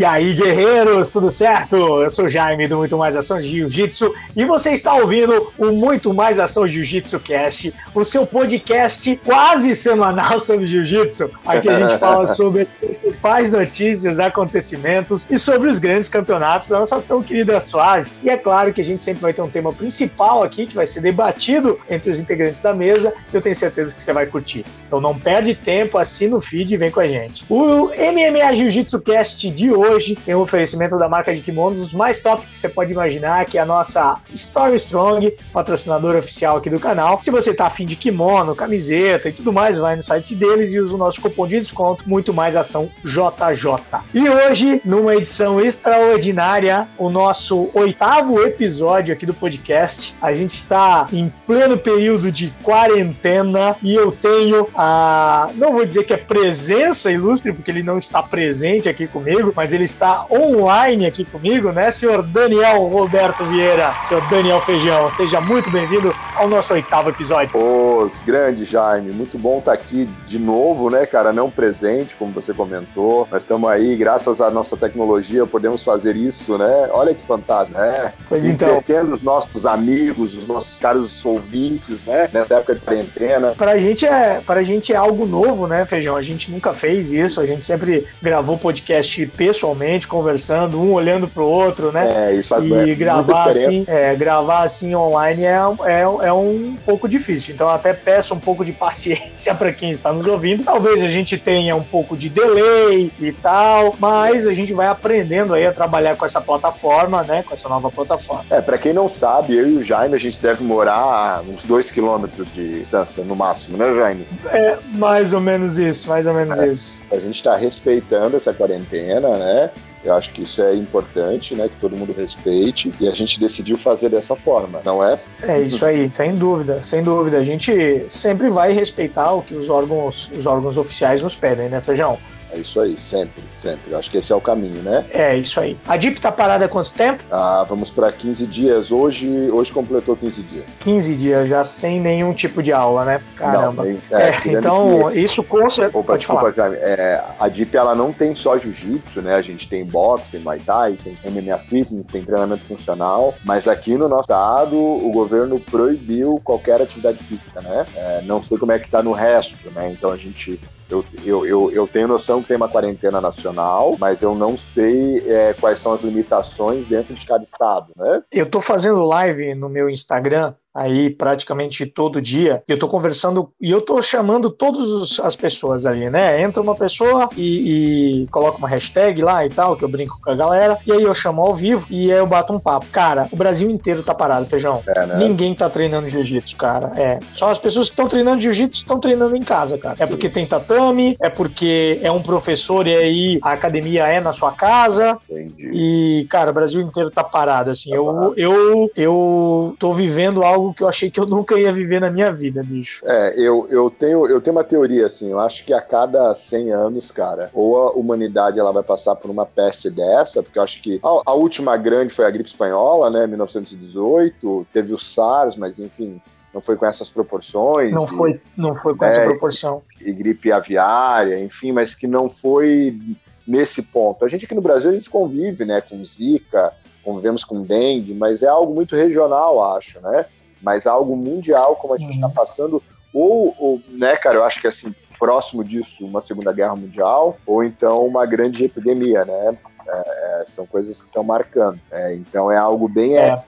E 0.00 0.04
aí, 0.06 0.32
guerreiros, 0.32 1.10
tudo 1.10 1.28
certo? 1.28 1.76
Eu 1.76 2.08
sou 2.08 2.24
o 2.24 2.28
Jaime 2.30 2.66
do 2.66 2.78
Muito 2.78 2.96
Mais 2.96 3.14
Ação 3.14 3.38
Jiu-Jitsu 3.38 4.14
e 4.34 4.46
você 4.46 4.72
está 4.72 4.94
ouvindo 4.94 5.52
o 5.58 5.72
Muito 5.72 6.14
Mais 6.14 6.40
Ação 6.40 6.66
Jiu-Jitsu 6.66 7.20
Cast, 7.20 7.74
o 7.94 8.02
seu 8.02 8.24
podcast 8.24 9.14
quase 9.22 9.76
semanal 9.76 10.40
sobre 10.40 10.66
Jiu-Jitsu. 10.66 11.30
Aqui 11.44 11.68
a 11.68 11.86
gente 11.86 11.98
fala 11.98 12.24
sobre 12.34 12.66
as 12.82 12.96
principais 12.96 13.52
notícias, 13.52 14.18
acontecimentos 14.18 15.26
e 15.28 15.38
sobre 15.38 15.68
os 15.68 15.78
grandes 15.78 16.08
campeonatos 16.08 16.68
da 16.68 16.78
nossa 16.78 16.98
tão 17.02 17.22
querida 17.22 17.60
Suave. 17.60 18.10
E 18.22 18.30
é 18.30 18.38
claro 18.38 18.72
que 18.72 18.80
a 18.80 18.84
gente 18.84 19.02
sempre 19.02 19.20
vai 19.20 19.34
ter 19.34 19.42
um 19.42 19.50
tema 19.50 19.70
principal 19.70 20.42
aqui 20.42 20.64
que 20.64 20.74
vai 20.74 20.86
ser 20.86 21.02
debatido 21.02 21.78
entre 21.90 22.10
os 22.10 22.18
integrantes 22.18 22.62
da 22.62 22.72
mesa. 22.72 23.12
Eu 23.34 23.42
tenho 23.42 23.54
certeza 23.54 23.94
que 23.94 24.00
você 24.00 24.14
vai 24.14 24.24
curtir. 24.24 24.64
Então 24.86 24.98
não 24.98 25.14
perde 25.18 25.54
tempo, 25.54 25.98
assina 25.98 26.34
o 26.34 26.40
feed 26.40 26.72
e 26.72 26.78
vem 26.78 26.90
com 26.90 27.00
a 27.00 27.06
gente. 27.06 27.44
O 27.50 27.88
MMA 27.88 28.54
Jiu-Jitsu 28.54 28.98
Cast 29.02 29.50
de 29.50 29.70
hoje 29.70 29.89
hoje 29.90 30.16
tem 30.16 30.34
um 30.34 30.40
oferecimento 30.40 30.96
da 30.98 31.08
marca 31.08 31.34
de 31.34 31.40
kimonos, 31.42 31.80
os 31.80 31.92
mais 31.92 32.20
top 32.20 32.46
que 32.46 32.56
você 32.56 32.68
pode 32.68 32.92
imaginar, 32.92 33.44
que 33.44 33.58
é 33.58 33.60
a 33.60 33.66
nossa 33.66 34.18
Story 34.32 34.76
Strong, 34.76 35.36
patrocinadora 35.52 36.18
oficial 36.18 36.56
aqui 36.56 36.70
do 36.70 36.78
canal. 36.78 37.20
Se 37.22 37.30
você 37.30 37.52
tá 37.52 37.66
afim 37.66 37.84
de 37.84 37.96
kimono, 37.96 38.54
camiseta 38.54 39.28
e 39.28 39.32
tudo 39.32 39.52
mais, 39.52 39.78
vai 39.78 39.96
no 39.96 40.02
site 40.02 40.34
deles 40.34 40.72
e 40.72 40.80
usa 40.80 40.94
o 40.94 40.98
nosso 40.98 41.20
cupom 41.20 41.46
de 41.46 41.58
desconto, 41.58 42.08
muito 42.08 42.32
mais 42.32 42.56
ação 42.56 42.90
JJ. 43.04 44.00
E 44.14 44.28
hoje, 44.28 44.80
numa 44.84 45.16
edição 45.16 45.60
extraordinária, 45.60 46.88
o 46.96 47.10
nosso 47.10 47.70
oitavo 47.74 48.40
episódio 48.40 49.12
aqui 49.12 49.26
do 49.26 49.34
podcast, 49.34 50.16
a 50.20 50.32
gente 50.32 50.54
está 50.54 51.08
em 51.12 51.32
pleno 51.46 51.76
período 51.76 52.30
de 52.30 52.54
quarentena 52.62 53.76
e 53.82 53.94
eu 53.94 54.12
tenho 54.12 54.68
a, 54.74 55.50
não 55.54 55.72
vou 55.72 55.84
dizer 55.84 56.04
que 56.04 56.12
é 56.12 56.16
presença 56.16 57.10
ilustre, 57.10 57.52
porque 57.52 57.70
ele 57.70 57.82
não 57.82 57.98
está 57.98 58.22
presente 58.22 58.88
aqui 58.88 59.06
comigo, 59.06 59.52
mas 59.54 59.72
ele 59.72 59.79
ele 59.80 59.86
está 59.86 60.26
online 60.30 61.06
aqui 61.06 61.24
comigo, 61.24 61.72
né, 61.72 61.90
senhor 61.90 62.22
Daniel 62.22 62.86
Roberto 62.86 63.44
Vieira, 63.46 63.94
senhor 64.02 64.20
Daniel 64.28 64.60
Feijão. 64.60 65.10
Seja 65.10 65.40
muito 65.40 65.70
bem-vindo 65.70 66.14
ao 66.36 66.46
nosso 66.48 66.74
oitavo 66.74 67.08
episódio. 67.08 67.56
Os 67.56 68.18
grande 68.20 68.66
Jaime, 68.66 69.10
muito 69.10 69.38
bom 69.38 69.58
estar 69.58 69.72
aqui 69.72 70.06
de 70.26 70.38
novo, 70.38 70.90
né, 70.90 71.06
cara? 71.06 71.32
Não 71.32 71.50
presente, 71.50 72.14
como 72.14 72.30
você 72.32 72.52
comentou. 72.52 73.26
Nós 73.30 73.42
estamos 73.42 73.70
aí, 73.70 73.96
graças 73.96 74.40
à 74.40 74.50
nossa 74.50 74.76
tecnologia, 74.76 75.46
podemos 75.46 75.82
fazer 75.82 76.14
isso, 76.14 76.58
né? 76.58 76.88
Olha 76.90 77.14
que 77.14 77.24
fantástico, 77.24 77.78
né? 77.78 78.12
Pois 78.28 78.44
então. 78.44 78.82
os 79.14 79.22
nossos 79.22 79.64
amigos, 79.64 80.36
os 80.36 80.46
nossos 80.46 80.76
caros 80.76 81.24
ouvintes, 81.24 82.04
né? 82.04 82.28
Nessa 82.32 82.56
época 82.56 82.74
de 82.74 82.80
quarentena. 82.80 83.54
Pra 83.56 83.78
gente 83.78 84.04
é, 84.04 84.42
pra 84.44 84.62
gente 84.62 84.92
é 84.92 84.96
algo 84.96 85.24
novo, 85.24 85.66
né, 85.66 85.86
Feijão? 85.86 86.16
A 86.16 86.22
gente 86.22 86.50
nunca 86.50 86.74
fez 86.74 87.10
isso, 87.12 87.40
a 87.40 87.46
gente 87.46 87.64
sempre 87.64 88.06
gravou 88.20 88.58
podcast 88.58 89.26
pessoal 89.28 89.69
pessoalmente, 89.70 90.06
conversando, 90.06 90.80
um 90.80 90.92
olhando 90.92 91.28
pro 91.28 91.44
outro, 91.44 91.92
né? 91.92 92.08
É, 92.14 92.34
isso 92.34 92.54
E 92.62 92.90
é 92.90 92.94
gravar 92.94 93.48
assim, 93.48 93.84
é, 93.86 94.14
gravar 94.14 94.62
assim 94.62 94.94
online 94.94 95.44
é, 95.44 95.58
é, 95.86 96.00
é 96.28 96.32
um 96.32 96.76
pouco 96.84 97.08
difícil. 97.08 97.54
Então 97.54 97.68
até 97.68 97.92
peço 97.92 98.34
um 98.34 98.40
pouco 98.40 98.64
de 98.64 98.72
paciência 98.80 99.54
para 99.54 99.72
quem 99.72 99.90
está 99.90 100.12
nos 100.12 100.26
ouvindo. 100.26 100.64
Talvez 100.64 101.02
a 101.02 101.08
gente 101.08 101.38
tenha 101.38 101.74
um 101.76 101.82
pouco 101.82 102.16
de 102.16 102.28
delay 102.28 103.10
e 103.20 103.32
tal, 103.32 103.94
mas 103.98 104.46
a 104.46 104.52
gente 104.52 104.72
vai 104.72 104.86
aprendendo 104.86 105.54
aí 105.54 105.66
a 105.66 105.72
trabalhar 105.72 106.16
com 106.16 106.24
essa 106.24 106.40
plataforma, 106.40 107.22
né? 107.22 107.42
Com 107.42 107.54
essa 107.54 107.68
nova 107.68 107.90
plataforma. 107.90 108.44
É, 108.50 108.60
para 108.60 108.78
quem 108.78 108.92
não 108.92 109.10
sabe, 109.10 109.56
eu 109.56 109.68
e 109.68 109.76
o 109.76 109.84
Jaime, 109.84 110.14
a 110.14 110.20
gente 110.20 110.38
deve 110.40 110.64
morar 110.64 110.94
a 110.94 111.42
uns 111.46 111.62
dois 111.62 111.90
quilômetros 111.90 112.52
de 112.52 112.80
distância 112.80 113.24
no 113.24 113.36
máximo, 113.36 113.76
né, 113.76 113.94
Jaime? 113.94 114.26
É, 114.46 114.78
mais 114.92 115.32
ou 115.32 115.40
menos 115.40 115.78
isso, 115.78 116.08
mais 116.08 116.26
ou 116.26 116.34
menos 116.34 116.58
é. 116.58 116.68
isso. 116.68 117.02
A 117.10 117.18
gente 117.18 117.36
está 117.36 117.56
respeitando 117.56 118.36
essa 118.36 118.52
quarentena, 118.52 119.28
né? 119.36 119.59
Eu 120.02 120.14
acho 120.14 120.32
que 120.32 120.42
isso 120.42 120.62
é 120.62 120.74
importante, 120.74 121.54
né? 121.54 121.68
Que 121.68 121.76
todo 121.76 121.96
mundo 121.96 122.14
respeite. 122.16 122.90
E 122.98 123.06
a 123.06 123.12
gente 123.12 123.38
decidiu 123.38 123.76
fazer 123.76 124.08
dessa 124.08 124.34
forma, 124.34 124.80
não 124.84 125.04
é? 125.04 125.20
É 125.42 125.60
isso 125.60 125.84
aí, 125.84 126.10
sem 126.14 126.34
dúvida, 126.34 126.80
sem 126.80 127.02
dúvida. 127.02 127.36
A 127.38 127.42
gente 127.42 128.04
sempre 128.08 128.48
vai 128.48 128.72
respeitar 128.72 129.32
o 129.32 129.42
que 129.42 129.54
os 129.54 129.68
órgãos, 129.68 130.30
os 130.32 130.46
órgãos 130.46 130.78
oficiais 130.78 131.20
nos 131.20 131.36
pedem, 131.36 131.68
né, 131.68 131.80
Feijão? 131.80 132.18
É 132.52 132.58
isso 132.58 132.80
aí, 132.80 132.98
sempre, 132.98 133.42
sempre. 133.50 133.94
Acho 133.94 134.10
que 134.10 134.18
esse 134.18 134.32
é 134.32 134.36
o 134.36 134.40
caminho, 134.40 134.82
né? 134.82 135.04
É, 135.10 135.36
isso 135.36 135.60
aí. 135.60 135.76
A 135.86 135.96
DIP 135.96 136.20
tá 136.20 136.32
parada 136.32 136.64
há 136.64 136.68
quanto 136.68 136.92
tempo? 136.92 137.22
Ah, 137.30 137.64
vamos 137.68 137.90
para 137.90 138.10
15 138.10 138.46
dias. 138.46 138.90
Hoje, 138.90 139.28
hoje 139.50 139.72
completou 139.72 140.16
15 140.16 140.42
dias. 140.42 140.64
15 140.80 141.16
dias, 141.16 141.48
já 141.48 141.62
sem 141.64 142.00
nenhum 142.00 142.32
tipo 142.32 142.62
de 142.62 142.72
aula, 142.72 143.04
né? 143.04 143.20
Caramba. 143.36 143.84
Não, 143.84 144.18
é, 144.18 144.30
é, 144.30 144.40
então, 144.46 145.10
que... 145.10 145.20
isso 145.20 145.42
com 145.44 145.68
certeza. 145.70 145.98
Opa, 145.98 146.16
desculpa, 146.16 146.52
Jaime. 146.52 146.76
É, 146.76 147.22
a 147.38 147.48
DIP 147.48 147.76
ela 147.76 147.94
não 147.94 148.12
tem 148.12 148.34
só 148.34 148.58
jiu-jitsu, 148.58 149.22
né? 149.22 149.34
A 149.34 149.42
gente 149.42 149.68
tem 149.68 149.84
boxe, 149.84 150.24
tem 150.32 150.40
muay 150.40 150.58
thai, 150.58 150.98
tem 151.02 151.16
MMA 151.30 151.58
fitness, 151.58 152.08
tem 152.08 152.24
treinamento 152.24 152.64
funcional. 152.64 153.34
Mas 153.44 153.68
aqui 153.68 153.96
no 153.96 154.08
nosso 154.08 154.22
estado, 154.22 154.76
o 154.76 155.10
governo 155.12 155.60
proibiu 155.60 156.40
qualquer 156.42 156.82
atividade 156.82 157.18
física, 157.24 157.60
né? 157.60 157.86
É, 157.94 158.22
não 158.22 158.42
sei 158.42 158.58
como 158.58 158.72
é 158.72 158.78
que 158.78 158.90
tá 158.90 159.02
no 159.02 159.12
resto, 159.12 159.70
né? 159.70 159.90
Então 159.90 160.10
a 160.10 160.16
gente 160.16 160.58
eu, 160.90 161.04
eu, 161.24 161.46
eu, 161.46 161.70
eu, 161.70 161.88
tenho 161.88 162.08
noção 162.08 162.42
que 162.42 162.48
tem 162.48 162.56
uma 162.56 162.68
quarentena 162.68 163.20
nacional, 163.20 163.96
mas 163.98 164.22
eu 164.22 164.34
não 164.34 164.58
sei 164.58 165.18
é, 165.26 165.54
quais 165.54 165.78
são 165.78 165.92
as 165.92 166.02
limitações 166.02 166.86
dentro 166.86 167.14
de 167.14 167.24
cada 167.24 167.44
estado, 167.44 167.92
né? 167.96 168.22
Eu 168.30 168.44
estou 168.44 168.60
fazendo 168.60 169.04
live 169.04 169.54
no 169.54 169.68
meu 169.68 169.88
Instagram 169.88 170.54
aí 170.74 171.10
praticamente 171.10 171.86
todo 171.86 172.20
dia. 172.20 172.62
Eu 172.66 172.78
tô 172.78 172.88
conversando 172.88 173.50
e 173.60 173.70
eu 173.70 173.80
tô 173.80 174.00
chamando 174.00 174.50
todas 174.50 175.18
as 175.20 175.36
pessoas 175.36 175.84
ali, 175.84 176.08
né? 176.08 176.40
Entra 176.42 176.62
uma 176.62 176.74
pessoa 176.74 177.28
e, 177.36 178.22
e, 178.22 178.28
coloca 178.28 178.58
uma 178.58 178.68
hashtag 178.68 179.22
lá 179.22 179.44
e 179.44 179.50
tal, 179.50 179.76
que 179.76 179.84
eu 179.84 179.88
brinco 179.88 180.18
com 180.22 180.30
a 180.30 180.34
galera, 180.34 180.78
e 180.86 180.92
aí 180.92 181.02
eu 181.02 181.14
chamo 181.14 181.42
ao 181.42 181.54
vivo 181.54 181.86
e 181.90 182.12
aí 182.12 182.18
eu 182.18 182.26
bato 182.26 182.52
um 182.52 182.60
papo. 182.60 182.86
Cara, 182.92 183.28
o 183.30 183.36
Brasil 183.36 183.68
inteiro 183.70 184.02
tá 184.02 184.14
parado, 184.14 184.46
feijão. 184.46 184.82
É, 184.86 185.06
né? 185.06 185.16
Ninguém 185.16 185.54
tá 185.54 185.68
treinando 185.68 186.08
jiu-jitsu, 186.08 186.56
cara. 186.56 186.92
É. 186.96 187.18
Só 187.32 187.50
as 187.50 187.58
pessoas 187.58 187.86
que 187.86 187.92
estão 187.92 188.08
treinando 188.08 188.40
jiu-jitsu 188.40 188.82
estão 188.82 189.00
treinando 189.00 189.36
em 189.36 189.42
casa, 189.42 189.76
cara. 189.76 189.94
É 189.94 189.98
Sim. 189.98 190.04
É 190.04 190.06
porque 190.06 190.28
tem 190.28 190.46
tatame, 190.46 191.16
é 191.20 191.28
porque 191.28 191.98
é 192.02 192.10
um 192.10 192.22
professor 192.22 192.86
e 192.86 192.94
aí 192.94 193.38
a 193.42 193.52
academia 193.52 194.06
é 194.06 194.20
na 194.20 194.32
sua 194.32 194.52
casa. 194.52 195.18
Entendi. 195.28 195.70
E, 195.72 196.26
cara, 196.28 196.50
o 196.50 196.54
Brasil 196.54 196.80
inteiro 196.80 197.10
tá 197.10 197.24
parado, 197.24 197.70
assim. 197.70 197.90
Tá 197.90 197.96
eu, 197.96 198.04
parado. 198.06 198.34
eu, 198.36 198.90
eu 198.96 199.76
tô 199.78 199.92
vivendo 199.92 200.42
algo 200.42 200.59
algo 200.60 200.74
que 200.74 200.82
eu 200.82 200.88
achei 200.88 201.10
que 201.10 201.18
eu 201.18 201.26
nunca 201.26 201.58
ia 201.58 201.72
viver 201.72 202.00
na 202.00 202.10
minha 202.10 202.32
vida, 202.32 202.62
bicho. 202.62 203.04
É, 203.06 203.34
eu, 203.36 203.66
eu, 203.70 203.90
tenho, 203.90 204.26
eu 204.26 204.40
tenho 204.40 204.56
uma 204.56 204.64
teoria, 204.64 205.06
assim, 205.06 205.30
eu 205.30 205.40
acho 205.40 205.64
que 205.64 205.72
a 205.72 205.80
cada 205.80 206.34
100 206.34 206.72
anos, 206.72 207.10
cara, 207.10 207.50
ou 207.52 207.76
a 207.78 207.92
humanidade 207.92 208.60
ela 208.60 208.72
vai 208.72 208.82
passar 208.82 209.16
por 209.16 209.30
uma 209.30 209.46
peste 209.46 209.90
dessa, 209.90 210.42
porque 210.42 210.58
eu 210.58 210.62
acho 210.62 210.82
que 210.82 211.00
a, 211.02 211.22
a 211.26 211.34
última 211.34 211.76
grande 211.76 212.14
foi 212.14 212.26
a 212.26 212.30
gripe 212.30 212.48
espanhola, 212.48 213.10
né, 213.10 213.26
1918, 213.26 214.66
teve 214.72 214.92
o 214.92 214.98
SARS, 214.98 215.56
mas 215.56 215.78
enfim, 215.78 216.20
não 216.52 216.60
foi 216.60 216.76
com 216.76 216.86
essas 216.86 217.08
proporções. 217.08 217.92
Não 217.92 218.06
foi, 218.06 218.40
não 218.56 218.74
foi 218.74 218.94
com 218.94 219.04
é, 219.04 219.08
essa 219.08 219.22
proporção. 219.22 219.82
E, 220.00 220.10
e 220.10 220.12
gripe 220.12 220.52
aviária, 220.52 221.40
enfim, 221.40 221.72
mas 221.72 221.94
que 221.94 222.06
não 222.06 222.28
foi 222.28 222.98
nesse 223.46 223.82
ponto. 223.82 224.24
A 224.24 224.28
gente 224.28 224.44
aqui 224.44 224.54
no 224.54 224.60
Brasil 224.60 224.90
a 224.90 224.94
gente 224.94 225.10
convive, 225.10 225.64
né, 225.64 225.80
com 225.80 226.04
Zika, 226.04 226.72
convivemos 227.02 227.44
com 227.44 227.62
dengue, 227.62 228.14
mas 228.14 228.42
é 228.42 228.48
algo 228.48 228.74
muito 228.74 228.94
regional, 228.94 229.74
acho, 229.74 230.00
né? 230.00 230.26
Mas 230.62 230.86
algo 230.86 231.16
mundial 231.16 231.76
como 231.76 231.94
a 231.94 231.98
gente 231.98 232.14
está 232.14 232.26
uhum. 232.26 232.32
passando, 232.32 232.82
ou, 233.12 233.54
ou, 233.58 233.82
né, 233.88 234.16
cara, 234.16 234.36
eu 234.36 234.44
acho 234.44 234.60
que 234.60 234.66
assim, 234.66 234.94
próximo 235.18 235.62
disso, 235.62 236.04
uma 236.06 236.20
Segunda 236.20 236.52
Guerra 236.52 236.74
Mundial, 236.74 237.36
ou 237.46 237.62
então 237.62 237.96
uma 238.06 238.24
grande 238.24 238.64
epidemia, 238.64 239.24
né? 239.24 239.58
É, 239.86 240.40
é 240.40 240.44
são 240.46 240.66
coisas 240.66 241.02
que 241.02 241.08
estão 241.08 241.22
marcando. 241.22 241.78
É, 241.90 242.14
então 242.14 242.50
é 242.50 242.56
algo 242.56 242.88
bem 242.88 243.18
é 243.18 243.42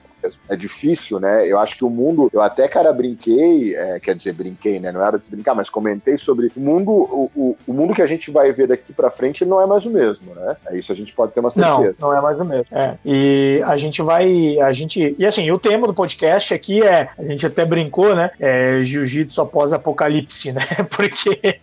é 0.49 0.55
difícil, 0.55 1.19
né? 1.19 1.47
Eu 1.47 1.59
acho 1.59 1.75
que 1.75 1.85
o 1.85 1.89
mundo, 1.89 2.29
eu 2.33 2.41
até, 2.41 2.67
cara, 2.67 2.93
brinquei, 2.93 3.75
é, 3.75 3.99
quer 3.99 4.15
dizer, 4.15 4.33
brinquei, 4.33 4.79
né? 4.79 4.91
Não 4.91 5.05
era 5.05 5.17
de 5.17 5.29
brincar, 5.29 5.55
mas 5.55 5.69
comentei 5.69 6.17
sobre 6.17 6.51
o 6.55 6.59
mundo, 6.59 6.91
o, 6.91 7.31
o, 7.35 7.57
o 7.67 7.73
mundo 7.73 7.93
que 7.93 8.01
a 8.01 8.07
gente 8.07 8.31
vai 8.31 8.51
ver 8.51 8.67
daqui 8.67 8.93
para 8.93 9.11
frente 9.11 9.45
não 9.45 9.61
é 9.61 9.65
mais 9.65 9.85
o 9.85 9.89
mesmo, 9.89 10.33
né? 10.35 10.55
É 10.67 10.77
isso 10.77 10.91
a 10.91 10.95
gente 10.95 11.13
pode 11.13 11.33
ter 11.33 11.39
uma 11.39 11.51
certeza. 11.51 11.95
Não, 11.99 12.09
não 12.09 12.17
é 12.17 12.21
mais 12.21 12.39
o 12.39 12.45
mesmo. 12.45 12.65
É. 12.71 12.95
E 13.05 13.61
a 13.65 13.75
gente 13.77 14.01
vai, 14.01 14.59
a 14.59 14.71
gente, 14.71 15.15
e 15.17 15.25
assim, 15.25 15.49
o 15.51 15.59
tema 15.59 15.87
do 15.87 15.93
podcast 15.93 16.53
aqui 16.53 16.83
é, 16.83 17.09
a 17.17 17.25
gente 17.25 17.45
até 17.45 17.65
brincou, 17.65 18.15
né? 18.15 18.31
É 18.39 18.81
jiu-jitsu 18.81 19.41
após 19.41 19.73
apocalipse, 19.73 20.51
né? 20.51 20.61
Porque 20.89 21.59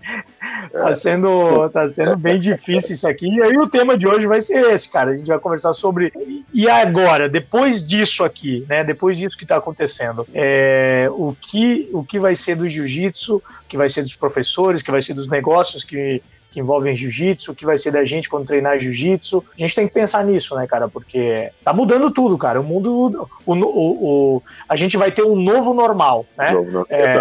tá 0.73 0.95
sendo, 0.95 1.69
tá 1.71 1.89
sendo 1.89 2.17
bem 2.17 2.39
difícil 2.39 2.95
isso 2.95 3.09
aqui. 3.09 3.27
E 3.27 3.43
aí 3.43 3.57
o 3.57 3.69
tema 3.69 3.97
de 3.97 4.07
hoje 4.07 4.27
vai 4.27 4.41
ser 4.41 4.71
esse, 4.73 4.91
cara. 4.91 5.11
A 5.11 5.17
gente 5.17 5.29
vai 5.29 5.39
conversar 5.39 5.73
sobre 5.73 6.13
e 6.53 6.69
agora, 6.69 7.29
depois 7.29 7.87
disso 7.87 8.25
aqui, 8.25 8.65
né? 8.69 8.83
Depois 8.83 9.17
disso 9.17 9.37
que 9.37 9.45
está 9.45 9.57
acontecendo, 9.57 10.27
é, 10.35 11.09
o 11.11 11.35
que 11.41 11.89
o 11.93 12.05
que 12.05 12.19
vai 12.19 12.35
ser 12.35 12.57
do 12.57 12.69
jiu-jitsu, 12.69 13.43
que 13.69 13.77
vai 13.77 13.89
ser 13.89 14.03
dos 14.03 14.17
professores, 14.17 14.83
que 14.83 14.91
vai 14.91 15.01
ser 15.01 15.15
dos 15.15 15.29
negócios 15.29 15.85
que, 15.85 16.23
que 16.51 16.59
envolvem 16.59 16.93
jiu-jitsu, 16.93 17.53
o 17.53 17.55
que 17.55 17.65
vai 17.65 17.79
ser 17.79 17.93
da 17.93 18.05
gente 18.05 18.29
quando 18.29 18.47
treinar 18.47 18.79
jiu-jitsu. 18.81 19.45
A 19.57 19.61
gente 19.61 19.75
tem 19.75 19.87
que 19.87 19.95
pensar 19.95 20.25
nisso, 20.25 20.57
né, 20.57 20.67
cara? 20.67 20.89
Porque 20.89 21.53
tá 21.65 21.73
mudando 21.73 22.11
tudo, 22.11 22.37
cara. 22.37 22.61
O 22.61 22.65
mundo, 22.65 23.29
o, 23.47 23.55
o, 23.55 24.37
o 24.37 24.43
a 24.69 24.75
gente 24.75 24.97
vai 24.97 25.13
ter 25.13 25.23
um 25.23 25.37
novo 25.37 25.73
normal, 25.73 26.27
né? 26.37 26.51
Novo, 26.51 26.87
é, 26.89 27.15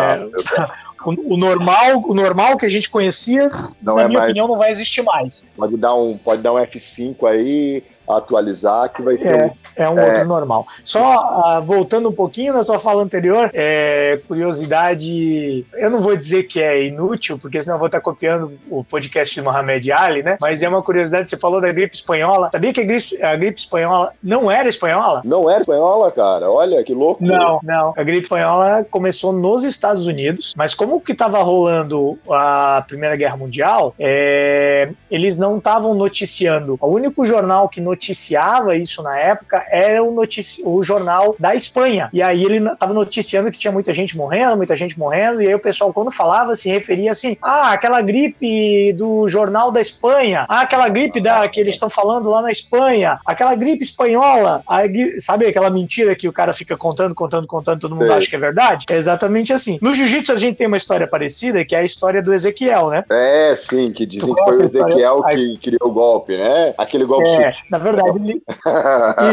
o, 1.06 1.34
o, 1.34 1.38
normal, 1.38 2.04
o 2.06 2.14
normal 2.14 2.58
que 2.58 2.66
a 2.66 2.70
gente 2.70 2.90
conhecia, 2.90 3.50
não 3.82 3.96
na 3.96 4.04
é 4.04 4.08
minha 4.08 4.20
mais... 4.20 4.30
opinião, 4.30 4.48
não 4.48 4.58
vai 4.58 4.72
existir 4.72 5.02
mais. 5.02 5.44
Pode 5.56 5.78
dar 5.78 5.96
um, 5.96 6.18
pode 6.18 6.42
dar 6.42 6.54
um 6.54 6.58
F5 6.58 7.28
aí, 7.28 7.84
atualizar, 8.10 8.90
que 8.90 9.02
vai 9.02 9.18
ser. 9.18 9.28
É, 9.28 9.46
um, 9.46 9.52
é 9.76 9.90
um 9.90 10.00
é... 10.00 10.06
outro 10.08 10.26
normal. 10.26 10.66
Só 10.84 11.60
uh, 11.60 11.62
voltando 11.62 12.10
um 12.10 12.14
pouquinho 12.14 12.54
na 12.54 12.64
tua 12.64 12.80
fala 12.80 13.04
anterior, 13.04 13.52
é, 13.54 14.20
curiosidade, 14.28 15.66
eu 15.74 15.90
não 15.90 16.02
vou 16.02 16.16
dizer 16.16 16.44
que 16.44 16.62
é 16.62 16.86
inútil, 16.86 17.38
porque 17.38 17.62
senão 17.62 17.76
eu 17.76 17.80
vou 17.80 17.86
estar 17.86 18.02
copiando 18.02 18.54
o 18.70 18.84
podcast 18.84 19.34
de 19.34 19.42
Mohamed 19.42 19.92
Ali, 19.92 20.24
né? 20.24 20.38
Mas 20.42 20.64
é 20.64 20.70
uma 20.70 20.82
curiosidade, 20.82 21.30
você 21.30 21.38
falou 21.38 21.62
da 21.62 21.72
gripe 21.72 21.96
espanhola. 21.96 22.50
Sabia 22.52 22.74
que 22.74 22.82
a 22.82 22.86
gripe, 22.86 23.22
a 23.22 23.36
gripe 23.36 23.60
espanhola 23.60 24.14
não 24.24 24.50
era 24.50 24.68
espanhola? 24.68 25.22
Não 25.24 25.50
era 25.50 25.62
espanhola, 25.62 26.12
cara. 26.12 26.50
Olha 26.50 26.84
que 26.84 26.94
louco. 26.94 27.24
Não, 27.24 27.60
não. 27.64 27.94
A 27.96 28.04
gripe 28.04 28.24
espanhola 28.24 28.86
começou 28.90 29.32
nos 29.32 29.64
Estados 29.64 30.08
Unidos, 30.08 30.54
mas 30.58 30.74
como 30.74 31.00
que 31.00 31.12
estava 31.12 31.42
rolando 31.44 32.18
a 32.30 32.84
Primeira 32.88 33.16
Guerra 33.16 33.38
Mundial, 33.38 33.94
é, 34.00 34.90
eles 35.12 35.38
não 35.38 35.58
estavam 35.58 35.94
noticiando. 35.94 36.78
O 36.82 36.88
único 36.88 37.26
jornal 37.26 37.70
que 37.70 37.80
noticiava 37.80 37.99
noticiava 38.00 38.78
isso 38.78 39.04
na 39.04 39.18
época 39.20 39.66
era 39.70 40.02
o, 40.02 40.14
notici 40.14 40.62
o 40.66 40.82
jornal 40.82 41.36
da 41.38 41.54
Espanha. 41.54 42.10
E 42.14 42.22
aí 42.22 42.44
ele 42.44 42.66
estava 42.66 42.94
noticiando 42.94 43.52
que 43.52 43.60
tinha 43.60 43.72
muita 43.72 43.92
gente 43.92 44.16
morrendo, 44.16 44.56
muita 44.56 44.76
gente 44.76 44.98
morrendo, 44.98 45.42
e 45.42 45.48
aí 45.48 45.54
o 45.54 45.60
pessoal, 45.60 45.92
quando 45.92 46.12
falava, 46.12 46.56
se 46.56 46.70
referia 46.70 47.12
assim: 47.12 47.38
ah, 47.42 47.74
aquela 47.74 48.02
gripe 48.02 48.94
do 48.94 49.28
jornal 49.28 49.72
da 49.72 49.82
Espanha, 49.82 50.46
ah, 50.48 50.62
aquela 50.62 50.88
gripe 50.88 51.20
da, 51.20 51.48
que 51.50 51.60
eles 51.60 51.74
estão 51.74 51.90
falando 51.90 52.30
lá 52.30 52.42
na 52.42 52.52
Espanha, 52.52 53.20
aquela 53.26 53.54
gripe 53.56 53.84
espanhola, 53.84 54.64
aí, 54.68 55.20
sabe 55.20 55.46
aquela 55.46 55.70
mentira 55.70 56.16
que 56.16 56.28
o 56.28 56.34
cara 56.34 56.54
fica 56.54 56.78
contando, 56.78 57.14
contando, 57.14 57.48
contando, 57.48 57.82
todo 57.82 57.96
mundo 57.96 58.14
acha 58.14 58.30
que 58.30 58.36
é 58.36 58.40
verdade? 58.40 58.86
É 58.90 58.96
exatamente 58.96 59.52
assim. 59.52 59.78
No 59.82 59.94
jiu-jitsu 59.94 60.32
a 60.32 60.38
gente 60.38 60.56
tem 60.56 60.68
uma 60.68 60.78
história 60.78 61.08
parecida, 61.08 61.66
que 61.66 61.76
é 61.76 61.80
a 61.80 61.84
história 61.84 62.22
do 62.22 62.34
Ezequiel, 62.34 62.90
né? 62.90 63.04
É, 63.10 63.54
sim, 63.56 63.92
que 63.92 64.06
dizem 64.06 64.34
que 64.34 64.44
foi 64.44 64.56
o 64.56 64.64
Ezequiel 64.64 65.24
que 65.24 65.58
criou 65.58 65.90
o 65.90 65.92
golpe, 65.92 66.38
né? 66.38 66.74
Aquele 66.78 67.06
golpe. 67.06 67.28
É, 67.28 67.52
na 67.70 67.78
verdade 67.92 68.20
ele... 68.20 68.44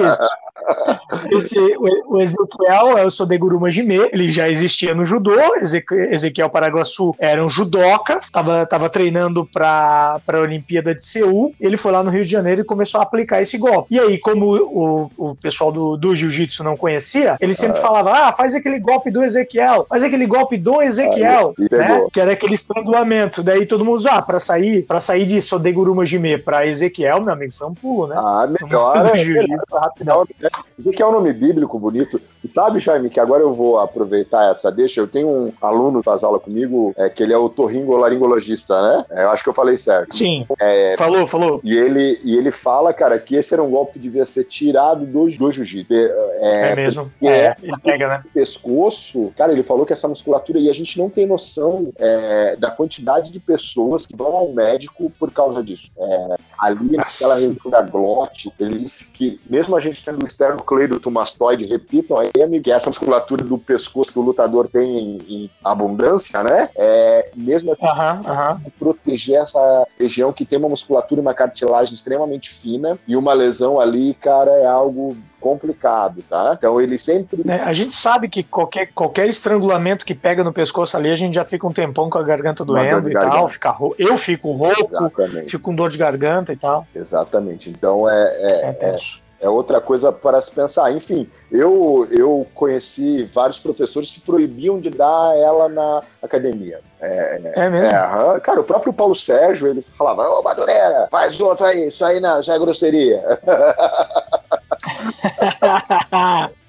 Isso. 0.08 0.28
Esse, 1.30 1.58
o, 2.08 2.20
Ezequiel 2.20 2.98
é 2.98 3.04
o 3.04 3.10
Sodeguru 3.10 3.60
Majime, 3.60 3.96
ele 4.12 4.30
já 4.30 4.48
existia 4.48 4.94
no 4.94 5.04
judô. 5.04 5.36
Ezequiel 6.10 6.50
Paraguaçu 6.50 7.14
era 7.18 7.44
um 7.44 7.48
judoca, 7.48 8.18
estava 8.18 8.66
tava 8.66 8.90
treinando 8.90 9.44
para 9.44 10.20
a 10.26 10.38
Olimpíada 10.38 10.94
de 10.94 11.04
Seul. 11.04 11.54
Ele 11.60 11.76
foi 11.76 11.92
lá 11.92 12.02
no 12.02 12.10
Rio 12.10 12.24
de 12.24 12.30
Janeiro 12.30 12.62
e 12.62 12.64
começou 12.64 13.00
a 13.00 13.04
aplicar 13.04 13.40
esse 13.40 13.56
golpe. 13.56 13.94
E 13.94 13.98
aí, 13.98 14.18
como 14.18 14.56
o, 14.56 15.10
o 15.16 15.34
pessoal 15.36 15.70
do, 15.70 15.96
do 15.96 16.14
jiu-jitsu 16.14 16.64
não 16.64 16.76
conhecia, 16.76 17.36
ele 17.40 17.54
sempre 17.54 17.78
ah. 17.78 17.82
falava: 17.82 18.12
ah, 18.12 18.32
faz 18.32 18.54
aquele 18.54 18.78
golpe 18.78 19.10
do 19.10 19.22
Ezequiel, 19.22 19.86
faz 19.88 20.02
aquele 20.02 20.26
golpe 20.26 20.56
do 20.56 20.82
Ezequiel, 20.82 21.54
né? 21.70 22.06
que 22.12 22.20
era 22.20 22.32
aquele 22.32 22.54
estrangulamento. 22.54 23.42
Daí 23.42 23.66
todo 23.66 23.84
mundo, 23.84 24.02
ah, 24.08 24.22
para 24.22 24.40
sair, 24.40 24.82
para 24.82 25.00
sair 25.00 25.26
de 25.26 25.40
Sodeguru 25.40 25.94
Majime 25.94 26.38
para 26.38 26.66
Ezequiel, 26.66 27.20
meu 27.20 27.32
amigo, 27.32 27.54
foi 27.54 27.68
um 27.68 27.74
pulo, 27.74 28.06
né? 28.06 28.16
Ah, 28.18 28.48
melhor. 28.60 28.96
É. 28.96 30.45
O 30.45 30.45
que 30.92 31.02
é 31.02 31.06
um 31.06 31.12
nome 31.12 31.32
bíblico 31.32 31.78
bonito? 31.78 32.20
E 32.46 32.52
sabe, 32.52 32.78
Jaime, 32.78 33.10
que 33.10 33.18
agora 33.18 33.42
eu 33.42 33.52
vou 33.52 33.80
aproveitar 33.80 34.52
essa 34.52 34.70
deixa. 34.70 35.00
Eu 35.00 35.08
tenho 35.08 35.28
um 35.28 35.52
aluno 35.60 35.98
que 35.98 36.04
faz 36.04 36.22
aula 36.22 36.38
comigo, 36.38 36.94
é, 36.96 37.08
que 37.10 37.22
ele 37.22 37.32
é 37.32 37.38
o 37.38 37.48
torringolaringologista, 37.48 38.80
né? 38.80 39.04
É, 39.10 39.24
eu 39.24 39.30
acho 39.30 39.42
que 39.42 39.48
eu 39.48 39.54
falei 39.54 39.76
certo. 39.76 40.14
Sim. 40.14 40.46
É, 40.60 40.94
falou, 40.96 41.26
falou. 41.26 41.60
E 41.64 41.76
ele, 41.76 42.20
e 42.22 42.36
ele 42.36 42.52
fala, 42.52 42.92
cara, 42.92 43.18
que 43.18 43.34
esse 43.34 43.52
era 43.52 43.62
um 43.62 43.70
golpe 43.70 43.94
que 43.94 43.98
devia 43.98 44.24
ser 44.24 44.44
tirado 44.44 45.04
do, 45.04 45.28
do 45.28 45.50
jiu-jitsu. 45.52 45.92
É, 45.92 46.70
é, 46.70 46.76
mesmo. 46.76 47.10
É, 47.20 47.56
ele 47.60 47.76
pega, 47.82 48.08
né? 48.08 48.22
Pescoço, 48.32 49.32
cara, 49.36 49.52
ele 49.52 49.64
falou 49.64 49.84
que 49.84 49.92
essa 49.92 50.06
musculatura, 50.06 50.60
e 50.60 50.70
a 50.70 50.72
gente 50.72 50.96
não 50.98 51.10
tem 51.10 51.26
noção 51.26 51.92
é, 51.98 52.54
da 52.56 52.70
quantidade 52.70 53.32
de 53.32 53.40
pessoas 53.40 54.06
que 54.06 54.14
vão 54.14 54.36
ao 54.36 54.52
médico 54.52 55.10
por 55.18 55.32
causa 55.32 55.62
disso. 55.62 55.90
É, 55.98 56.36
ali 56.58 56.96
naquela 56.96 57.34
região 57.34 57.70
da 57.70 57.82
glote, 57.82 58.52
ele 58.60 58.78
disse 58.78 59.06
que, 59.06 59.40
mesmo 59.48 59.74
a 59.74 59.80
gente 59.80 60.04
tendo 60.04 60.22
o 60.22 60.26
externo 60.26 60.62
cleidotomastoide, 60.62 61.66
repitam 61.66 62.18
aí, 62.18 62.30
que 62.62 62.70
é 62.70 62.74
essa 62.74 62.88
musculatura 62.88 63.44
do 63.44 63.58
pescoço 63.58 64.12
que 64.12 64.18
o 64.18 64.22
lutador 64.22 64.68
tem 64.68 64.98
em, 64.98 65.18
em 65.28 65.50
abundância, 65.64 66.42
né? 66.42 66.68
É, 66.76 67.30
mesmo 67.34 67.72
assim, 67.72 67.86
uhum, 67.86 68.70
proteger 68.78 69.40
essa 69.42 69.86
região 69.98 70.32
que 70.32 70.44
tem 70.44 70.58
uma 70.58 70.68
musculatura 70.68 71.20
e 71.20 71.22
uma 71.22 71.34
cartilagem 71.34 71.94
extremamente 71.94 72.50
fina 72.50 72.98
e 73.06 73.16
uma 73.16 73.32
lesão 73.32 73.80
ali, 73.80 74.14
cara, 74.14 74.50
é 74.52 74.66
algo 74.66 75.16
complicado, 75.40 76.24
tá? 76.28 76.54
Então 76.56 76.80
ele 76.80 76.98
sempre. 76.98 77.42
É, 77.46 77.60
a 77.62 77.72
gente 77.72 77.94
sabe 77.94 78.28
que 78.28 78.42
qualquer, 78.42 78.88
qualquer 78.92 79.28
estrangulamento 79.28 80.04
que 80.04 80.14
pega 80.14 80.42
no 80.42 80.52
pescoço 80.52 80.96
ali, 80.96 81.10
a 81.10 81.14
gente 81.14 81.34
já 81.34 81.44
fica 81.44 81.66
um 81.66 81.72
tempão 81.72 82.10
com 82.10 82.18
a 82.18 82.22
garganta 82.22 82.64
doendo 82.64 83.08
e 83.08 83.12
garganta. 83.12 83.36
tal. 83.36 83.48
Fica 83.48 83.70
ro... 83.70 83.94
Eu 83.98 84.18
fico 84.18 84.52
rouco, 84.52 84.88
Exatamente. 84.90 85.50
fico 85.50 85.62
com 85.62 85.74
dor 85.74 85.90
de 85.90 85.98
garganta 85.98 86.52
e 86.52 86.56
tal. 86.56 86.86
Exatamente. 86.94 87.70
Então 87.70 88.08
é, 88.08 88.22
é, 88.40 88.76
é, 88.80 88.96
é 89.40 89.46
é 89.46 89.48
outra 89.48 89.80
coisa 89.80 90.12
para 90.12 90.42
se 90.42 90.50
pensar. 90.50 90.92
Enfim, 90.92 91.30
eu, 91.50 92.06
eu 92.10 92.46
conheci 92.54 93.24
vários 93.32 93.58
professores 93.58 94.12
que 94.12 94.20
proibiam 94.20 94.80
de 94.80 94.90
dar 94.90 95.36
ela 95.36 95.68
na 95.68 96.02
academia. 96.20 96.80
É, 97.00 97.52
é 97.54 97.70
mesmo? 97.70 97.86
É, 97.86 98.40
cara, 98.40 98.60
o 98.60 98.64
próprio 98.64 98.92
Paulo 98.92 99.14
Sérgio, 99.14 99.68
ele 99.68 99.84
falava, 99.96 100.28
ô 100.28 100.42
Madureira, 100.42 101.06
faz 101.10 101.40
outro 101.40 101.64
aí, 101.64 101.88
isso 101.88 102.04
aí 102.04 102.18
não, 102.18 102.42
já 102.42 102.54
é 102.54 102.58
grosseria. 102.58 103.22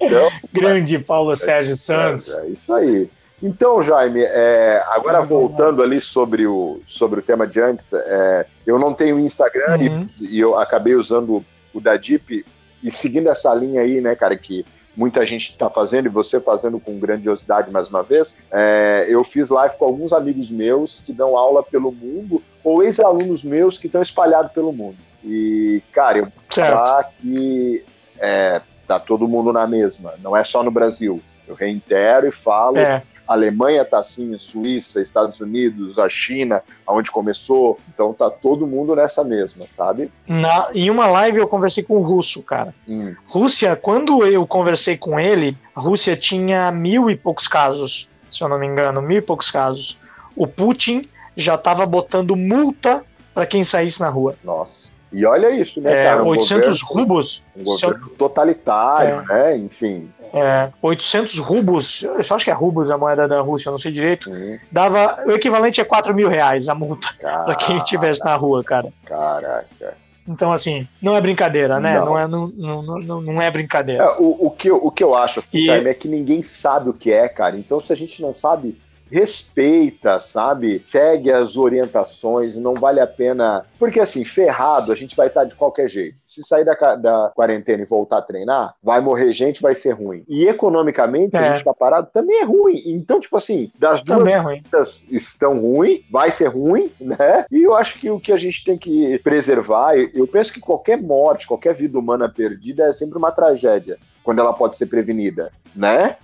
então, 0.00 0.30
Grande 0.52 0.98
Paulo 1.00 1.34
Sérgio 1.36 1.76
Santos. 1.76 2.38
É, 2.38 2.42
é, 2.42 2.48
isso 2.50 2.72
aí. 2.72 3.10
Então, 3.42 3.80
Jaime, 3.80 4.20
é, 4.20 4.82
agora 4.88 5.20
voltando 5.22 5.80
ali 5.80 6.00
sobre 6.00 6.46
o, 6.46 6.80
sobre 6.86 7.20
o 7.20 7.22
tema 7.22 7.46
de 7.46 7.60
antes, 7.60 7.92
é, 7.92 8.46
eu 8.66 8.78
não 8.78 8.92
tenho 8.92 9.18
Instagram 9.18 9.78
uhum. 9.78 10.08
e, 10.20 10.36
e, 10.36 10.40
eu 10.40 10.58
acabei 10.58 10.96
usando 10.96 11.44
o 11.72 11.80
da 11.80 11.96
Deep 11.96 12.44
e 12.82 12.90
seguindo 12.90 13.28
essa 13.28 13.52
linha 13.54 13.82
aí, 13.82 14.00
né, 14.00 14.14
cara, 14.14 14.36
que 14.36 14.64
muita 14.96 15.24
gente 15.24 15.50
está 15.50 15.70
fazendo 15.70 16.06
e 16.06 16.10
você 16.10 16.40
fazendo 16.40 16.80
com 16.80 16.98
grandiosidade 16.98 17.72
mais 17.72 17.88
uma 17.88 18.02
vez, 18.02 18.34
é, 18.50 19.06
eu 19.08 19.22
fiz 19.22 19.48
live 19.48 19.76
com 19.76 19.84
alguns 19.84 20.12
amigos 20.12 20.50
meus 20.50 21.00
que 21.00 21.12
dão 21.12 21.36
aula 21.36 21.62
pelo 21.62 21.92
mundo 21.92 22.42
ou 22.64 22.82
ex-alunos 22.82 23.44
meus 23.44 23.78
que 23.78 23.86
estão 23.86 24.02
espalhados 24.02 24.50
pelo 24.52 24.72
mundo. 24.72 24.96
E, 25.24 25.82
cara, 25.92 26.18
eu 26.18 26.32
falar 26.50 27.12
que 27.20 27.84
é, 28.18 28.60
tá 28.88 28.98
todo 28.98 29.28
mundo 29.28 29.52
na 29.52 29.66
mesma, 29.66 30.14
não 30.22 30.36
é 30.36 30.42
só 30.42 30.62
no 30.62 30.70
Brasil. 30.70 31.22
Eu 31.46 31.54
reitero 31.54 32.26
e 32.26 32.32
falo 32.32 32.76
é. 32.76 33.00
A 33.28 33.34
Alemanha 33.34 33.82
está 33.82 33.98
assim, 33.98 34.36
Suíça, 34.38 35.02
Estados 35.02 35.38
Unidos, 35.38 35.98
a 35.98 36.08
China, 36.08 36.62
aonde 36.86 37.10
começou. 37.10 37.78
Então 37.92 38.14
tá 38.14 38.30
todo 38.30 38.66
mundo 38.66 38.96
nessa 38.96 39.22
mesma, 39.22 39.66
sabe? 39.76 40.10
Na, 40.26 40.68
em 40.74 40.88
uma 40.88 41.06
live 41.06 41.38
eu 41.38 41.46
conversei 41.46 41.84
com 41.84 41.98
o 41.98 42.02
russo, 42.02 42.42
cara. 42.42 42.74
Hum. 42.88 43.14
Rússia, 43.26 43.76
quando 43.76 44.24
eu 44.24 44.46
conversei 44.46 44.96
com 44.96 45.20
ele, 45.20 45.54
a 45.76 45.80
Rússia 45.80 46.16
tinha 46.16 46.72
mil 46.72 47.10
e 47.10 47.16
poucos 47.16 47.46
casos, 47.46 48.10
se 48.30 48.42
eu 48.42 48.48
não 48.48 48.58
me 48.58 48.66
engano, 48.66 49.02
mil 49.02 49.18
e 49.18 49.22
poucos 49.22 49.50
casos. 49.50 50.00
O 50.34 50.46
Putin 50.46 51.06
já 51.36 51.56
estava 51.56 51.84
botando 51.84 52.34
multa 52.34 53.04
para 53.34 53.46
quem 53.46 53.62
saísse 53.62 54.00
na 54.00 54.08
rua. 54.08 54.36
Nossa. 54.42 54.87
E 55.12 55.24
olha 55.24 55.50
isso, 55.50 55.80
né, 55.80 55.92
é, 55.92 56.04
cara? 56.04 56.22
Um 56.22 56.28
800 56.28 56.82
governo, 56.82 57.02
rublos. 57.02 57.44
Um 57.56 57.64
governo 57.64 58.08
totalitário, 58.10 59.24
é. 59.30 59.34
né? 59.34 59.56
Enfim. 59.56 60.10
É, 60.32 60.70
800 60.82 61.38
rublos, 61.38 62.02
eu 62.02 62.22
só 62.22 62.34
acho 62.34 62.44
que 62.44 62.50
é 62.50 62.54
rublos 62.54 62.90
a 62.90 62.98
moeda 62.98 63.26
da 63.26 63.40
Rússia, 63.40 63.70
não 63.70 63.78
sei 63.78 63.92
direito. 63.92 64.30
Dava. 64.70 65.22
O 65.26 65.32
equivalente 65.32 65.80
a 65.80 65.84
4 65.84 66.14
mil 66.14 66.28
reais 66.28 66.68
a 66.68 66.74
multa 66.74 67.08
para 67.20 67.54
quem 67.54 67.78
estivesse 67.78 68.22
na 68.24 68.34
rua, 68.34 68.62
cara. 68.62 68.92
Caraca. 69.04 69.96
Então, 70.28 70.52
assim, 70.52 70.86
não 71.00 71.16
é 71.16 71.20
brincadeira, 71.22 71.80
né? 71.80 71.98
Não, 71.98 72.04
não, 72.04 72.18
é, 72.18 72.28
não, 72.28 72.48
não, 72.48 72.82
não, 72.82 73.20
não 73.22 73.42
é 73.42 73.50
brincadeira. 73.50 74.04
É, 74.04 74.16
o, 74.18 74.46
o, 74.46 74.50
que, 74.50 74.68
eu, 74.68 74.76
o 74.76 74.90
que 74.90 75.02
eu 75.02 75.14
acho 75.14 75.42
e... 75.50 75.70
é 75.70 75.94
que 75.94 76.06
ninguém 76.06 76.42
sabe 76.42 76.90
o 76.90 76.92
que 76.92 77.10
é, 77.10 77.26
cara. 77.28 77.56
Então, 77.56 77.80
se 77.80 77.90
a 77.90 77.96
gente 77.96 78.20
não 78.20 78.34
sabe 78.34 78.78
respeita, 79.10 80.20
sabe? 80.20 80.82
Segue 80.86 81.30
as 81.30 81.56
orientações, 81.56 82.56
não 82.56 82.74
vale 82.74 83.00
a 83.00 83.06
pena. 83.06 83.64
Porque 83.78 84.00
assim, 84.00 84.24
ferrado, 84.24 84.92
a 84.92 84.94
gente 84.94 85.16
vai 85.16 85.28
estar 85.28 85.44
de 85.44 85.54
qualquer 85.54 85.88
jeito. 85.88 86.16
Se 86.28 86.42
sair 86.44 86.64
da, 86.64 86.74
da 86.96 87.32
quarentena 87.34 87.82
e 87.82 87.86
voltar 87.86 88.18
a 88.18 88.22
treinar, 88.22 88.74
vai 88.82 89.00
morrer 89.00 89.32
gente, 89.32 89.62
vai 89.62 89.74
ser 89.74 89.92
ruim. 89.92 90.24
E 90.28 90.46
economicamente, 90.46 91.36
é. 91.36 91.38
a 91.38 91.52
gente 91.52 91.64
tá 91.64 91.74
parado, 91.74 92.08
também 92.12 92.40
é 92.40 92.44
ruim. 92.44 92.82
Então, 92.86 93.20
tipo 93.20 93.36
assim, 93.36 93.70
das 93.78 94.02
duas 94.02 94.18
também 94.18 94.34
é 94.34 94.38
ruim. 94.38 94.62
estão 95.10 95.58
ruim, 95.58 96.04
vai 96.10 96.30
ser 96.30 96.48
ruim, 96.48 96.92
né? 97.00 97.46
E 97.50 97.62
eu 97.62 97.74
acho 97.74 97.98
que 97.98 98.10
o 98.10 98.20
que 98.20 98.32
a 98.32 98.36
gente 98.36 98.64
tem 98.64 98.78
que 98.78 99.18
preservar, 99.20 99.96
eu 99.96 100.26
penso 100.26 100.52
que 100.52 100.60
qualquer 100.60 101.00
morte, 101.00 101.46
qualquer 101.46 101.74
vida 101.74 101.98
humana 101.98 102.28
perdida 102.28 102.84
é 102.84 102.92
sempre 102.92 103.18
uma 103.18 103.32
tragédia, 103.32 103.98
quando 104.22 104.40
ela 104.40 104.52
pode 104.52 104.76
ser 104.76 104.86
prevenida, 104.86 105.52
né? 105.74 106.16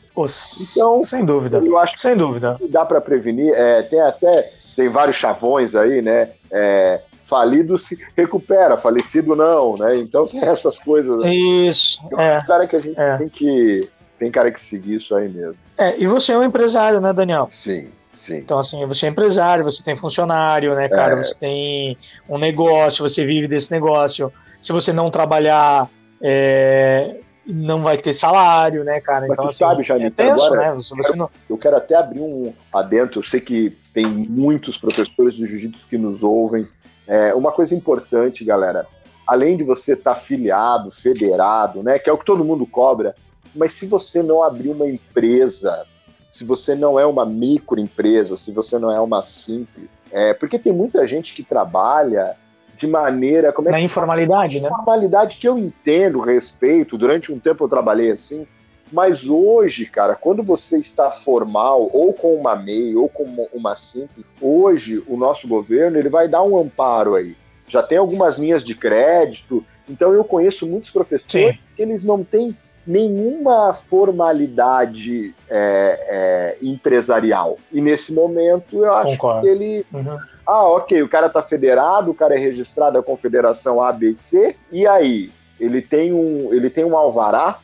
então, 0.73 1.03
sem 1.03 1.25
dúvida. 1.25 1.59
Eu 1.59 1.77
acho 1.77 1.99
sem 1.99 2.17
dúvida. 2.17 2.57
dá 2.69 2.85
para 2.85 3.01
prevenir. 3.01 3.53
É, 3.53 3.83
tem 3.83 4.01
até 4.01 4.49
tem 4.77 4.89
vários 4.89 5.17
chavões 5.17 5.75
aí, 5.75 6.01
né? 6.01 6.31
É, 6.51 7.01
falido 7.25 7.77
se 7.77 7.99
recupera, 8.17 8.77
falecido 8.77 9.35
não, 9.35 9.75
né? 9.75 9.97
Então 9.97 10.27
tem 10.27 10.41
essas 10.41 10.79
coisas. 10.79 11.25
Isso. 11.25 12.01
Então, 12.07 12.21
é, 12.21 12.45
cara 12.47 12.67
que 12.67 12.77
a 12.77 12.81
gente 12.81 12.99
é. 12.99 13.17
tem 13.17 13.29
que 13.29 13.89
tem 14.19 14.31
cara 14.31 14.51
que 14.53 14.61
seguir 14.61 14.97
isso 14.97 15.15
aí 15.15 15.29
mesmo. 15.29 15.57
É, 15.77 15.99
e 15.99 16.07
você 16.07 16.33
é 16.33 16.39
um 16.39 16.45
empresário, 16.45 17.01
né, 17.01 17.13
Daniel? 17.13 17.49
Sim. 17.51 17.91
Sim. 18.15 18.37
Então, 18.37 18.59
assim, 18.61 18.87
você 18.87 19.07
é 19.07 19.09
empresário, 19.11 19.65
você 19.65 19.83
tem 19.83 19.97
funcionário, 19.97 20.75
né, 20.75 20.89
cara? 20.89 21.15
É. 21.15 21.23
Você 21.23 21.35
tem 21.35 21.99
um 22.29 22.39
negócio, 22.39 23.07
você 23.07 23.27
vive 23.27 23.49
desse 23.49 23.71
negócio. 23.73 24.33
Se 24.61 24.73
você 24.73 24.93
não 24.93 25.11
trabalhar, 25.11 25.91
é, 26.23 27.17
não 27.47 27.83
vai 27.83 27.97
ter 27.97 28.13
salário, 28.15 28.85
né, 28.85 29.01
cara? 29.01 29.23
Mas 29.23 29.33
então, 29.33 29.45
tu 29.45 29.49
assim, 29.49 29.59
sabe, 29.59 29.83
Jaime, 29.83 30.07
é 30.07 30.11
tenso, 30.11 30.47
agora, 30.47 30.71
né? 30.71 30.75
Você 30.75 30.95
quero, 30.95 31.17
não... 31.17 31.31
Eu 31.49 31.59
quero 31.59 31.77
até 31.77 31.95
abrir 31.95 32.21
um 32.21 32.53
adentro. 32.73 33.21
Eu 33.21 33.25
sei 33.25 33.41
que 33.41 33.77
tem 33.93 34.07
muitos 34.07 34.77
professores 34.77 35.35
de 35.35 35.47
jiu-jitsu 35.47 35.87
que 35.89 35.99
nos 35.99 36.23
ouvem. 36.23 36.67
É, 37.07 37.35
uma 37.35 37.53
coisa 37.53 37.75
importante, 37.75 38.45
galera, 38.45 38.87
além 39.27 39.57
de 39.57 39.65
você 39.65 39.93
estar 39.93 40.15
tá 40.15 40.21
filiado, 40.21 40.91
federado, 40.91 41.83
né, 41.83 41.99
que 41.99 42.09
é 42.09 42.13
o 42.13 42.19
que 42.19 42.25
todo 42.25 42.45
mundo 42.45 42.67
cobra, 42.67 43.15
mas 43.55 43.73
se 43.73 43.87
você 43.87 44.23
não 44.23 44.43
abrir 44.43 44.71
uma 44.71 44.89
empresa, 44.89 45.87
se 46.31 46.45
você 46.45 46.75
não 46.75 46.99
é 46.99 47.07
uma 47.07 47.25
microempresa, 47.25 48.37
se 48.37 48.51
você 48.53 48.79
não 48.79 48.91
é 48.91 49.01
uma 49.01 49.23
simples, 49.23 49.89
é, 50.11 50.33
porque 50.35 50.59
tem 50.59 50.73
muita 50.73 51.07
gente 51.07 51.35
que 51.35 51.43
trabalha 51.43 52.37
de 52.77 52.87
maneira. 52.87 53.53
Como 53.53 53.69
é 53.69 53.73
Na 53.73 53.79
que, 53.79 53.85
informalidade, 53.85 54.61
né? 54.61 54.69
Informalidade 54.69 55.37
que 55.37 55.49
eu 55.49 55.59
entendo, 55.59 56.21
respeito. 56.21 56.99
Durante 56.99 57.33
um 57.33 57.39
tempo 57.39 57.65
eu 57.65 57.69
trabalhei 57.69 58.11
assim. 58.11 58.47
Mas 58.93 59.29
hoje, 59.29 59.87
cara, 59.87 60.15
quando 60.15 60.43
você 60.43 60.79
está 60.79 61.11
formal, 61.11 61.91
ou 61.93 62.13
com 62.13 62.35
uma 62.35 62.55
MEI, 62.55 62.95
ou 62.95 63.09
com 63.09 63.25
uma 63.53 63.77
simples, 63.77 64.25
hoje 64.41 65.03
o 65.09 65.17
nosso 65.17 65.49
governo 65.49 65.99
ele 65.99 66.09
vai 66.09 66.29
dar 66.29 66.43
um 66.43 66.59
amparo 66.59 67.15
aí. 67.15 67.37
Já 67.67 67.83
tem 67.83 67.99
algumas 67.99 68.39
linhas 68.39 68.63
de 68.63 68.75
crédito. 68.75 69.65
Então 69.89 70.13
eu 70.13 70.23
conheço 70.25 70.67
muitos 70.67 70.91
professores 70.91 71.57
Sim. 71.57 71.59
que 71.75 71.83
eles 71.83 72.05
não 72.05 72.23
têm 72.23 72.57
nenhuma 72.87 73.75
formalidade 73.75 75.35
é, 75.49 76.57
é, 76.61 76.67
empresarial. 76.67 77.59
E 77.73 77.81
nesse 77.81 78.13
momento 78.13 78.85
eu 78.85 78.93
acho 78.93 79.13
Concordo. 79.13 79.43
que 79.43 79.49
ele. 79.49 79.87
Uhum. 79.93 80.19
Ah, 80.47 80.65
ok, 80.65 81.03
o 81.03 81.09
cara 81.09 81.27
está 81.29 81.43
federado, 81.43 82.11
o 82.11 82.15
cara 82.15 82.35
é 82.35 82.39
registrado 82.39 82.99
à 82.99 83.03
Confederação 83.03 83.81
ABC, 83.81 84.57
e 84.71 84.87
aí? 84.87 85.33
Ele 85.59 85.81
tem 85.81 86.13
um, 86.13 86.53
ele 86.53 86.69
tem 86.69 86.85
um 86.85 86.97
alvará, 86.97 87.61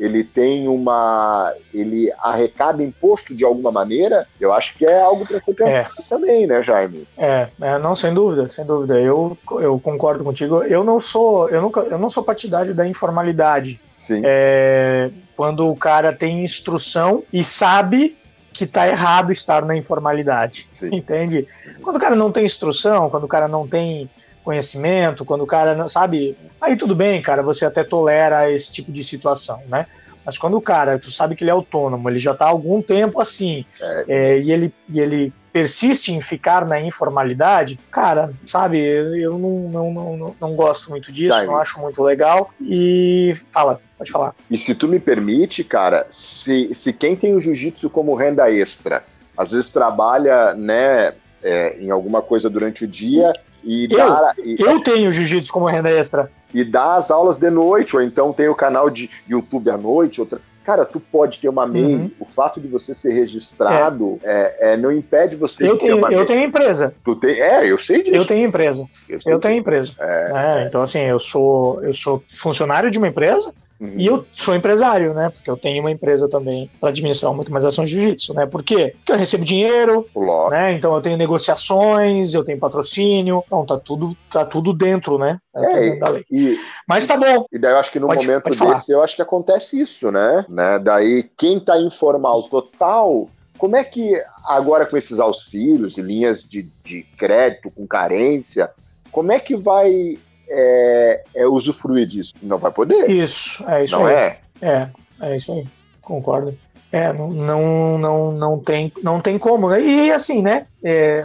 ele 0.00 0.24
tem 0.24 0.66
uma. 0.66 1.52
ele 1.74 2.10
arrecada 2.18 2.82
imposto 2.82 3.34
de 3.34 3.44
alguma 3.44 3.70
maneira, 3.70 4.26
eu 4.40 4.50
acho 4.50 4.74
que 4.78 4.86
é 4.86 4.98
algo 4.98 5.26
para 5.26 5.40
ser 5.42 5.54
pensado 5.54 5.94
é. 5.98 6.02
também, 6.08 6.46
né, 6.46 6.62
Jaime? 6.62 7.06
É, 7.18 7.48
é, 7.60 7.78
não, 7.78 7.94
sem 7.94 8.14
dúvida, 8.14 8.48
sem 8.48 8.64
dúvida. 8.64 8.98
Eu, 8.98 9.36
eu 9.60 9.78
concordo 9.78 10.24
contigo. 10.24 10.62
Eu 10.62 10.82
não 10.82 10.98
sou, 10.98 11.50
eu 11.50 11.60
nunca, 11.60 11.80
eu 11.80 11.98
não 11.98 12.08
sou 12.08 12.24
partidário 12.24 12.74
da 12.74 12.88
informalidade. 12.88 13.78
Sim. 13.92 14.22
É, 14.24 15.10
quando 15.36 15.68
o 15.68 15.76
cara 15.76 16.14
tem 16.14 16.42
instrução 16.42 17.22
e 17.30 17.44
sabe 17.44 18.16
que 18.54 18.64
está 18.64 18.88
errado 18.88 19.30
estar 19.30 19.64
na 19.66 19.76
informalidade, 19.76 20.66
Sim. 20.70 20.94
entende? 20.94 21.46
Quando 21.82 21.96
o 21.96 22.00
cara 22.00 22.16
não 22.16 22.32
tem 22.32 22.46
instrução, 22.46 23.10
quando 23.10 23.24
o 23.24 23.28
cara 23.28 23.46
não 23.46 23.68
tem 23.68 24.08
conhecimento, 24.44 25.24
quando 25.24 25.42
o 25.42 25.46
cara 25.46 25.74
não 25.74 25.88
sabe, 25.88 26.36
aí 26.60 26.76
tudo 26.76 26.94
bem, 26.94 27.20
cara, 27.22 27.42
você 27.42 27.64
até 27.64 27.84
tolera 27.84 28.50
esse 28.50 28.72
tipo 28.72 28.92
de 28.92 29.04
situação, 29.04 29.62
né? 29.68 29.86
Mas 30.24 30.36
quando 30.36 30.56
o 30.56 30.60
cara, 30.60 30.98
tu 30.98 31.10
sabe 31.10 31.34
que 31.34 31.42
ele 31.42 31.50
é 31.50 31.54
autônomo, 31.54 32.08
ele 32.08 32.18
já 32.18 32.32
está 32.32 32.46
há 32.46 32.48
algum 32.48 32.82
tempo 32.82 33.20
assim, 33.20 33.64
é. 33.80 34.04
É, 34.08 34.38
e, 34.40 34.52
ele, 34.52 34.72
e 34.88 35.00
ele 35.00 35.32
persiste 35.52 36.12
em 36.12 36.20
ficar 36.20 36.64
na 36.64 36.80
informalidade, 36.80 37.78
cara, 37.90 38.30
sabe, 38.46 38.78
eu 38.78 39.38
não, 39.38 39.68
não, 39.68 39.92
não, 39.92 40.36
não 40.40 40.54
gosto 40.54 40.90
muito 40.90 41.10
disso, 41.10 41.36
tá, 41.36 41.44
não 41.44 41.56
acho 41.56 41.80
muito 41.80 42.02
legal. 42.02 42.50
E 42.60 43.34
fala, 43.50 43.80
pode 43.98 44.10
falar. 44.10 44.34
E 44.50 44.58
se 44.58 44.74
tu 44.74 44.86
me 44.86 45.00
permite, 45.00 45.64
cara, 45.64 46.06
se, 46.10 46.72
se 46.74 46.92
quem 46.92 47.16
tem 47.16 47.34
o 47.34 47.40
jiu-jitsu 47.40 47.90
como 47.90 48.14
renda 48.14 48.50
extra, 48.50 49.02
às 49.36 49.50
vezes 49.50 49.70
trabalha, 49.70 50.54
né, 50.54 51.14
é, 51.42 51.76
em 51.80 51.90
alguma 51.90 52.22
coisa 52.22 52.48
durante 52.50 52.84
o 52.84 52.88
dia 52.88 53.32
e 53.64 53.88
eu. 53.90 54.44
E, 54.44 54.56
eu 54.60 54.82
tenho 54.82 55.12
jiu-jitsu 55.12 55.52
como 55.52 55.66
renda 55.66 55.90
extra. 55.90 56.30
E 56.52 56.64
dá 56.64 56.96
as 56.96 57.10
aulas 57.10 57.36
de 57.36 57.50
noite, 57.50 57.96
ou 57.96 58.02
então 58.02 58.32
tem 58.32 58.48
o 58.48 58.54
canal 58.54 58.90
de 58.90 59.08
YouTube 59.28 59.70
à 59.70 59.76
noite, 59.76 60.20
outra. 60.20 60.40
Cara, 60.64 60.84
tu 60.84 61.00
pode 61.00 61.40
ter 61.40 61.48
uma 61.48 61.66
MEI. 61.66 61.94
Uhum. 61.94 62.10
O 62.20 62.24
fato 62.26 62.60
de 62.60 62.68
você 62.68 62.94
ser 62.94 63.12
registrado 63.12 64.20
é. 64.22 64.56
É, 64.60 64.72
é 64.72 64.76
não 64.76 64.92
impede 64.92 65.34
você 65.34 65.66
eu 65.66 65.72
de 65.72 65.80
tenho, 65.80 65.94
ter 65.96 65.98
uma 65.98 66.12
Eu 66.12 66.24
tenho 66.24 66.44
empresa. 66.44 66.94
Tu 67.02 67.16
tem, 67.16 67.40
é, 67.40 67.70
eu 67.70 67.78
sei 67.78 68.02
disso. 68.02 68.16
Eu 68.16 68.26
tenho 68.26 68.46
empresa. 68.46 68.86
Eu, 69.08 69.18
eu 69.24 69.38
tenho 69.38 69.58
empresa. 69.58 69.92
É, 69.98 70.32
é, 70.34 70.66
então, 70.66 70.82
assim, 70.82 71.00
eu 71.00 71.18
sou, 71.18 71.82
eu 71.82 71.92
sou 71.92 72.22
funcionário 72.38 72.90
de 72.90 72.98
uma 72.98 73.08
empresa 73.08 73.52
Uhum. 73.80 73.94
E 73.96 74.06
eu 74.06 74.26
sou 74.30 74.54
empresário, 74.54 75.14
né? 75.14 75.30
Porque 75.30 75.50
eu 75.50 75.56
tenho 75.56 75.80
uma 75.80 75.90
empresa 75.90 76.28
também 76.28 76.70
para 76.78 76.90
administrar 76.90 77.32
muito 77.32 77.50
mais 77.50 77.64
ações 77.64 77.88
de 77.88 77.96
jiu-jitsu, 77.96 78.34
né? 78.34 78.44
Por 78.44 78.62
quê? 78.62 78.94
Porque 78.98 79.12
eu 79.12 79.16
recebo 79.16 79.42
dinheiro, 79.42 80.06
né? 80.50 80.74
Então 80.74 80.94
eu 80.94 81.00
tenho 81.00 81.16
negociações, 81.16 82.34
eu 82.34 82.44
tenho 82.44 82.58
patrocínio, 82.58 83.42
então 83.46 83.64
tá 83.64 83.78
tudo, 83.78 84.14
tá 84.30 84.44
tudo 84.44 84.74
dentro, 84.74 85.18
né? 85.18 85.38
Tá 85.52 85.62
é, 85.62 86.10
lei. 86.10 86.24
E, 86.30 86.58
Mas 86.86 87.06
tá 87.06 87.16
bom. 87.16 87.46
E 87.50 87.58
daí 87.58 87.72
eu 87.72 87.78
acho 87.78 87.90
que 87.90 87.98
no 87.98 88.06
pode, 88.06 88.26
momento 88.26 88.42
pode 88.42 88.74
desse, 88.74 88.92
eu 88.92 89.02
acho 89.02 89.16
que 89.16 89.22
acontece 89.22 89.80
isso, 89.80 90.10
né? 90.10 90.44
né? 90.46 90.78
Daí 90.78 91.30
quem 91.38 91.58
tá 91.58 91.80
informal 91.80 92.42
total 92.44 93.30
como 93.56 93.76
é 93.76 93.84
que 93.84 94.14
agora 94.46 94.86
com 94.86 94.96
esses 94.96 95.18
auxílios 95.18 95.98
e 95.98 96.02
linhas 96.02 96.42
de, 96.42 96.70
de 96.82 97.02
crédito 97.18 97.70
com 97.70 97.86
carência, 97.86 98.70
como 99.12 99.32
é 99.32 99.38
que 99.38 99.54
vai 99.54 100.18
é, 100.50 101.22
é 101.34 101.46
usufruir 101.46 102.06
disso. 102.06 102.34
Não 102.42 102.58
vai 102.58 102.70
poder. 102.70 103.08
Isso, 103.08 103.64
é 103.68 103.84
isso 103.84 103.98
não 103.98 104.06
aí. 104.06 104.14
É? 104.14 104.38
é, 104.60 104.88
é 105.22 105.36
isso 105.36 105.52
aí. 105.52 105.66
Concordo. 106.02 106.56
É, 106.92 107.12
não, 107.12 107.30
não, 107.30 107.98
não, 107.98 108.32
não, 108.32 108.58
tem, 108.58 108.92
não 109.02 109.20
tem 109.20 109.38
como, 109.38 109.70
né? 109.70 109.80
E 109.80 110.12
assim, 110.12 110.42
né? 110.42 110.66
É, 110.82 111.24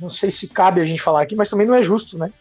não 0.00 0.10
sei 0.10 0.30
se 0.30 0.48
cabe 0.48 0.80
a 0.80 0.84
gente 0.84 1.00
falar 1.00 1.22
aqui, 1.22 1.36
mas 1.36 1.48
também 1.48 1.66
não 1.66 1.74
é 1.74 1.82
justo, 1.82 2.18
né? 2.18 2.32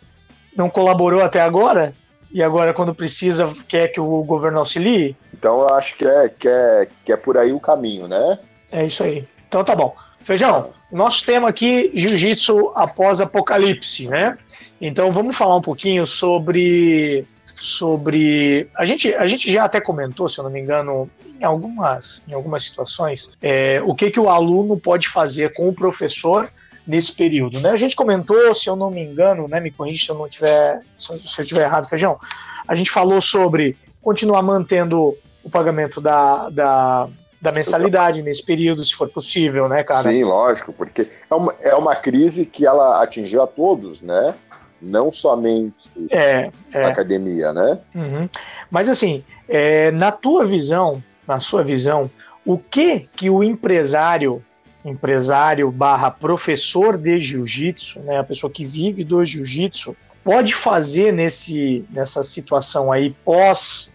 Não 0.58 0.70
colaborou 0.70 1.22
até 1.22 1.40
agora 1.40 1.94
e 2.34 2.42
agora, 2.42 2.74
quando 2.74 2.96
precisa, 2.96 3.54
quer 3.68 3.90
que 3.90 4.00
o 4.00 4.24
governo 4.24 4.58
auxilie? 4.58 5.16
Então, 5.32 5.62
eu 5.62 5.76
acho 5.76 5.96
que 5.96 6.04
é, 6.04 6.28
que 6.28 6.48
é, 6.48 6.88
que 7.06 7.14
é 7.14 7.16
por 7.16 7.38
aí 7.38 7.54
o 7.54 7.60
caminho, 7.60 8.08
né? 8.08 8.40
É 8.72 8.84
isso 8.84 9.04
aí. 9.04 9.28
Então, 9.48 9.64
tá 9.64 9.76
bom. 9.76 9.96
Feijão, 10.24 10.72
nosso 10.96 11.26
tema 11.26 11.50
aqui, 11.50 11.92
jiu-jitsu 11.94 12.72
após 12.76 13.20
apocalipse, 13.20 14.08
né? 14.08 14.38
Então 14.80 15.12
vamos 15.12 15.36
falar 15.36 15.56
um 15.56 15.62
pouquinho 15.62 16.06
sobre 16.06 17.26
sobre 17.46 18.68
a 18.76 18.84
gente 18.86 19.14
a 19.16 19.26
gente 19.26 19.52
já 19.52 19.64
até 19.64 19.80
comentou, 19.80 20.28
se 20.28 20.40
eu 20.40 20.44
não 20.44 20.52
me 20.52 20.60
engano, 20.60 21.10
em 21.40 21.44
algumas 21.44 22.24
em 22.28 22.34
algumas 22.34 22.64
situações, 22.64 23.38
é, 23.42 23.82
o 23.86 23.96
que 23.96 24.12
que 24.12 24.20
o 24.20 24.30
aluno 24.30 24.78
pode 24.78 25.08
fazer 25.08 25.54
com 25.54 25.68
o 25.68 25.74
professor 25.74 26.52
nesse 26.86 27.14
período, 27.14 27.60
né? 27.60 27.70
A 27.70 27.76
gente 27.76 27.96
comentou, 27.96 28.54
se 28.54 28.70
eu 28.70 28.76
não 28.76 28.92
me 28.92 29.02
engano, 29.02 29.48
né? 29.48 29.60
Me 29.60 29.72
corrija 29.72 30.06
se 30.06 30.12
eu 30.12 30.18
não 30.18 30.28
tiver 30.28 30.82
se 30.98 31.12
eu 31.12 31.18
estiver 31.18 31.64
errado, 31.64 31.88
feijão. 31.88 32.20
A 32.68 32.76
gente 32.76 32.92
falou 32.92 33.22
sobre 33.22 33.78
continuar 34.02 34.42
mantendo 34.42 35.18
o 35.44 35.50
pagamento 35.50 36.00
da, 36.02 36.50
da 36.50 37.08
da 37.44 37.52
mensalidade 37.52 38.24
nesse 38.24 38.42
período, 38.42 38.86
se 38.86 38.96
for 38.96 39.10
possível, 39.10 39.68
né, 39.68 39.84
cara? 39.84 40.04
Sim, 40.04 40.24
lógico, 40.24 40.72
porque 40.72 41.10
é 41.30 41.36
uma, 41.36 41.56
é 41.60 41.76
uma 41.76 41.94
crise 41.94 42.46
que 42.46 42.66
ela 42.66 43.04
atingiu 43.04 43.42
a 43.42 43.48
todos, 43.48 44.00
né? 44.02 44.34
Não 44.82 45.12
somente 45.12 45.92
é, 46.10 46.50
é. 46.72 46.86
a 46.86 46.88
academia, 46.88 47.52
né? 47.52 47.82
Uhum. 47.94 48.30
Mas 48.72 48.88
assim, 48.88 49.26
é, 49.50 49.92
na 49.92 50.10
tua 50.10 50.46
visão, 50.46 51.04
na 51.28 51.42
sua 51.42 51.66
visão, 51.66 52.10
o 52.46 52.58
que 52.58 53.10
que 53.14 53.30
o 53.30 53.44
empresário, 53.44 54.42
empresário 54.86 55.70
barra 55.70 56.10
professor 56.10 56.98
de 56.98 57.20
jiu-jitsu, 57.20 58.00
né, 58.04 58.20
a 58.20 58.24
pessoa 58.24 58.50
que 58.50 58.64
vive 58.64 59.04
do 59.04 59.26
jiu-jitsu, 59.26 59.98
pode 60.24 60.56
fazer 60.56 61.12
nesse, 61.12 61.84
nessa 61.90 62.24
situação 62.24 62.90
aí 62.90 63.14
pós 63.26 63.94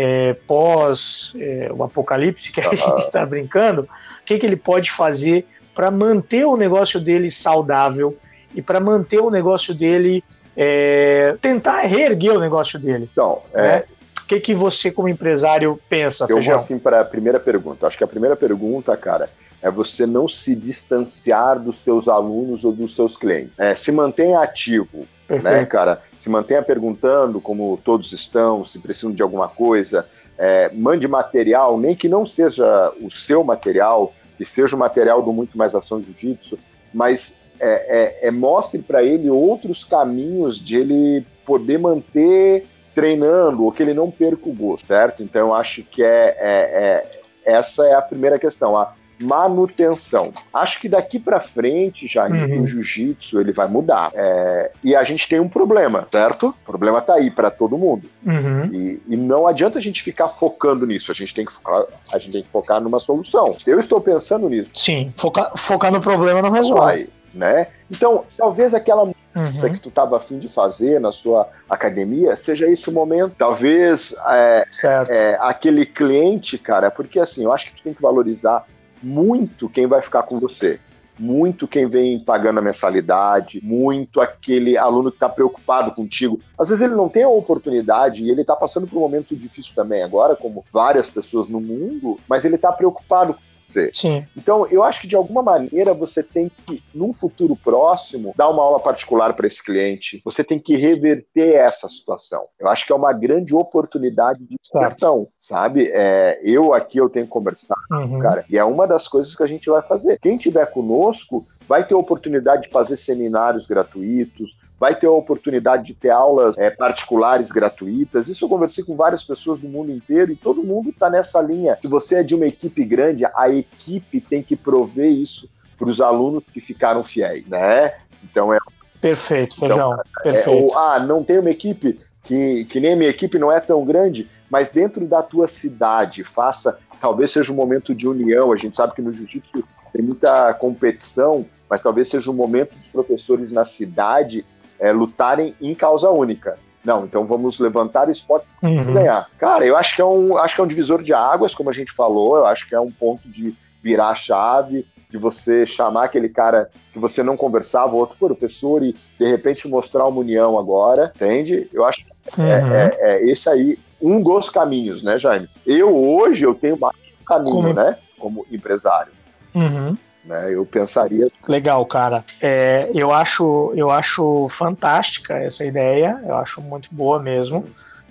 é, 0.00 0.32
pós 0.46 1.32
é, 1.40 1.72
o 1.74 1.82
apocalipse 1.82 2.52
que 2.52 2.60
a 2.60 2.70
gente 2.72 2.98
está 2.98 3.26
brincando, 3.26 3.82
o 3.82 4.24
que, 4.24 4.38
que 4.38 4.46
ele 4.46 4.54
pode 4.54 4.92
fazer 4.92 5.44
para 5.74 5.90
manter 5.90 6.44
o 6.44 6.56
negócio 6.56 7.00
dele 7.00 7.28
saudável 7.32 8.16
e 8.54 8.62
para 8.62 8.78
manter 8.78 9.18
o 9.18 9.28
negócio 9.28 9.74
dele, 9.74 10.22
é, 10.56 11.36
tentar 11.40 11.80
reerguer 11.80 12.32
o 12.36 12.38
negócio 12.38 12.78
dele. 12.78 13.08
Então, 13.10 13.42
é, 13.52 13.62
né? 13.62 13.84
O 14.22 14.26
que, 14.28 14.38
que 14.38 14.54
você, 14.54 14.92
como 14.92 15.08
empresário, 15.08 15.80
pensa, 15.88 16.24
Eu 16.24 16.36
Feijão? 16.36 16.56
vou 16.56 16.64
assim 16.64 16.78
para 16.78 17.00
a 17.00 17.04
primeira 17.04 17.40
pergunta. 17.40 17.86
Acho 17.86 17.98
que 17.98 18.04
a 18.04 18.08
primeira 18.08 18.36
pergunta, 18.36 18.96
cara, 18.96 19.28
é 19.60 19.70
você 19.70 20.06
não 20.06 20.28
se 20.28 20.54
distanciar 20.54 21.58
dos 21.58 21.78
teus 21.80 22.06
alunos 22.06 22.62
ou 22.62 22.70
dos 22.70 22.94
teus 22.94 23.16
clientes. 23.16 23.58
É, 23.58 23.74
se 23.74 23.90
mantenha 23.90 24.40
ativo, 24.40 24.98
né, 24.98 25.06
Perfeito. 25.26 25.56
né, 25.56 25.66
cara? 25.66 26.02
Se 26.28 26.30
mantenha 26.30 26.62
perguntando 26.62 27.40
como 27.40 27.80
todos 27.82 28.12
estão, 28.12 28.62
se 28.62 28.78
precisam 28.78 29.10
de 29.10 29.22
alguma 29.22 29.48
coisa, 29.48 30.06
é, 30.36 30.70
mande 30.74 31.08
material, 31.08 31.80
nem 31.80 31.96
que 31.96 32.06
não 32.06 32.26
seja 32.26 32.92
o 33.00 33.10
seu 33.10 33.42
material, 33.42 34.12
que 34.36 34.44
seja 34.44 34.76
o 34.76 34.78
material 34.78 35.22
do 35.22 35.32
Muito 35.32 35.56
Mais 35.56 35.74
Ação 35.74 36.02
Jiu-Jitsu, 36.02 36.58
mas 36.92 37.34
é, 37.58 38.20
é, 38.22 38.28
é 38.28 38.30
mostre 38.30 38.80
para 38.80 39.02
ele 39.02 39.30
outros 39.30 39.84
caminhos 39.84 40.62
de 40.62 40.76
ele 40.76 41.26
poder 41.46 41.78
manter 41.78 42.66
treinando, 42.94 43.64
ou 43.64 43.72
que 43.72 43.82
ele 43.82 43.94
não 43.94 44.10
perca 44.10 44.50
o 44.50 44.52
certo? 44.78 45.22
Então 45.22 45.48
eu 45.48 45.54
acho 45.54 45.82
que 45.82 46.02
é, 46.02 46.36
é, 46.38 47.10
é 47.46 47.54
essa 47.54 47.86
é 47.86 47.94
a 47.94 48.02
primeira 48.02 48.38
questão. 48.38 48.76
A, 48.76 48.92
manutenção. 49.20 50.32
Acho 50.52 50.80
que 50.80 50.88
daqui 50.88 51.18
para 51.18 51.40
frente, 51.40 52.06
já 52.06 52.26
uhum. 52.26 52.62
o 52.62 52.66
jiu-jitsu 52.66 53.40
ele 53.40 53.52
vai 53.52 53.68
mudar. 53.68 54.10
É, 54.14 54.70
e 54.82 54.94
a 54.94 55.02
gente 55.02 55.28
tem 55.28 55.40
um 55.40 55.48
problema, 55.48 56.06
certo? 56.10 56.48
O 56.48 56.64
problema 56.64 57.00
tá 57.00 57.14
aí 57.14 57.30
para 57.30 57.50
todo 57.50 57.78
mundo. 57.78 58.08
Uhum. 58.24 58.66
E, 58.72 59.02
e, 59.08 59.16
não 59.16 59.46
adianta 59.46 59.78
a 59.78 59.80
gente 59.80 60.02
ficar 60.02 60.28
focando 60.28 60.86
nisso. 60.86 61.10
A 61.10 61.14
gente 61.14 61.34
tem 61.34 61.44
que 61.44 61.52
focar, 61.52 61.84
a 62.12 62.18
gente 62.18 62.32
tem 62.32 62.42
que 62.42 62.48
focar 62.48 62.80
numa 62.80 62.98
solução. 62.98 63.56
Eu 63.66 63.78
estou 63.78 64.00
pensando 64.00 64.48
nisso. 64.48 64.70
Sim, 64.74 65.12
focar, 65.16 65.52
focar 65.56 65.92
no 65.92 66.00
problema 66.00 66.40
não 66.40 66.50
resolve. 66.50 66.82
Vai, 66.82 67.08
né? 67.34 67.68
Então, 67.90 68.24
talvez 68.36 68.74
aquela 68.74 69.04
uhum. 69.04 69.72
que 69.72 69.80
tu 69.80 69.88
estava 69.88 70.16
afim 70.16 70.38
de 70.38 70.48
fazer 70.48 71.00
na 71.00 71.12
sua 71.12 71.48
academia, 71.68 72.36
seja 72.36 72.68
esse 72.68 72.88
o 72.88 72.92
momento. 72.92 73.34
Talvez 73.38 74.14
é, 74.28 74.66
é, 75.08 75.38
aquele 75.40 75.86
cliente, 75.86 76.58
cara, 76.58 76.90
porque 76.90 77.18
assim, 77.18 77.44
eu 77.44 77.52
acho 77.52 77.66
que 77.66 77.76
tu 77.76 77.82
tem 77.82 77.94
que 77.94 78.02
valorizar 78.02 78.64
muito 79.02 79.68
quem 79.68 79.86
vai 79.86 80.02
ficar 80.02 80.22
com 80.22 80.38
você. 80.38 80.80
Muito 81.18 81.66
quem 81.66 81.88
vem 81.88 82.20
pagando 82.20 82.60
a 82.60 82.62
mensalidade, 82.62 83.60
muito 83.60 84.20
aquele 84.20 84.78
aluno 84.78 85.10
que 85.10 85.16
está 85.16 85.28
preocupado 85.28 85.90
contigo. 85.90 86.38
Às 86.56 86.68
vezes 86.68 86.80
ele 86.80 86.94
não 86.94 87.08
tem 87.08 87.24
a 87.24 87.28
oportunidade 87.28 88.22
e 88.22 88.30
ele 88.30 88.42
está 88.42 88.54
passando 88.54 88.86
por 88.86 88.98
um 88.98 89.00
momento 89.00 89.34
difícil 89.34 89.74
também 89.74 90.04
agora, 90.04 90.36
como 90.36 90.64
várias 90.72 91.10
pessoas 91.10 91.48
no 91.48 91.60
mundo, 91.60 92.20
mas 92.28 92.44
ele 92.44 92.54
está 92.54 92.70
preocupado 92.70 93.36
dizer. 93.68 93.90
Sim. 93.94 94.26
Então, 94.36 94.66
eu 94.66 94.82
acho 94.82 95.00
que 95.00 95.06
de 95.06 95.14
alguma 95.14 95.42
maneira 95.42 95.94
você 95.94 96.22
tem 96.22 96.50
que, 96.66 96.82
num 96.94 97.12
futuro 97.12 97.54
próximo, 97.54 98.34
dar 98.36 98.48
uma 98.48 98.62
aula 98.62 98.80
particular 98.80 99.34
para 99.34 99.46
esse 99.46 99.62
cliente. 99.62 100.20
Você 100.24 100.42
tem 100.42 100.58
que 100.58 100.76
reverter 100.76 101.54
essa 101.56 101.88
situação. 101.88 102.46
Eu 102.58 102.68
acho 102.68 102.86
que 102.86 102.92
é 102.92 102.96
uma 102.96 103.12
grande 103.12 103.54
oportunidade 103.54 104.46
de 104.46 104.56
discussão, 104.60 105.28
sabe? 105.40 105.90
É, 105.92 106.40
eu 106.42 106.72
aqui 106.74 106.98
eu 106.98 107.08
tenho 107.08 107.26
conversado, 107.26 107.80
uhum. 107.90 108.18
cara, 108.18 108.44
e 108.48 108.58
é 108.58 108.64
uma 108.64 108.86
das 108.86 109.06
coisas 109.06 109.34
que 109.36 109.42
a 109.42 109.46
gente 109.46 109.68
vai 109.68 109.82
fazer. 109.82 110.18
Quem 110.20 110.36
tiver 110.36 110.66
conosco 110.66 111.46
vai 111.68 111.86
ter 111.86 111.94
oportunidade 111.94 112.62
de 112.62 112.70
fazer 112.70 112.96
seminários 112.96 113.66
gratuitos, 113.66 114.56
vai 114.78 114.94
ter 114.94 115.06
a 115.06 115.10
oportunidade 115.10 115.84
de 115.84 115.94
ter 115.94 116.10
aulas 116.10 116.56
é, 116.56 116.70
particulares 116.70 117.50
gratuitas. 117.50 118.28
Isso 118.28 118.44
eu 118.44 118.48
conversei 118.48 118.84
com 118.84 118.96
várias 118.96 119.24
pessoas 119.24 119.60
do 119.60 119.68
mundo 119.68 119.90
inteiro 119.90 120.32
e 120.32 120.36
todo 120.36 120.62
mundo 120.62 120.90
está 120.90 121.10
nessa 121.10 121.40
linha. 121.40 121.76
Se 121.80 121.88
você 121.88 122.16
é 122.16 122.22
de 122.22 122.34
uma 122.34 122.46
equipe 122.46 122.84
grande, 122.84 123.24
a 123.24 123.48
equipe 123.50 124.20
tem 124.20 124.42
que 124.42 124.54
prover 124.54 125.10
isso 125.10 125.48
para 125.76 125.88
os 125.88 126.00
alunos 126.00 126.44
que 126.52 126.60
ficaram 126.60 127.02
fiéis, 127.02 127.46
né? 127.46 127.94
Então 128.22 128.52
é 128.52 128.58
perfeito, 129.00 129.54
então, 129.56 129.68
feijão, 129.68 129.92
então, 129.92 130.22
perfeito. 130.22 130.50
É, 130.50 130.62
ou, 130.62 130.78
ah, 130.78 130.98
não 130.98 131.22
tem 131.22 131.38
uma 131.38 131.50
equipe 131.50 132.00
que, 132.22 132.64
que 132.64 132.80
nem 132.80 132.92
a 132.92 132.96
minha 132.96 133.10
equipe 133.10 133.38
não 133.38 133.50
é 133.50 133.60
tão 133.60 133.84
grande, 133.84 134.28
mas 134.50 134.68
dentro 134.68 135.06
da 135.06 135.22
tua 135.22 135.46
cidade, 135.46 136.24
faça, 136.24 136.78
talvez 137.00 137.30
seja 137.30 137.52
um 137.52 137.56
momento 137.56 137.94
de 137.94 138.08
união. 138.08 138.52
A 138.52 138.56
gente 138.56 138.76
sabe 138.76 138.94
que 138.94 139.02
no 139.02 139.12
jiu-jitsu 139.12 139.64
tem 139.92 140.02
muita 140.02 140.52
competição, 140.54 141.46
mas 141.70 141.80
talvez 141.80 142.08
seja 142.08 142.30
um 142.30 142.34
momento 142.34 142.74
dos 142.74 142.88
professores 142.88 143.50
na 143.50 143.64
cidade 143.64 144.44
é, 144.80 144.92
lutarem 144.92 145.54
em 145.60 145.74
causa 145.74 146.10
única. 146.10 146.58
Não, 146.84 147.04
então 147.04 147.26
vamos 147.26 147.58
levantar 147.58 148.08
esporte 148.08 148.46
e 148.62 148.66
uhum. 148.66 148.94
ganhar. 148.94 149.28
Cara, 149.38 149.66
eu 149.66 149.76
acho 149.76 149.94
que, 149.94 150.00
é 150.00 150.04
um, 150.04 150.38
acho 150.38 150.54
que 150.54 150.60
é 150.60 150.64
um 150.64 150.68
divisor 150.68 151.02
de 151.02 151.12
águas, 151.12 151.54
como 151.54 151.68
a 151.68 151.72
gente 151.72 151.92
falou, 151.92 152.36
eu 152.36 152.46
acho 152.46 152.68
que 152.68 152.74
é 152.74 152.80
um 152.80 152.90
ponto 152.90 153.28
de 153.28 153.54
virar 153.82 154.08
a 154.08 154.14
chave, 154.14 154.86
de 155.10 155.18
você 155.18 155.66
chamar 155.66 156.04
aquele 156.04 156.28
cara 156.28 156.70
que 156.92 156.98
você 156.98 157.22
não 157.22 157.36
conversava, 157.36 157.96
outro 157.96 158.16
professor, 158.16 158.82
e 158.82 158.94
de 159.18 159.26
repente 159.26 159.68
mostrar 159.68 160.06
uma 160.06 160.20
união 160.20 160.58
agora, 160.58 161.12
entende? 161.14 161.68
Eu 161.72 161.84
acho 161.84 162.04
que 162.04 162.12
é, 162.40 162.42
uhum. 162.42 162.46
é, 162.46 162.84
é, 162.84 162.98
é, 163.00 163.30
esse 163.30 163.48
aí 163.48 163.78
um 164.00 164.22
dos 164.22 164.48
caminhos, 164.50 165.02
né, 165.02 165.18
Jaime? 165.18 165.48
Eu 165.66 165.94
hoje 165.94 166.44
eu 166.44 166.54
tenho 166.54 166.78
mais 166.78 166.96
um 167.20 167.24
caminho, 167.24 167.56
como... 167.56 167.72
né, 167.72 167.98
como 168.18 168.46
empresário. 168.50 169.12
Uhum. 169.54 169.96
Né? 170.28 170.54
Eu 170.54 170.66
pensaria. 170.66 171.26
Legal, 171.48 171.84
cara. 171.86 172.22
É, 172.40 172.90
eu, 172.94 173.10
acho, 173.10 173.72
eu 173.74 173.90
acho 173.90 174.46
fantástica 174.50 175.34
essa 175.38 175.64
ideia, 175.64 176.20
eu 176.26 176.36
acho 176.36 176.60
muito 176.60 176.94
boa 176.94 177.18
mesmo, 177.18 177.64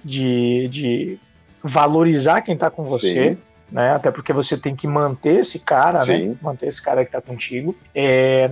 de, 0.04 0.68
de 0.70 1.20
valorizar 1.64 2.42
quem 2.42 2.56
está 2.56 2.72
com 2.72 2.84
você. 2.84 3.30
Sim. 3.30 3.38
Né? 3.72 3.92
Até 3.92 4.10
porque 4.10 4.34
você 4.34 4.58
tem 4.58 4.76
que 4.76 4.88
manter 4.88 5.42
esse 5.42 5.60
cara, 5.60 6.04
né? 6.06 6.36
Manter 6.42 6.68
esse 6.68 6.82
cara 6.82 7.06
que 7.06 7.10
está 7.10 7.22
contigo. 7.22 7.76
É, 7.94 8.50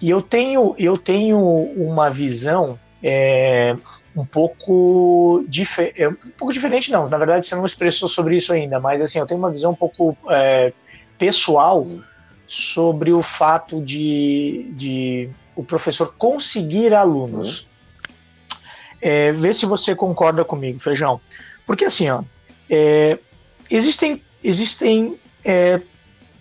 e 0.00 0.08
eu 0.08 0.22
tenho, 0.22 0.76
eu 0.78 0.96
tenho 0.96 1.38
uma 1.38 2.08
visão 2.08 2.78
é, 3.02 3.74
um 4.14 4.24
pouco 4.24 5.44
diferente. 5.48 6.00
É, 6.00 6.08
um 6.08 6.14
pouco 6.36 6.52
diferente, 6.52 6.92
não. 6.92 7.08
Na 7.08 7.18
verdade, 7.18 7.46
você 7.46 7.56
não 7.56 7.64
expressou 7.64 8.08
sobre 8.08 8.36
isso 8.36 8.52
ainda, 8.52 8.78
mas 8.78 9.00
assim, 9.00 9.18
eu 9.18 9.26
tenho 9.26 9.40
uma 9.40 9.50
visão 9.50 9.72
um 9.72 9.76
pouco 9.76 10.16
é, 10.28 10.72
pessoal 11.18 11.84
sobre 12.48 13.12
o 13.12 13.22
fato 13.22 13.80
de, 13.82 14.72
de 14.72 15.30
o 15.54 15.62
professor 15.62 16.14
conseguir 16.16 16.94
alunos. 16.94 17.60
Uhum. 17.60 17.68
É, 19.02 19.32
vê 19.32 19.52
se 19.52 19.66
você 19.66 19.94
concorda 19.94 20.44
comigo, 20.44 20.78
Feijão. 20.78 21.20
Porque 21.66 21.84
assim, 21.84 22.08
ó, 22.08 22.22
é, 22.70 23.18
existem, 23.70 24.22
existem 24.42 25.20
é, 25.44 25.80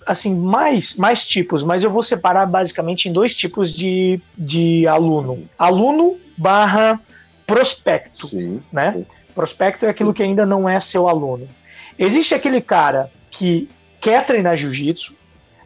assim, 0.06 0.34
mais, 0.40 0.96
mais 0.96 1.28
tipos, 1.28 1.62
mas 1.64 1.84
eu 1.84 1.92
vou 1.92 2.02
separar 2.02 2.46
basicamente 2.46 3.10
em 3.10 3.14
dois 3.14 3.36
tipos 3.36 3.76
de, 3.76 4.22
de 4.38 4.88
aluno. 4.88 5.48
Aluno 5.60 6.18
barra 6.38 7.00
prospecto, 7.46 8.30
sim, 8.30 8.62
né? 8.72 8.94
Sim. 8.94 9.06
Prospecto 9.36 9.86
é 9.86 9.90
aquilo 9.90 10.14
que 10.14 10.24
ainda 10.24 10.46
não 10.46 10.68
é 10.68 10.80
seu 10.80 11.10
aluno. 11.10 11.48
Existe 12.00 12.34
aquele 12.34 12.62
cara 12.62 13.12
que 13.30 13.70
quer 14.00 14.26
treinar 14.26 14.56
jiu-jitsu, 14.56 15.17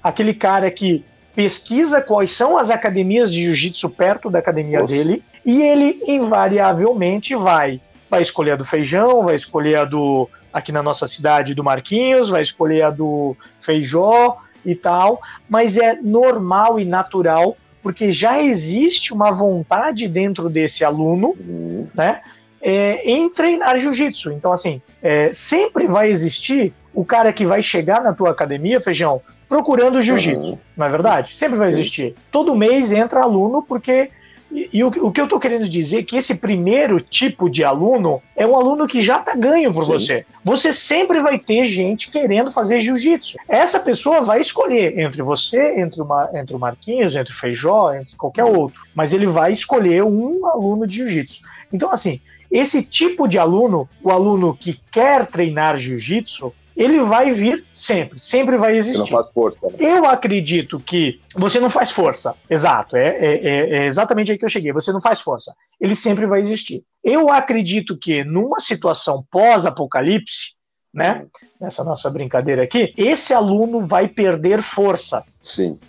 aquele 0.04 0.34
cara 0.34 0.70
que 0.72 1.04
pesquisa 1.36 2.02
quais 2.02 2.32
são 2.32 2.58
as 2.58 2.70
academias 2.70 3.32
de 3.32 3.44
jiu-jitsu 3.44 3.90
perto 3.92 4.30
da 4.30 4.40
academia 4.40 4.82
Nossa. 4.82 4.94
dele 4.94 5.24
e 5.46 5.62
ele 5.62 6.02
invariavelmente 6.08 7.36
vai 7.36 7.80
vai 8.10 8.22
escolher 8.22 8.52
a 8.52 8.56
do 8.58 8.66
Feijão, 8.66 9.24
vai 9.24 9.36
escolher 9.36 9.78
a 9.78 9.86
do 9.86 10.30
aqui 10.52 10.74
na 10.74 10.84
nossa 10.84 11.08
cidade 11.08 11.56
do 11.56 11.64
Marquinhos, 11.64 12.28
vai 12.28 12.42
escolher 12.42 12.82
a 12.82 12.90
do 12.90 13.38
Feijó 13.58 14.38
e 14.66 14.76
tal, 14.76 15.22
mas 15.48 15.78
é 15.78 15.96
normal 16.02 16.78
e 16.78 16.84
natural 16.84 17.56
porque 17.82 18.12
já 18.12 18.44
existe 18.44 19.14
uma 19.14 19.32
vontade 19.32 20.08
dentro 20.08 20.50
desse 20.50 20.84
aluno, 20.84 21.36
uhum. 21.40 21.88
né, 21.96 22.22
é, 22.62 23.10
em 23.10 23.30
treinar 23.30 23.78
jiu-jitsu. 23.78 24.34
Então 24.34 24.52
assim, 24.52 24.82
é, 25.02 25.32
sempre 25.34 25.88
vai 25.88 26.12
existir 26.12 26.74
o 26.94 27.06
cara 27.06 27.32
que 27.32 27.46
vai 27.46 27.62
chegar 27.62 28.04
na 28.04 28.14
tua 28.14 28.32
academia, 28.32 28.82
Feijão, 28.82 29.22
procurando 29.52 30.02
jiu-jitsu, 30.02 30.52
uhum. 30.52 30.60
não 30.78 30.86
é 30.86 30.90
verdade? 30.90 31.36
Sempre 31.36 31.58
vai 31.58 31.68
existir. 31.68 32.16
Todo 32.32 32.56
mês 32.56 32.94
entra 32.94 33.22
aluno 33.22 33.62
porque. 33.62 34.10
E, 34.50 34.70
e 34.72 34.82
o, 34.82 34.88
o, 34.88 35.12
que 35.12 35.20
eu 35.20 35.26
estou 35.26 35.42
querendo 35.42 35.68
dizer 35.68 36.00
é 36.00 36.04
que 36.04 36.16
esse 36.16 36.36
primeiro 36.36 37.02
tipo 37.02 37.50
de 37.50 37.62
aluno 37.62 38.22
é 38.34 38.48
um 38.48 38.56
aluno 38.56 38.88
que 38.88 39.02
já 39.02 39.20
está 39.20 39.36
ganho 39.36 39.74
por 39.74 39.84
Sim. 39.84 39.92
você. 39.92 40.26
Você 40.42 40.72
sempre 40.72 41.22
vai 41.22 41.38
ter 41.38 41.66
gente 41.66 42.10
querendo 42.10 42.50
fazer 42.50 42.80
jiu-jitsu. 42.80 43.38
Essa 43.46 43.78
pessoa 43.82 44.22
vai 44.22 44.40
escolher 44.40 44.98
entre 44.98 45.22
você, 45.22 45.82
entre, 45.82 46.02
uma, 46.02 46.30
entre 46.34 46.56
o 46.56 46.60
Marquinhos, 46.60 47.14
entre 47.14 47.34
o 47.34 47.38
Feijó, 47.38 47.94
entre 47.94 48.16
qualquer 48.16 48.46
outro. 48.46 48.84
Mas 48.96 49.12
ele 49.12 49.26
vai 49.26 49.52
escolher 49.52 50.02
um 50.02 50.46
aluno 50.48 50.88
de 50.88 50.96
jiu-jitsu. 50.96 51.42
Então, 51.74 51.92
assim, 51.92 52.22
esse 52.50 52.84
tipo 52.84 53.28
de 53.28 53.38
aluno, 53.38 53.88
o 54.02 54.12
aluno 54.12 54.56
que 54.56 54.80
quer 54.92 55.26
treinar 55.26 55.76
jiu-jitsu, 55.78 56.54
ele 56.82 57.00
vai 57.02 57.32
vir 57.32 57.63
sempre, 57.72 58.20
sempre 58.20 58.58
vai 58.58 58.76
existir. 58.76 59.06
Você 59.06 59.12
não 59.12 59.20
faz 59.20 59.32
força. 59.32 59.60
Né? 59.62 59.74
Eu 59.80 60.06
acredito 60.06 60.80
que 60.80 61.22
você 61.36 61.60
não 61.60 61.70
faz 61.70 61.91
força, 61.91 62.34
exato, 62.50 62.96
é, 62.96 63.08
é, 63.08 63.34
é, 63.34 63.70
é, 63.78 63.86
exatamente 63.86 64.32
aí 64.32 64.38
que 64.38 64.46
eu 64.46 64.50
cheguei. 64.50 64.74
Você 64.74 64.91
não 64.91 65.00
faz 65.00 65.22
força, 65.22 65.54
ele 65.80 65.94
sempre 65.94 66.26
vai 66.26 66.41
existir. 66.41 66.84
Eu 67.04 67.30
acredito 67.30 67.96
que 67.96 68.24
numa 68.24 68.60
situação 68.60 69.24
pós-apocalipse, 69.30 70.56
né, 70.91 71.28
nessa 71.60 71.84
nossa 71.84 72.10
brincadeira 72.10 72.63
aqui, 72.63 72.94
esse 72.98 73.32
aluno 73.32 73.86
vai 73.86 74.08
perder 74.08 74.63
força. 74.63 75.24
Sim. 75.39 75.80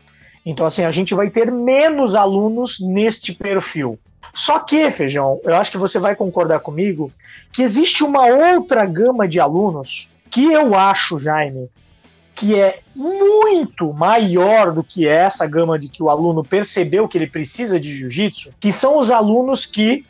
Então, 0.44 0.66
assim, 0.66 0.84
a 0.84 0.90
gente 0.90 1.14
vai 1.14 1.30
ter 1.30 1.50
menos 1.50 2.14
alunos 2.14 2.78
neste 2.80 3.32
perfil. 3.32 3.98
Só 4.34 4.58
que, 4.58 4.90
Feijão, 4.90 5.40
eu 5.42 5.56
acho 5.56 5.70
que 5.70 5.78
você 5.78 5.98
vai 5.98 6.14
concordar 6.14 6.60
comigo 6.60 7.10
que 7.52 7.62
existe 7.62 8.04
uma 8.04 8.26
outra 8.26 8.84
gama 8.84 9.26
de 9.26 9.40
alunos 9.40 10.11
que 10.32 10.50
eu 10.50 10.74
acho, 10.74 11.20
Jaime, 11.20 11.68
que 12.34 12.58
é 12.58 12.80
muito 12.96 13.92
maior 13.92 14.72
do 14.72 14.82
que 14.82 15.06
essa 15.06 15.46
gama 15.46 15.78
de 15.78 15.90
que 15.90 16.02
o 16.02 16.08
aluno 16.08 16.42
percebeu 16.42 17.06
que 17.06 17.18
ele 17.18 17.26
precisa 17.26 17.78
de 17.78 17.94
jiu-jitsu, 17.96 18.54
que 18.58 18.72
são 18.72 18.98
os 18.98 19.10
alunos 19.10 19.66
que 19.66 20.06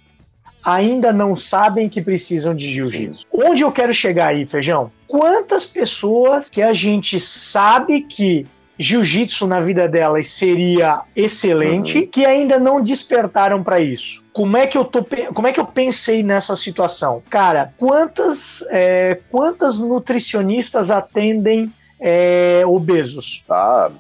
ainda 0.65 1.13
não 1.13 1.35
sabem 1.35 1.89
que 1.89 2.01
precisam 2.01 2.55
de 2.55 2.71
jiu-jitsu. 2.71 3.27
Onde 3.33 3.63
eu 3.63 3.73
quero 3.73 3.93
chegar 3.93 4.29
aí, 4.29 4.47
Feijão? 4.47 4.93
Quantas 5.09 5.67
pessoas 5.67 6.49
que 6.49 6.63
a 6.63 6.73
gente 6.73 7.19
sabe 7.19 8.03
que 8.03 8.47
jiu-jitsu 8.79 9.47
na 9.47 9.61
vida 9.61 9.89
delas 9.89 10.29
seria 10.29 11.03
excelente, 11.15 12.01
uhum. 12.01 12.07
que 12.07 12.25
ainda 12.25 12.59
não 12.59 12.81
despertaram 12.81 13.63
para 13.63 13.81
isso. 13.81 14.25
Como 14.33 14.57
é 14.57 14.67
que 14.67 14.77
eu 14.77 14.85
tô, 14.85 15.05
como 15.35 15.47
é 15.47 15.53
que 15.53 15.61
eu 15.61 15.67
pensei 15.67 16.23
nessa 16.23 16.57
situação? 16.57 17.23
Cara, 17.29 17.73
quantas 17.77 18.65
é, 18.71 19.21
quantas 19.31 19.79
nutricionistas 19.79 20.91
atendem 20.91 21.73
é, 22.01 22.63
obesos? 22.67 23.45
Ah, 23.49 23.91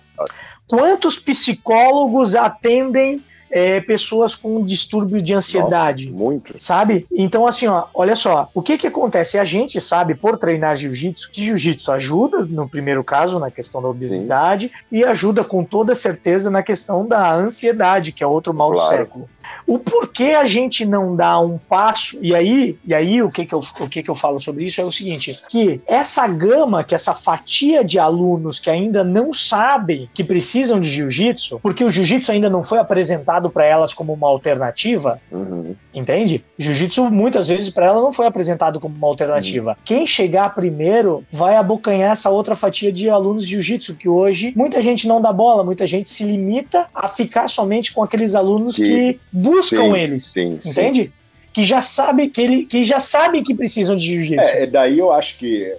Quantos 0.73 1.19
psicólogos 1.19 2.35
atendem 2.35 3.23
é, 3.53 3.81
pessoas 3.83 4.35
com 4.35 4.65
distúrbio 4.65 5.21
de 5.21 5.35
ansiedade. 5.35 6.07
Nossa, 6.07 6.25
muito. 6.25 6.55
Sabe? 6.59 7.07
Então, 7.13 7.47
assim, 7.47 7.67
ó, 7.67 7.85
olha 7.93 8.17
só, 8.17 8.49
o 8.55 8.63
que 8.63 8.79
que 8.79 8.87
acontece? 8.87 9.39
A 9.39 9.45
gente 9.45 9.79
sabe, 9.79 10.15
por 10.15 10.39
treinar 10.39 10.75
jiu-jitsu, 10.75 11.31
que 11.31 11.45
jiu-jitsu 11.45 11.93
ajuda, 11.93 12.47
no 12.47 12.67
primeiro 12.67 13.05
caso, 13.05 13.39
na 13.39 13.51
questão 13.51 13.83
da 13.83 13.89
obesidade, 13.89 14.69
Sim. 14.69 14.75
e 14.91 15.05
ajuda 15.05 15.45
com 15.45 15.63
toda 15.63 15.95
certeza 15.95 16.51
na 16.51 16.63
questão 16.63 17.07
da 17.07 17.35
ansiedade, 17.35 18.13
que 18.13 18.25
é 18.25 18.27
outro 18.27 18.55
mal 18.55 18.73
claro. 18.73 18.91
do 18.91 18.97
século. 18.97 19.29
O 19.67 19.79
porquê 19.79 20.35
a 20.37 20.45
gente 20.45 20.85
não 20.85 21.15
dá 21.15 21.39
um 21.39 21.59
passo, 21.59 22.19
e 22.23 22.35
aí, 22.35 22.79
e 22.85 22.95
aí 22.95 23.23
o, 23.23 23.31
que, 23.31 23.47
que, 23.47 23.55
eu, 23.55 23.61
o 23.81 23.89
que, 23.89 24.03
que 24.03 24.11
eu 24.11 24.15
falo 24.15 24.41
sobre 24.41 24.65
isso 24.65 24.81
é 24.81 24.85
o 24.85 24.93
seguinte: 24.93 25.39
que 25.49 25.81
essa 25.87 26.27
gama, 26.27 26.83
que 26.85 26.95
essa 26.95 27.15
fatia 27.15 27.85
de 27.85 27.99
alunos 27.99 28.59
que 28.59 28.71
ainda 28.71 29.05
não 29.05 29.33
sabem 29.33 30.09
que 30.13 30.25
precisam 30.25 30.81
de 30.81 30.91
jiu-jitsu, 30.91 31.61
porque 31.61 31.85
o 31.85 31.91
jiu-jitsu 31.91 32.33
ainda 32.33 32.51
não 32.51 32.65
foi 32.65 32.79
apresentado 32.79 33.42
para 33.51 33.65
elas 33.65 33.95
como 33.95 34.13
uma 34.13 34.29
alternativa, 34.29 35.21
uhum. 35.31 35.75
entende? 35.95 36.45
Jiu-jitsu 36.59 37.11
muitas 37.11 37.49
vezes 37.49 37.71
para 37.71 37.87
ela 37.87 38.01
não 38.01 38.13
foi 38.13 38.27
apresentado 38.27 38.81
como 38.81 38.95
uma 38.95 39.07
alternativa. 39.07 39.71
Uhum. 39.71 39.77
Quem 39.85 40.07
chegar 40.07 40.55
primeiro 40.55 41.25
vai 41.31 41.57
abocanhar 41.57 42.13
essa 42.13 42.31
outra 42.31 42.55
fatia 42.57 42.93
de 42.93 43.09
alunos 43.09 43.45
de 43.47 43.53
jiu-jitsu, 43.53 43.95
que 43.95 44.09
hoje 44.09 44.53
muita 44.57 44.81
gente 44.81 45.07
não 45.07 45.21
dá 45.21 45.33
bola, 45.33 45.65
muita 45.65 45.87
gente 45.87 46.11
se 46.11 46.25
limita 46.25 46.87
a 46.95 47.09
ficar 47.09 47.49
somente 47.49 47.93
com 47.93 48.03
aqueles 48.03 48.35
alunos 48.35 48.77
Sim. 48.77 48.85
que 48.85 49.21
buscam 49.33 49.85
sim, 49.85 49.97
eles, 49.97 50.25
sim, 50.25 50.61
entende? 50.65 51.05
Sim. 51.05 51.13
Que 51.53 51.65
já 51.65 51.83
sabe 51.83 52.31
que 52.31 52.41
ele, 52.41 52.65
que 52.65 52.83
já 52.83 52.99
sabe 52.99 53.43
que 53.43 53.55
precisam 53.55 53.95
de 53.95 54.05
jiu-jitsu. 54.07 54.51
É, 54.57 54.67
daí 54.67 54.99
eu 54.99 55.13
acho 55.13 55.37
que 55.37 55.77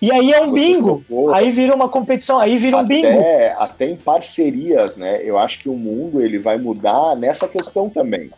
e 0.00 0.10
aí 0.10 0.32
é 0.32 0.40
um 0.40 0.52
bingo. 0.52 1.04
aí 1.32 1.50
vira 1.50 1.74
uma 1.74 1.88
competição, 1.88 2.38
aí 2.38 2.56
vira 2.56 2.76
um 2.76 2.80
até, 2.80 2.88
bingo. 2.88 3.22
Até 3.58 3.86
em 3.86 3.96
parcerias, 3.96 4.96
né? 4.96 5.20
Eu 5.22 5.38
acho 5.38 5.60
que 5.60 5.68
o 5.68 5.76
mundo 5.76 6.22
ele 6.22 6.38
vai 6.38 6.56
mudar 6.56 7.14
nessa 7.16 7.46
questão 7.46 7.90
também. 7.90 8.30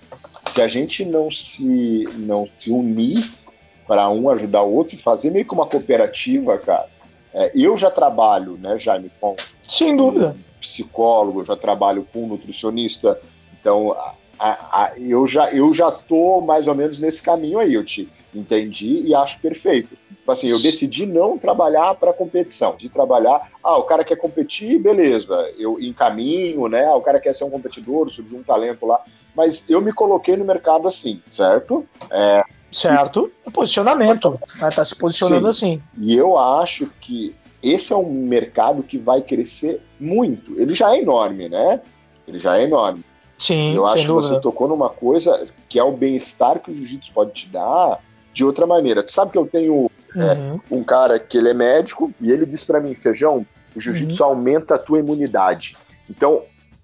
Se 0.52 0.60
a 0.60 0.68
gente 0.68 1.04
não 1.04 1.30
se 1.30 2.08
não 2.16 2.48
se 2.56 2.70
unir 2.70 3.32
para 3.86 4.08
um 4.10 4.28
ajudar 4.30 4.62
o 4.62 4.74
outro 4.74 4.94
e 4.94 4.98
fazer 4.98 5.30
meio 5.30 5.44
que 5.44 5.54
uma 5.54 5.66
cooperativa, 5.66 6.58
cara. 6.58 6.88
É, 7.34 7.50
eu 7.54 7.76
já 7.76 7.90
trabalho, 7.90 8.58
né, 8.58 8.78
Jaime, 8.78 9.10
com 9.20 9.34
Sem 9.62 9.96
dúvida. 9.96 10.36
Um 10.36 10.60
psicólogo, 10.60 11.44
já 11.44 11.56
trabalho 11.56 12.06
com 12.12 12.24
um 12.24 12.28
nutricionista. 12.28 13.18
Então, 13.58 13.96
a, 14.38 14.50
a, 14.82 14.92
eu, 14.98 15.26
já, 15.26 15.50
eu 15.50 15.72
já 15.72 15.90
tô 15.90 16.40
mais 16.40 16.68
ou 16.68 16.74
menos 16.74 16.98
nesse 16.98 17.22
caminho 17.22 17.58
aí, 17.58 17.74
eu 17.74 17.84
te 17.84 18.08
entendi 18.34 19.02
e 19.06 19.14
acho 19.14 19.38
perfeito. 19.40 19.96
Tipo 20.22 20.30
assim, 20.30 20.48
eu 20.48 20.62
decidi 20.62 21.04
não 21.04 21.36
trabalhar 21.36 21.96
para 21.96 22.12
competição, 22.12 22.76
de 22.76 22.88
trabalhar, 22.88 23.50
ah, 23.60 23.76
o 23.76 23.82
cara 23.82 24.04
quer 24.04 24.14
competir, 24.14 24.78
beleza, 24.78 25.52
eu 25.58 25.80
encaminho, 25.80 26.68
né? 26.68 26.84
Ah, 26.84 26.94
o 26.94 27.00
cara 27.00 27.18
quer 27.18 27.34
ser 27.34 27.42
um 27.42 27.50
competidor, 27.50 28.08
surgiu 28.08 28.38
um 28.38 28.42
talento 28.44 28.86
lá, 28.86 29.02
mas 29.34 29.64
eu 29.68 29.80
me 29.80 29.92
coloquei 29.92 30.36
no 30.36 30.44
mercado 30.44 30.86
assim, 30.86 31.20
certo? 31.28 31.84
É, 32.08 32.44
certo, 32.70 33.32
posicionamento, 33.52 34.30
né? 34.30 34.70
tá 34.70 34.84
se 34.84 34.94
posicionando 34.94 35.52
Sim. 35.52 35.74
assim. 35.74 35.82
E 35.98 36.16
eu 36.16 36.38
acho 36.38 36.86
que 37.00 37.34
esse 37.60 37.92
é 37.92 37.96
um 37.96 38.12
mercado 38.12 38.84
que 38.84 38.98
vai 38.98 39.22
crescer 39.22 39.82
muito. 39.98 40.56
Ele 40.56 40.72
já 40.72 40.94
é 40.94 41.00
enorme, 41.00 41.48
né? 41.48 41.80
Ele 42.28 42.38
já 42.38 42.58
é 42.58 42.62
enorme. 42.62 43.04
Sim, 43.36 43.74
eu 43.74 43.84
acho 43.86 44.02
que 44.02 44.06
dúvida. 44.06 44.34
você 44.34 44.40
tocou 44.40 44.68
numa 44.68 44.88
coisa 44.88 45.48
que 45.68 45.80
é 45.80 45.82
o 45.82 45.90
bem-estar 45.90 46.60
que 46.60 46.70
o 46.70 46.74
jiu-jitsu 46.74 47.12
pode 47.12 47.32
te 47.32 47.48
dar 47.48 47.98
de 48.32 48.44
outra 48.44 48.66
maneira. 48.66 49.02
Tu 49.02 49.12
sabe 49.12 49.32
que 49.32 49.38
eu 49.38 49.46
tenho 49.46 49.90
uhum. 50.14 50.60
é, 50.70 50.74
um 50.74 50.84
cara 50.84 51.18
que 51.18 51.38
ele 51.38 51.50
é 51.50 51.54
médico 51.54 52.12
e 52.20 52.30
ele 52.30 52.46
disse 52.46 52.66
para 52.66 52.80
mim, 52.80 52.94
feijão, 52.94 53.46
o 53.74 53.80
jiu-jitsu 53.80 54.22
uhum. 54.22 54.30
aumenta 54.30 54.74
a 54.74 54.78
tua 54.78 54.98
imunidade. 54.98 55.76
Então, 56.08 56.42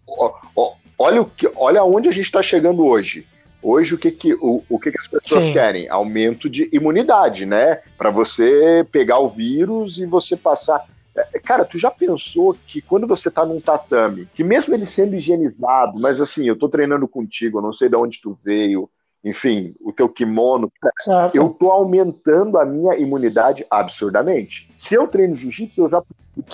ó, 0.08 0.34
ó, 0.56 0.72
olha 0.98 1.22
o 1.22 1.26
que, 1.26 1.50
olha 1.56 1.84
onde 1.84 2.08
a 2.08 2.12
gente 2.12 2.24
está 2.24 2.42
chegando 2.42 2.84
hoje. 2.84 3.26
Hoje 3.60 3.94
o 3.94 3.98
que 3.98 4.10
que 4.12 4.34
o, 4.34 4.62
o 4.68 4.78
que, 4.78 4.92
que 4.92 5.00
as 5.00 5.08
pessoas 5.08 5.46
Sim. 5.46 5.52
querem? 5.52 5.88
Aumento 5.88 6.48
de 6.48 6.68
imunidade, 6.72 7.44
né? 7.44 7.80
Para 7.96 8.08
você 8.08 8.86
pegar 8.92 9.18
o 9.18 9.28
vírus 9.28 9.98
e 9.98 10.06
você 10.06 10.36
passar 10.36 10.84
é, 11.34 11.38
cara, 11.38 11.64
tu 11.64 11.78
já 11.78 11.90
pensou 11.90 12.56
que 12.66 12.80
quando 12.80 13.06
você 13.06 13.30
tá 13.30 13.44
num 13.44 13.60
tatame, 13.60 14.28
que 14.34 14.44
mesmo 14.44 14.74
ele 14.74 14.86
sendo 14.86 15.16
higienizado, 15.16 15.98
mas 15.98 16.20
assim, 16.20 16.46
eu 16.46 16.56
tô 16.56 16.68
treinando 16.68 17.08
contigo, 17.08 17.58
eu 17.58 17.62
não 17.62 17.72
sei 17.72 17.88
de 17.88 17.96
onde 17.96 18.20
tu 18.20 18.38
veio, 18.44 18.88
enfim, 19.24 19.74
o 19.80 19.92
teu 19.92 20.08
kimono, 20.08 20.70
certo. 21.00 21.34
eu 21.34 21.50
tô 21.50 21.70
aumentando 21.70 22.58
a 22.58 22.64
minha 22.64 22.96
imunidade 22.96 23.66
absurdamente. 23.70 24.70
Se 24.76 24.94
eu 24.94 25.08
treino 25.08 25.34
jiu-jitsu, 25.34 25.82
eu 25.82 25.88
já 25.88 26.02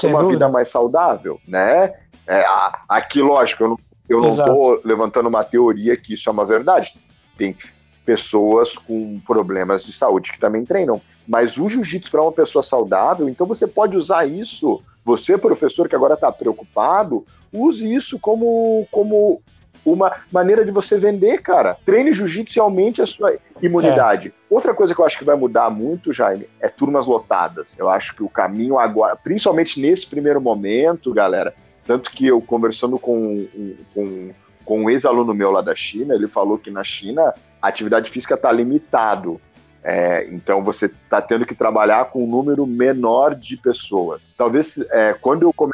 tenho 0.00 0.14
uma 0.14 0.22
dúvida. 0.22 0.38
vida 0.38 0.48
mais 0.48 0.68
saudável, 0.68 1.38
né? 1.46 1.94
É, 2.27 2.44
aqui, 2.88 3.20
lógico, 3.20 3.64
eu 3.64 3.68
não, 3.68 3.79
eu 4.09 4.20
não 4.20 4.37
tô 4.37 4.81
levantando 4.85 5.29
uma 5.29 5.44
teoria 5.44 5.96
que 5.96 6.14
isso 6.14 6.29
é 6.29 6.33
uma 6.33 6.46
verdade. 6.46 6.94
Tem 7.37 7.57
pessoas 8.05 8.74
com 8.74 9.20
problemas 9.20 9.85
de 9.85 9.92
saúde 9.92 10.33
que 10.33 10.40
também 10.40 10.64
treinam. 10.64 11.00
Mas 11.27 11.57
o 11.57 11.68
jiu-jitsu 11.68 12.11
para 12.11 12.22
uma 12.22 12.33
pessoa 12.33 12.62
saudável, 12.62 13.29
então 13.29 13.46
você 13.46 13.66
pode 13.66 13.96
usar 13.96 14.27
isso. 14.27 14.83
Você, 15.05 15.37
professor, 15.37 15.88
que 15.88 15.96
agora 15.96 16.14
está 16.14 16.33
preocupado, 16.33 17.27
use 17.53 17.92
isso 17.92 18.18
como, 18.18 18.87
como 18.90 19.42
uma 19.85 20.12
maneira 20.33 20.64
de 20.64 20.70
você 20.70 20.99
vender, 20.99 21.42
cara. 21.42 21.77
Treine 21.85 22.12
jiu-jitsu 22.12 22.59
e 22.59 22.61
aumente 22.61 23.03
a 23.03 23.07
sua 23.07 23.37
imunidade. 23.61 24.29
É. 24.29 24.33
Outra 24.49 24.75
coisa 24.75 24.94
que 24.94 25.01
eu 25.01 25.05
acho 25.05 25.18
que 25.18 25.25
vai 25.25 25.37
mudar 25.37 25.70
muito, 25.70 26.12
Jaime, 26.12 26.49
é 26.61 26.68
turmas 26.68 27.07
lotadas. 27.07 27.77
Eu 27.79 27.88
acho 27.88 28.14
que 28.14 28.23
o 28.23 28.29
caminho 28.29 28.79
agora, 28.79 29.16
principalmente 29.16 29.81
nesse 29.81 30.07
primeiro 30.07 30.40
momento, 30.40 31.12
galera, 31.12 31.55
tanto 31.87 32.11
que 32.11 32.27
eu 32.27 32.40
conversando 32.40 32.99
com, 32.99 33.47
com, 33.92 34.31
com 34.64 34.85
um 34.85 34.90
ex-aluno 34.90 35.35
meu 35.35 35.51
lá 35.51 35.61
da 35.61 35.75
China, 35.75 36.14
ele 36.14 36.29
falou 36.29 36.59
que 36.59 36.70
na 36.70 36.83
China 36.83 37.35
a 37.61 37.68
atividade 37.68 38.11
física 38.11 38.35
está 38.35 38.51
limitado. 38.51 39.40
É, 39.87 40.27
então 40.33 40.64
você 40.64 40.87
está 40.87 41.20
tendo 41.20 41.44
que 41.44 41.55
trabalhar 41.55 42.07
com 42.07 42.25
um 42.25 42.27
número 42.27 42.66
menor 42.66 43.35
de 43.35 43.55
pessoas. 43.59 44.35
Talvez 44.37 44.79
é, 44.90 45.12
quando 45.12 45.42
eu 45.42 45.53
lá 45.53 45.73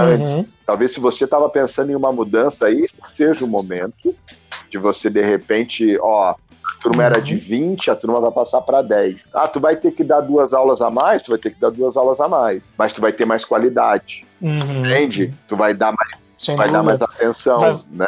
uhum. 0.00 0.46
talvez 0.66 0.92
se 0.92 1.00
você 1.00 1.24
estava 1.24 1.48
pensando 1.48 1.90
em 1.90 1.94
uma 1.94 2.12
mudança 2.12 2.66
aí, 2.66 2.86
seja 3.16 3.44
o 3.44 3.48
momento 3.48 4.14
de 4.70 4.78
você 4.78 5.08
de 5.08 5.22
repente, 5.22 5.98
ó, 6.00 6.30
a 6.30 6.36
turma 6.82 7.04
era 7.04 7.20
de 7.20 7.34
20, 7.34 7.86
uhum. 7.86 7.92
a 7.92 7.96
turma 7.96 8.20
vai 8.20 8.30
passar 8.30 8.60
para 8.60 8.82
10. 8.82 9.24
Ah, 9.32 9.48
tu 9.48 9.60
vai 9.60 9.76
ter 9.76 9.92
que 9.92 10.04
dar 10.04 10.20
duas 10.20 10.52
aulas 10.52 10.80
a 10.80 10.90
mais, 10.90 11.22
tu 11.22 11.30
vai 11.30 11.38
ter 11.38 11.50
que 11.50 11.60
dar 11.60 11.70
duas 11.70 11.96
aulas 11.96 12.20
a 12.20 12.28
mais, 12.28 12.70
mas 12.76 12.92
tu 12.92 13.00
vai 13.00 13.12
ter 13.12 13.24
mais 13.24 13.44
qualidade. 13.44 14.26
Uhum. 14.40 14.84
Entende? 14.84 15.34
Tu 15.48 15.56
vai 15.56 15.74
dar 15.74 15.92
mais, 15.92 16.58
vai 16.58 16.70
dar 16.70 16.82
mais 16.82 17.00
atenção, 17.00 17.58
vai, 17.58 17.78
né? 17.90 18.06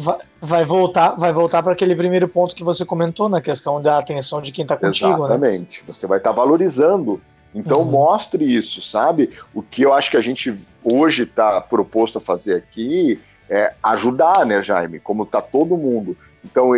vai, 0.00 0.18
vai 0.40 0.64
voltar, 0.64 1.10
vai 1.10 1.32
voltar 1.32 1.62
para 1.62 1.72
aquele 1.72 1.94
primeiro 1.94 2.26
ponto 2.26 2.54
que 2.54 2.64
você 2.64 2.84
comentou 2.84 3.28
na 3.28 3.40
questão 3.40 3.80
da 3.80 3.98
atenção 3.98 4.40
de 4.40 4.50
quem 4.50 4.62
está 4.62 4.76
contigo. 4.76 5.10
Né? 5.10 5.16
Exatamente. 5.16 5.80
Né? 5.80 5.92
Você 5.92 6.06
vai 6.06 6.18
estar 6.18 6.30
tá 6.30 6.36
valorizando. 6.36 7.20
Então 7.54 7.82
uhum. 7.82 7.90
mostre 7.90 8.44
isso, 8.44 8.80
sabe? 8.80 9.30
O 9.52 9.60
que 9.60 9.82
eu 9.82 9.92
acho 9.92 10.10
que 10.10 10.16
a 10.16 10.20
gente 10.20 10.56
hoje 10.82 11.24
está 11.24 11.60
proposto 11.60 12.18
a 12.18 12.20
fazer 12.20 12.54
aqui 12.54 13.20
é 13.48 13.72
ajudar, 13.82 14.46
né, 14.46 14.62
Jaime? 14.62 15.00
Como 15.00 15.24
está 15.24 15.42
todo 15.42 15.76
mundo. 15.76 16.16
Então 16.44 16.72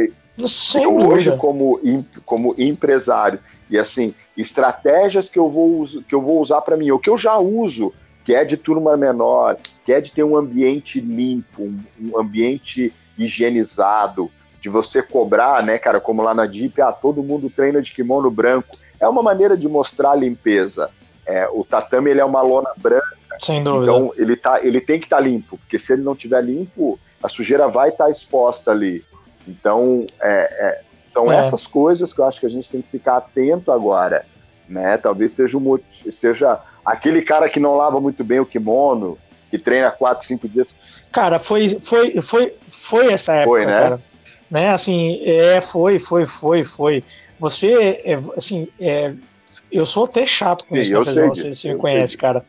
Sem 0.46 0.84
eu, 0.84 0.96
hoje 0.96 1.36
como 1.36 1.78
como 2.24 2.54
empresário 2.56 3.38
e 3.68 3.78
assim 3.78 4.14
estratégias 4.36 5.28
que 5.28 5.38
eu 5.38 5.50
vou 5.50 5.86
que 6.08 6.14
eu 6.14 6.22
vou 6.22 6.40
usar 6.40 6.62
para 6.62 6.76
mim, 6.76 6.90
o 6.90 6.98
que 6.98 7.10
eu 7.10 7.18
já 7.18 7.36
uso 7.36 7.92
que 8.24 8.34
é 8.34 8.44
de 8.44 8.56
turma 8.56 8.96
menor, 8.96 9.56
que 9.84 9.92
é 9.92 10.00
de 10.00 10.12
ter 10.12 10.22
um 10.22 10.36
ambiente 10.36 11.00
limpo, 11.00 11.62
um, 11.62 11.80
um 12.00 12.18
ambiente 12.18 12.94
higienizado, 13.18 14.30
de 14.60 14.68
você 14.68 15.02
cobrar, 15.02 15.64
né, 15.64 15.76
cara, 15.76 16.00
como 16.00 16.22
lá 16.22 16.32
na 16.32 16.46
DIP, 16.46 16.80
ah, 16.80 16.92
todo 16.92 17.22
mundo 17.22 17.50
treina 17.50 17.82
de 17.82 17.92
kimono 17.92 18.30
branco. 18.30 18.68
É 19.00 19.08
uma 19.08 19.22
maneira 19.22 19.56
de 19.56 19.68
mostrar 19.68 20.12
a 20.12 20.16
limpeza. 20.16 20.88
É, 21.26 21.48
o 21.48 21.64
tatame 21.64 22.10
ele 22.10 22.20
é 22.20 22.24
uma 22.24 22.42
lona 22.42 22.70
branca. 22.76 23.16
Sem 23.38 23.62
dúvida. 23.62 23.92
Então 23.92 24.12
ele, 24.16 24.36
tá, 24.36 24.60
ele 24.62 24.80
tem 24.80 24.98
que 24.98 25.06
estar 25.06 25.16
tá 25.16 25.22
limpo, 25.22 25.58
porque 25.58 25.78
se 25.78 25.92
ele 25.92 26.02
não 26.02 26.12
estiver 26.12 26.42
limpo, 26.42 26.98
a 27.22 27.28
sujeira 27.28 27.68
vai 27.68 27.90
estar 27.90 28.04
tá 28.04 28.10
exposta 28.10 28.70
ali. 28.70 29.04
Então, 29.46 30.06
é, 30.22 30.28
é, 30.28 30.80
são 31.12 31.30
é. 31.30 31.36
essas 31.36 31.66
coisas 31.66 32.12
que 32.12 32.20
eu 32.20 32.24
acho 32.24 32.40
que 32.40 32.46
a 32.46 32.50
gente 32.50 32.70
tem 32.70 32.80
que 32.80 32.88
ficar 32.88 33.16
atento 33.18 33.70
agora. 33.70 34.24
Né? 34.68 34.96
Talvez 34.96 35.32
seja, 35.32 35.58
um, 35.58 35.78
seja 36.10 36.60
aquele 36.84 37.22
cara 37.22 37.48
que 37.48 37.60
não 37.60 37.76
lava 37.76 38.00
muito 38.00 38.24
bem 38.24 38.40
o 38.40 38.46
kimono, 38.46 39.18
que 39.50 39.58
treina 39.58 39.90
quatro, 39.90 40.26
cinco 40.26 40.48
dias. 40.48 40.66
Cara, 41.10 41.38
foi, 41.38 41.68
foi, 41.80 42.20
foi, 42.22 42.54
foi 42.68 43.12
essa 43.12 43.34
época. 43.34 43.50
Foi, 43.50 43.66
né? 43.66 43.80
Cara. 43.80 44.00
Né, 44.50 44.68
assim, 44.68 45.22
é, 45.24 45.60
foi, 45.62 45.98
foi, 45.98 46.26
foi, 46.26 46.62
foi. 46.62 47.04
Você, 47.38 48.02
é, 48.04 48.18
assim, 48.36 48.68
é, 48.78 49.14
eu 49.70 49.86
sou 49.86 50.04
até 50.04 50.26
chato 50.26 50.66
com 50.66 50.74
Sim, 50.74 50.82
isso, 50.82 51.04
né, 51.04 51.28
você, 51.28 51.54
você 51.54 51.72
me 51.72 51.78
conhece, 51.78 52.12
sei. 52.12 52.20
cara. 52.20 52.44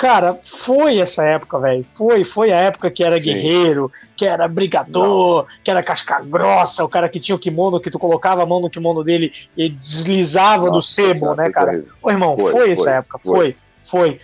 Cara, 0.00 0.38
foi 0.42 0.98
essa 0.98 1.22
época, 1.26 1.58
velho. 1.58 1.84
Foi, 1.84 2.24
foi 2.24 2.50
a 2.50 2.56
época 2.56 2.90
que 2.90 3.04
era 3.04 3.18
guerreiro, 3.18 3.92
que 4.16 4.24
era 4.24 4.48
brigador, 4.48 5.42
Não. 5.42 5.46
que 5.62 5.70
era 5.70 5.82
casca 5.82 6.22
grossa, 6.22 6.82
o 6.82 6.88
cara 6.88 7.06
que 7.06 7.20
tinha 7.20 7.36
o 7.36 7.38
kimono, 7.38 7.78
que 7.78 7.90
tu 7.90 7.98
colocava 7.98 8.42
a 8.42 8.46
mão 8.46 8.62
no 8.62 8.70
kimono 8.70 9.04
dele 9.04 9.30
e 9.54 9.68
deslizava 9.68 10.68
Nossa, 10.68 10.72
do 10.72 10.80
sebo, 10.80 11.34
né, 11.34 11.50
cara? 11.50 11.84
Ô, 12.02 12.10
irmão, 12.10 12.34
foi, 12.34 12.50
foi 12.50 12.70
essa 12.70 12.92
época, 12.92 13.18
foi, 13.18 13.54
foi. 13.82 14.18
foi 14.18 14.20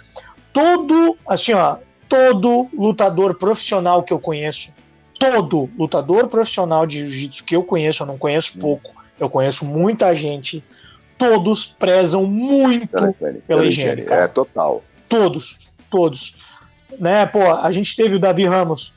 todo, 0.51 1.19
assim, 1.29 1.53
ó, 1.53 1.77
todo 2.09 2.69
lutador 2.73 3.35
profissional 3.35 4.03
que 4.03 4.15
eu 4.15 4.19
conheço, 4.19 4.75
todo 5.21 5.69
lutador 5.79 6.29
profissional 6.29 6.87
de 6.87 7.01
jiu-jitsu 7.01 7.45
que 7.45 7.55
eu 7.55 7.63
conheço, 7.63 8.03
eu 8.03 8.07
não 8.07 8.17
conheço 8.17 8.57
hum. 8.57 8.63
pouco, 8.63 8.93
eu 9.21 9.29
conheço 9.29 9.67
muita 9.67 10.15
gente, 10.15 10.65
todos 11.19 11.67
prezam 11.67 12.25
muito 12.25 12.89
pela, 13.47 13.67
higiene. 13.67 14.07
É, 14.09 14.27
total. 14.27 14.83
Todos, 15.07 15.66
todos. 15.91 16.37
Né, 16.99 17.27
pô, 17.27 17.41
a 17.53 17.71
gente 17.73 17.97
teve 17.97 18.15
o 18.15 18.21
Davi 18.21 18.45
Ramos. 18.45 18.95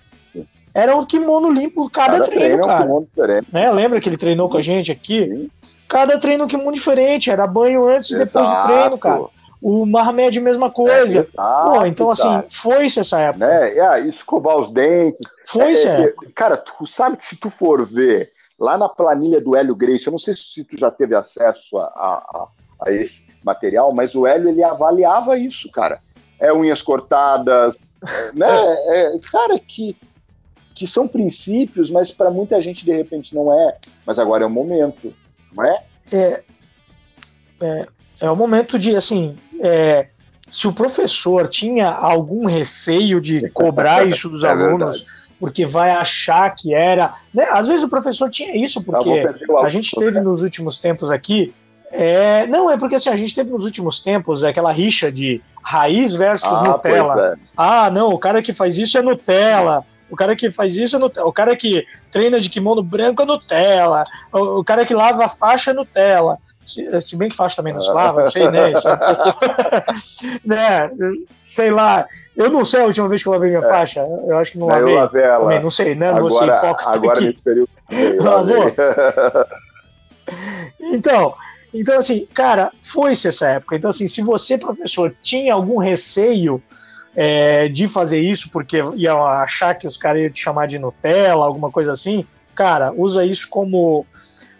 Era 0.73 0.95
um 0.95 1.06
kimono 1.06 1.52
limpo 1.52 1.89
cada, 1.89 2.19
cada 2.19 2.25
treino, 2.25 2.65
cara. 2.65 2.86
Um 2.86 3.08
né, 3.52 3.71
lembra 3.71 3.99
que 3.99 4.08
ele 4.08 4.17
treinou 4.17 4.49
com 4.49 4.58
a 4.58 4.62
gente 4.62 4.91
aqui? 4.91 5.21
Sim. 5.21 5.52
Cada 5.88 6.19
treino 6.19 6.45
um 6.45 6.47
kimono 6.47 6.71
diferente, 6.71 7.32
era 7.32 7.47
banho 7.47 7.88
antes 7.88 8.12
e 8.12 8.17
depois 8.17 8.47
do 8.47 8.62
treino, 8.62 8.97
cara. 8.97 9.25
O 9.62 9.86
Marmed, 9.86 10.39
mesma 10.39 10.71
coisa. 10.71 11.19
É, 11.19 11.23
exato, 11.23 11.71
Pô, 11.71 11.86
então, 11.86 12.10
assim, 12.12 12.43
foi-se 12.49 12.99
essa 12.99 13.19
época. 13.19 13.45
Né? 13.45 13.78
É, 13.78 13.99
escovar 14.08 14.58
os 14.58 14.69
dentes. 14.69 15.19
Foi-se. 15.45 15.88
É, 15.88 16.02
é, 16.02 16.13
cara, 16.34 16.56
tu 16.56 16.86
sabe 16.88 17.17
que 17.17 17.25
se 17.25 17.36
tu 17.36 17.49
for 17.49 17.86
ver 17.86 18.32
lá 18.58 18.78
na 18.78 18.88
planilha 18.88 19.41
do 19.41 19.56
Hélio 19.56 19.75
Grace, 19.75 20.06
eu 20.06 20.12
não 20.12 20.19
sei 20.19 20.36
se 20.36 20.63
tu 20.63 20.78
já 20.78 20.89
teve 20.89 21.15
acesso 21.15 21.78
a, 21.78 21.86
a, 21.86 22.47
a 22.86 22.91
esse 22.91 23.28
material, 23.43 23.93
mas 23.93 24.15
o 24.15 24.25
Hélio 24.25 24.49
ele 24.49 24.63
avaliava 24.63 25.38
isso, 25.38 25.69
cara. 25.71 25.99
É 26.39 26.54
unhas 26.54 26.82
cortadas, 26.82 27.78
né? 28.34 28.47
É, 28.47 29.19
cara, 29.32 29.60
que, 29.60 29.95
que 30.73 30.88
são 30.88 31.08
princípios, 31.08 31.91
mas 31.91 32.12
para 32.12 32.32
muita 32.32 32.62
gente 32.62 32.86
de 32.86 32.95
repente 32.95 33.36
não 33.36 33.54
é. 33.54 33.78
Mas 34.06 34.17
agora 34.17 34.43
é 34.43 34.47
o 34.47 34.49
momento, 34.49 35.13
não 35.54 35.63
é? 35.63 35.84
É, 36.12 36.43
é, 37.62 37.88
é 38.21 38.30
o 38.30 38.36
momento 38.36 38.80
de, 38.80 38.95
assim, 38.95 39.36
é, 39.62 40.08
se 40.41 40.67
o 40.67 40.73
professor 40.73 41.47
tinha 41.47 41.89
algum 41.89 42.45
receio 42.45 43.21
de 43.21 43.49
cobrar 43.52 44.08
isso 44.08 44.30
dos 44.30 44.43
é 44.43 44.49
alunos, 44.49 45.06
porque 45.39 45.65
vai 45.65 45.91
achar 45.91 46.49
que 46.56 46.73
era. 46.73 47.13
Né? 47.34 47.47
Às 47.52 47.67
vezes 47.67 47.84
o 47.84 47.89
professor 47.89 48.30
tinha 48.30 48.56
isso, 48.56 48.84
porque 48.84 49.10
a 49.63 49.69
gente 49.69 49.95
teve 49.95 50.19
nos 50.19 50.41
últimos 50.41 50.78
tempos 50.78 51.10
aqui. 51.10 51.54
É, 51.91 52.45
não, 52.47 52.69
é 52.69 52.78
porque 52.78 52.95
assim, 52.95 53.10
a 53.10 53.15
gente 53.15 53.34
teve 53.34 53.52
nos 53.52 53.65
últimos 53.65 53.99
tempos 53.99 54.43
aquela 54.43 54.71
rixa 54.71 55.12
de 55.12 55.41
raiz 55.63 56.13
versus 56.13 56.47
ah, 56.47 56.63
Nutella. 56.63 57.34
É. 57.34 57.36
Ah, 57.58 57.89
não, 57.89 58.13
o 58.13 58.19
cara 58.19 58.41
que 58.41 58.54
faz 58.54 58.78
isso 58.78 58.97
é 58.97 59.02
Nutella. 59.02 59.84
O 60.10 60.15
cara 60.15 60.36
que 60.36 60.52
faz 60.52 60.75
isso 60.75 60.95
é 60.95 60.99
Nutella. 60.99 61.28
O 61.28 61.34
cara 61.34 61.56
que 61.56 61.86
treina 62.12 62.39
de 62.39 62.49
kimono 62.49 62.84
branco 62.84 63.21
é 63.21 63.25
Nutella. 63.25 64.04
O, 64.32 64.60
o 64.60 64.63
cara 64.63 64.86
que 64.86 64.93
lava 64.93 65.25
a 65.25 65.30
faixa 65.30 65.71
é 65.71 65.73
Nutella. 65.73 66.38
Se, 66.65 67.02
se, 67.02 67.15
bem 67.15 67.30
que 67.30 67.36
faixa 67.36 67.56
também 67.56 67.73
não 67.73 67.82
se 67.82 67.91
lava, 67.91 68.21
não 68.21 68.32
sei, 68.32 68.47
né? 68.49 68.71
É 68.71 68.73
né? 70.45 70.91
Sei 71.43 71.71
lá. 71.71 72.08
Eu 72.36 72.52
não 72.52 72.63
sei 72.63 72.82
a 72.82 72.86
última 72.86 73.08
vez 73.08 73.23
que 73.23 73.30
eu 73.30 73.34
lavei 73.34 73.49
minha 73.49 73.65
é. 73.65 73.67
faixa. 73.67 74.02
Eu 74.02 74.38
acho 74.38 74.52
que 74.52 74.60
não 74.60 74.67
lavei. 74.67 74.93
Eu 74.93 74.99
lavei 74.99 75.23
ela. 75.23 75.39
Também, 75.39 75.62
não 75.62 75.71
sei, 75.71 75.95
né? 75.95 76.12
Não 76.12 76.17
agora, 76.17 76.30
vou 76.30 76.32
ser 76.38 76.45
hipócrita 76.45 76.91
agora 76.91 77.13
aqui. 77.13 77.28
nesse 77.28 77.43
período. 77.43 77.69
Lavou? 78.19 78.75
então, 80.93 81.36
então, 81.73 81.97
assim, 81.97 82.25
cara, 82.34 82.71
foi-se 82.82 83.27
essa 83.27 83.47
época. 83.47 83.75
Então, 83.75 83.89
assim, 83.89 84.08
se 84.08 84.21
você, 84.21 84.58
professor, 84.58 85.15
tinha 85.21 85.53
algum 85.53 85.77
receio 85.77 86.62
é, 87.15 87.67
de 87.67 87.88
fazer 87.88 88.19
isso, 88.19 88.49
porque 88.51 88.82
ia 88.95 89.13
achar 89.13 89.75
que 89.75 89.88
os 89.88 89.97
caras 89.97 90.21
iam 90.21 90.32
te 90.32 90.41
chamar 90.41 90.67
de 90.67 90.79
Nutella, 90.79 91.45
alguma 91.45 91.71
coisa 91.71 91.91
assim, 91.91 92.25
cara, 92.55 92.91
usa 92.95 93.25
isso 93.25 93.47
como, 93.49 94.05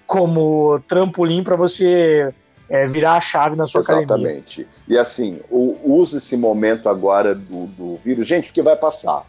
como 0.06 0.80
trampolim 0.88 1.44
para 1.44 1.56
você 1.56 2.34
é, 2.70 2.86
virar 2.86 3.14
a 3.14 3.22
chave 3.22 3.56
na 3.56 3.66
sua 3.66 3.82
Exatamente. 3.82 4.06
academia. 4.06 4.30
Exatamente. 4.32 4.68
E 4.88 4.98
assim, 4.98 5.40
usa 5.50 6.18
esse 6.18 6.38
momento 6.38 6.88
agora 6.88 7.34
do, 7.34 7.66
do 7.68 7.96
vírus, 7.98 8.28
gente, 8.28 8.48
porque 8.48 8.62
vai 8.62 8.76
passar. 8.76 9.26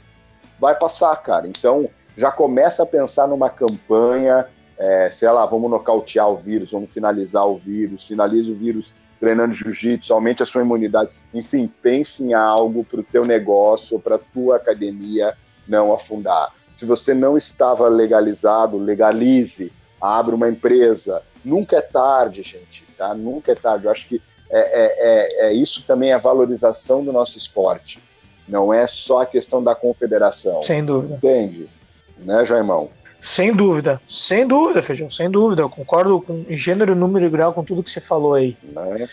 Vai 0.59 0.75
passar, 0.75 1.17
cara. 1.17 1.49
Então, 1.49 1.89
já 2.17 2.31
começa 2.31 2.83
a 2.83 2.87
pensar 2.87 3.27
numa 3.27 3.49
campanha, 3.49 4.47
é, 4.81 5.11
sei 5.11 5.31
lá, 5.31 5.45
vamos 5.45 5.71
nocautear 5.71 6.31
o 6.31 6.39
vírus, 6.39 6.71
vamos 6.71 6.91
finalizar 6.91 7.47
o 7.47 7.59
vírus, 7.59 8.07
finaliza 8.07 8.51
o 8.51 8.55
vírus 8.55 8.91
treinando 9.21 9.53
jiu-jitsu, 9.53 10.15
aumente 10.15 10.43
a 10.43 10.47
sua 10.47 10.63
imunidade. 10.63 11.11
Enfim, 11.35 11.71
pense 11.83 12.25
em 12.25 12.33
algo 12.33 12.83
para 12.83 13.01
o 13.01 13.05
teu 13.05 13.27
negócio, 13.27 14.01
para 14.01 14.17
a 14.17 14.19
tua 14.19 14.57
academia 14.57 15.37
não 15.69 15.93
afundar. 15.93 16.55
Se 16.75 16.87
você 16.87 17.13
não 17.13 17.37
estava 17.37 17.87
legalizado, 17.89 18.79
legalize, 18.79 19.71
abra 20.01 20.35
uma 20.35 20.49
empresa. 20.49 21.23
Nunca 21.45 21.77
é 21.77 21.83
tarde, 21.83 22.43
gente, 22.43 22.83
tá? 22.97 23.15
Nunca 23.15 23.53
é 23.53 23.55
tarde. 23.55 23.85
Eu 23.85 23.91
acho 23.91 24.09
que 24.09 24.23
é, 24.51 24.61
é, 24.61 25.47
é, 25.47 25.49
é 25.49 25.53
isso 25.53 25.85
também 25.87 26.13
é 26.13 26.15
a 26.15 26.19
valorização 26.19 27.05
do 27.05 27.13
nosso 27.13 27.37
esporte. 27.37 28.03
Não 28.49 28.73
é 28.73 28.87
só 28.87 29.21
a 29.21 29.27
questão 29.27 29.63
da 29.63 29.75
confederação. 29.75 30.63
Sem 30.63 30.83
dúvida. 30.83 31.17
Entende? 31.17 31.69
Né, 32.17 32.43
Jaimão? 32.47 32.89
Sem 33.21 33.55
dúvida, 33.55 34.01
sem 34.09 34.47
dúvida, 34.47 34.81
Feijão, 34.81 35.11
sem 35.11 35.31
dúvida. 35.31 35.63
Eu 35.63 35.69
concordo 35.69 36.23
com 36.23 36.45
gênero, 36.51 36.95
número 36.95 37.27
e 37.27 37.31
grau 37.31 37.53
com 37.53 37.63
tudo 37.63 37.83
que 37.83 37.91
você 37.91 38.01
falou 38.01 38.35
aí. 38.35 38.57
É. 38.77 39.07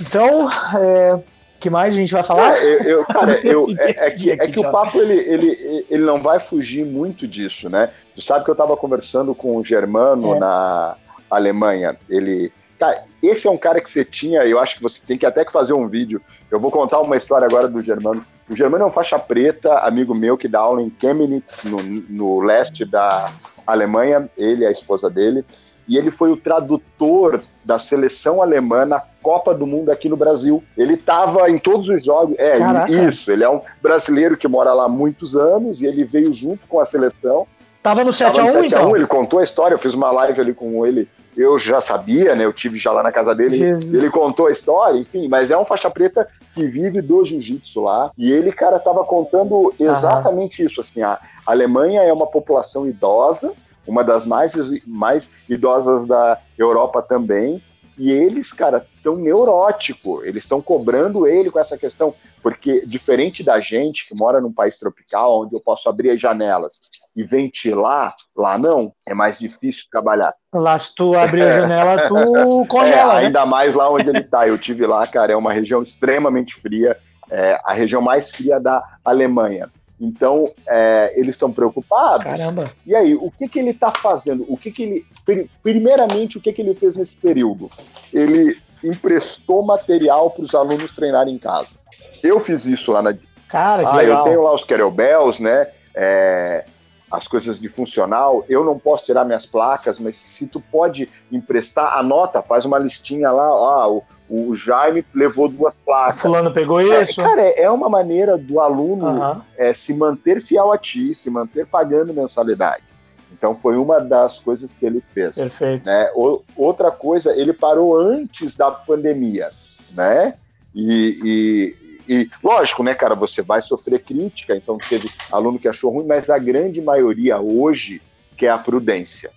Então, 0.00 0.48
é, 0.76 1.20
que 1.60 1.70
mais 1.70 1.94
a 1.94 1.98
gente 1.98 2.12
vai 2.12 2.24
falar? 2.24 2.56
É, 2.56 2.64
eu, 2.64 2.98
eu, 2.98 3.04
cara, 3.04 3.38
eu, 3.46 3.66
é, 3.78 3.90
é, 3.90 4.10
que, 4.10 4.30
é 4.32 4.36
que 4.36 4.58
o 4.58 4.70
papo 4.72 5.00
ele, 5.00 5.14
ele, 5.14 5.86
ele 5.88 6.02
não 6.02 6.20
vai 6.20 6.40
fugir 6.40 6.84
muito 6.84 7.28
disso, 7.28 7.68
né? 7.68 7.90
Tu 8.14 8.22
sabe 8.22 8.44
que 8.44 8.50
eu 8.50 8.54
estava 8.54 8.76
conversando 8.76 9.34
com 9.34 9.56
o 9.56 9.64
Germano 9.64 10.34
é. 10.34 10.38
na 10.38 10.96
Alemanha. 11.30 11.96
Ele. 12.08 12.50
Cara, 12.78 13.04
esse 13.22 13.46
é 13.46 13.50
um 13.50 13.58
cara 13.58 13.80
que 13.80 13.90
você 13.90 14.04
tinha, 14.04 14.44
eu 14.44 14.58
acho 14.58 14.76
que 14.76 14.82
você 14.82 15.00
tem 15.06 15.18
que 15.18 15.26
até 15.26 15.44
que 15.44 15.52
fazer 15.52 15.74
um 15.74 15.86
vídeo. 15.86 16.20
Eu 16.50 16.58
vou 16.58 16.70
contar 16.70 16.98
uma 17.00 17.16
história 17.16 17.46
agora 17.46 17.68
do 17.68 17.82
Germano 17.82 18.24
o 18.50 18.56
Germano 18.56 18.82
é 18.82 18.86
um 18.88 18.92
faixa 18.92 19.16
preta, 19.16 19.78
amigo 19.78 20.12
meu, 20.12 20.36
que 20.36 20.48
dá 20.48 20.58
aula 20.58 20.82
em 20.82 20.92
Chemnitz, 21.00 21.62
no, 21.62 21.80
no 21.80 22.40
leste 22.40 22.84
da 22.84 23.32
Alemanha, 23.64 24.28
ele 24.36 24.64
e 24.64 24.66
a 24.66 24.72
esposa 24.72 25.08
dele, 25.08 25.44
e 25.86 25.96
ele 25.96 26.10
foi 26.10 26.32
o 26.32 26.36
tradutor 26.36 27.42
da 27.64 27.78
seleção 27.78 28.42
alemã 28.42 28.84
na 28.84 29.02
Copa 29.22 29.54
do 29.54 29.66
Mundo 29.66 29.90
aqui 29.90 30.08
no 30.08 30.16
Brasil. 30.16 30.62
Ele 30.76 30.94
estava 30.94 31.48
em 31.48 31.58
todos 31.58 31.88
os 31.88 32.04
jogos. 32.04 32.34
É, 32.38 32.58
Caraca. 32.58 32.92
isso. 32.92 33.30
Ele 33.30 33.44
é 33.44 33.48
um 33.50 33.60
brasileiro 33.80 34.36
que 34.36 34.48
mora 34.48 34.72
lá 34.72 34.84
há 34.84 34.88
muitos 34.88 35.36
anos 35.36 35.80
e 35.80 35.86
ele 35.86 36.04
veio 36.04 36.32
junto 36.32 36.66
com 36.66 36.80
a 36.80 36.84
seleção. 36.84 37.46
Tava 37.82 38.04
no 38.04 38.10
7x1, 38.10 38.66
então? 38.66 38.96
Ele 38.96 39.06
contou 39.06 39.38
a 39.38 39.42
história, 39.42 39.74
eu 39.74 39.78
fiz 39.78 39.94
uma 39.94 40.10
live 40.10 40.40
ali 40.40 40.54
com 40.54 40.84
ele. 40.84 41.08
Eu 41.36 41.58
já 41.58 41.80
sabia, 41.80 42.34
né? 42.34 42.44
Eu 42.44 42.52
tive 42.52 42.78
já 42.78 42.92
lá 42.92 43.02
na 43.02 43.12
casa 43.12 43.34
dele. 43.34 43.56
Jesus. 43.56 43.92
Ele 43.92 44.10
contou 44.10 44.48
a 44.48 44.52
história, 44.52 44.98
enfim, 44.98 45.28
mas 45.28 45.50
é 45.50 45.56
um 45.56 45.64
faixa 45.64 45.90
preta 45.90 46.28
que 46.60 46.68
vive 46.68 47.00
do 47.00 47.24
jiu-jitsu 47.24 47.80
lá. 47.80 48.10
E 48.18 48.30
ele, 48.30 48.52
cara, 48.52 48.78
tava 48.78 49.02
contando 49.04 49.72
exatamente 49.80 50.62
isso. 50.62 50.80
Assim, 50.80 51.00
a 51.00 51.18
Alemanha 51.46 52.02
é 52.02 52.12
uma 52.12 52.26
população 52.26 52.86
idosa, 52.86 53.54
uma 53.86 54.04
das 54.04 54.26
mais, 54.26 54.52
mais 54.86 55.30
idosas 55.48 56.06
da 56.06 56.38
Europa 56.58 57.00
também. 57.00 57.62
E 58.00 58.10
eles, 58.10 58.50
cara, 58.50 58.86
estão 58.96 59.14
neurótico. 59.14 60.24
Eles 60.24 60.44
estão 60.44 60.62
cobrando 60.62 61.26
ele 61.26 61.50
com 61.50 61.60
essa 61.60 61.76
questão. 61.76 62.14
Porque, 62.42 62.86
diferente 62.86 63.44
da 63.44 63.60
gente 63.60 64.08
que 64.08 64.14
mora 64.14 64.40
num 64.40 64.50
país 64.50 64.78
tropical, 64.78 65.42
onde 65.42 65.54
eu 65.54 65.60
posso 65.60 65.86
abrir 65.86 66.08
as 66.08 66.18
janelas 66.18 66.80
e 67.14 67.22
ventilar, 67.22 68.14
lá 68.34 68.56
não, 68.56 68.90
é 69.06 69.12
mais 69.12 69.38
difícil 69.38 69.84
trabalhar. 69.92 70.32
Lá, 70.50 70.78
se 70.78 70.94
tu 70.94 71.14
abrir 71.14 71.42
a 71.42 71.50
janela, 71.50 72.08
tu 72.08 72.64
congela. 72.66 73.20
É, 73.20 73.26
ainda 73.26 73.40
né? 73.40 73.46
mais 73.46 73.74
lá 73.74 73.90
onde 73.90 74.08
ele 74.08 74.20
está. 74.20 74.48
Eu 74.48 74.56
tive 74.56 74.86
lá, 74.86 75.06
cara, 75.06 75.34
é 75.34 75.36
uma 75.36 75.52
região 75.52 75.82
extremamente 75.82 76.54
fria, 76.54 76.96
é 77.30 77.60
a 77.62 77.74
região 77.74 78.00
mais 78.00 78.30
fria 78.30 78.58
da 78.58 78.82
Alemanha. 79.04 79.70
Então, 80.00 80.50
é, 80.66 81.12
eles 81.14 81.34
estão 81.34 81.52
preocupados. 81.52 82.24
Caramba. 82.24 82.70
E 82.86 82.94
aí, 82.94 83.14
o 83.14 83.30
que, 83.30 83.46
que 83.46 83.58
ele 83.58 83.70
está 83.70 83.92
fazendo? 83.92 84.46
O 84.48 84.56
que, 84.56 84.70
que 84.70 84.82
ele. 84.82 85.50
Primeiramente, 85.62 86.38
o 86.38 86.40
que, 86.40 86.52
que 86.52 86.62
ele 86.62 86.74
fez 86.74 86.94
nesse 86.94 87.16
período? 87.16 87.68
Ele 88.12 88.56
emprestou 88.82 89.62
material 89.62 90.30
para 90.30 90.42
os 90.42 90.54
alunos 90.54 90.92
treinarem 90.92 91.34
em 91.34 91.38
casa. 91.38 91.76
Eu 92.22 92.40
fiz 92.40 92.64
isso 92.64 92.92
lá 92.92 93.02
na. 93.02 93.14
Cara, 93.48 93.84
que 93.84 93.90
ah, 93.90 93.96
legal. 93.96 94.18
eu 94.18 94.24
tenho 94.24 94.42
lá 94.42 94.54
os 94.54 94.64
kettlebells, 94.64 95.38
né? 95.38 95.68
É, 95.94 96.64
as 97.10 97.28
coisas 97.28 97.58
de 97.58 97.68
funcional. 97.68 98.44
Eu 98.48 98.64
não 98.64 98.78
posso 98.78 99.04
tirar 99.04 99.24
minhas 99.24 99.44
placas, 99.44 99.98
mas 99.98 100.16
se 100.16 100.46
tu 100.46 100.60
pode 100.60 101.10
emprestar, 101.30 101.98
anota, 101.98 102.40
faz 102.40 102.64
uma 102.64 102.78
listinha 102.78 103.30
lá. 103.30 103.52
Ó, 103.52 103.96
o, 103.96 104.02
o 104.30 104.54
Jaime 104.54 105.04
levou 105.12 105.48
duas 105.48 105.74
placas. 105.84 106.22
Fulano 106.22 106.52
pegou 106.52 106.80
isso? 106.80 107.20
É, 107.20 107.24
cara, 107.24 107.42
é 107.42 107.68
uma 107.68 107.88
maneira 107.88 108.38
do 108.38 108.60
aluno 108.60 109.08
uhum. 109.08 109.40
é, 109.58 109.74
se 109.74 109.92
manter 109.92 110.40
fiel 110.40 110.72
a 110.72 110.78
ti, 110.78 111.12
se 111.16 111.28
manter 111.28 111.66
pagando 111.66 112.14
mensalidade. 112.14 112.84
Então 113.32 113.56
foi 113.56 113.76
uma 113.76 113.98
das 114.00 114.38
coisas 114.38 114.72
que 114.72 114.86
ele 114.86 115.02
fez. 115.12 115.34
Perfeito. 115.34 115.84
Né? 115.84 116.10
O, 116.14 116.42
outra 116.56 116.92
coisa, 116.92 117.34
ele 117.36 117.52
parou 117.52 117.96
antes 117.98 118.54
da 118.54 118.70
pandemia, 118.70 119.50
né? 119.92 120.34
E, 120.72 121.74
e, 122.06 122.12
e, 122.14 122.30
lógico, 122.42 122.84
né, 122.84 122.94
cara, 122.94 123.16
você 123.16 123.42
vai 123.42 123.60
sofrer 123.60 123.98
crítica, 123.98 124.54
então 124.54 124.78
teve 124.78 125.10
aluno 125.32 125.58
que 125.58 125.66
achou 125.66 125.90
ruim, 125.90 126.06
mas 126.06 126.30
a 126.30 126.38
grande 126.38 126.80
maioria 126.80 127.40
hoje 127.40 128.00
quer 128.36 128.50
a 128.50 128.58
prudência. 128.58 129.32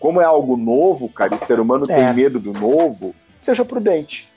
Como 0.00 0.20
é 0.20 0.24
algo 0.24 0.56
novo, 0.56 1.08
cara, 1.10 1.34
o 1.34 1.46
ser 1.46 1.60
humano 1.60 1.84
é. 1.88 1.94
tem 1.94 2.14
medo 2.14 2.40
do 2.40 2.52
novo, 2.52 3.14
seja 3.44 3.64
prudente. 3.64 4.28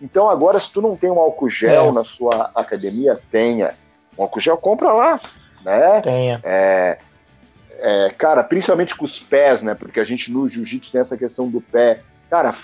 Então 0.00 0.28
agora, 0.28 0.58
se 0.60 0.70
tu 0.72 0.80
não 0.80 0.96
tem 0.96 1.10
um 1.10 1.18
álcool 1.18 1.48
gel 1.48 1.88
é. 1.88 1.92
na 1.92 2.04
sua 2.04 2.50
academia, 2.54 3.20
tenha. 3.30 3.74
Um 4.18 4.22
álcool 4.22 4.40
gel, 4.40 4.56
compra 4.56 4.92
lá, 4.92 5.20
né? 5.64 6.00
Tenha. 6.00 6.40
É, 6.42 6.98
é, 7.78 8.10
cara, 8.10 8.42
principalmente 8.42 8.94
com 8.94 9.04
os 9.04 9.18
pés, 9.18 9.62
né? 9.62 9.74
Porque 9.74 10.00
a 10.00 10.04
gente 10.04 10.32
no 10.32 10.48
jiu-jitsu 10.48 10.92
tem 10.92 11.00
essa 11.00 11.16
questão 11.16 11.48
do 11.48 11.60
pé. 11.60 12.00
Cara, 12.28 12.54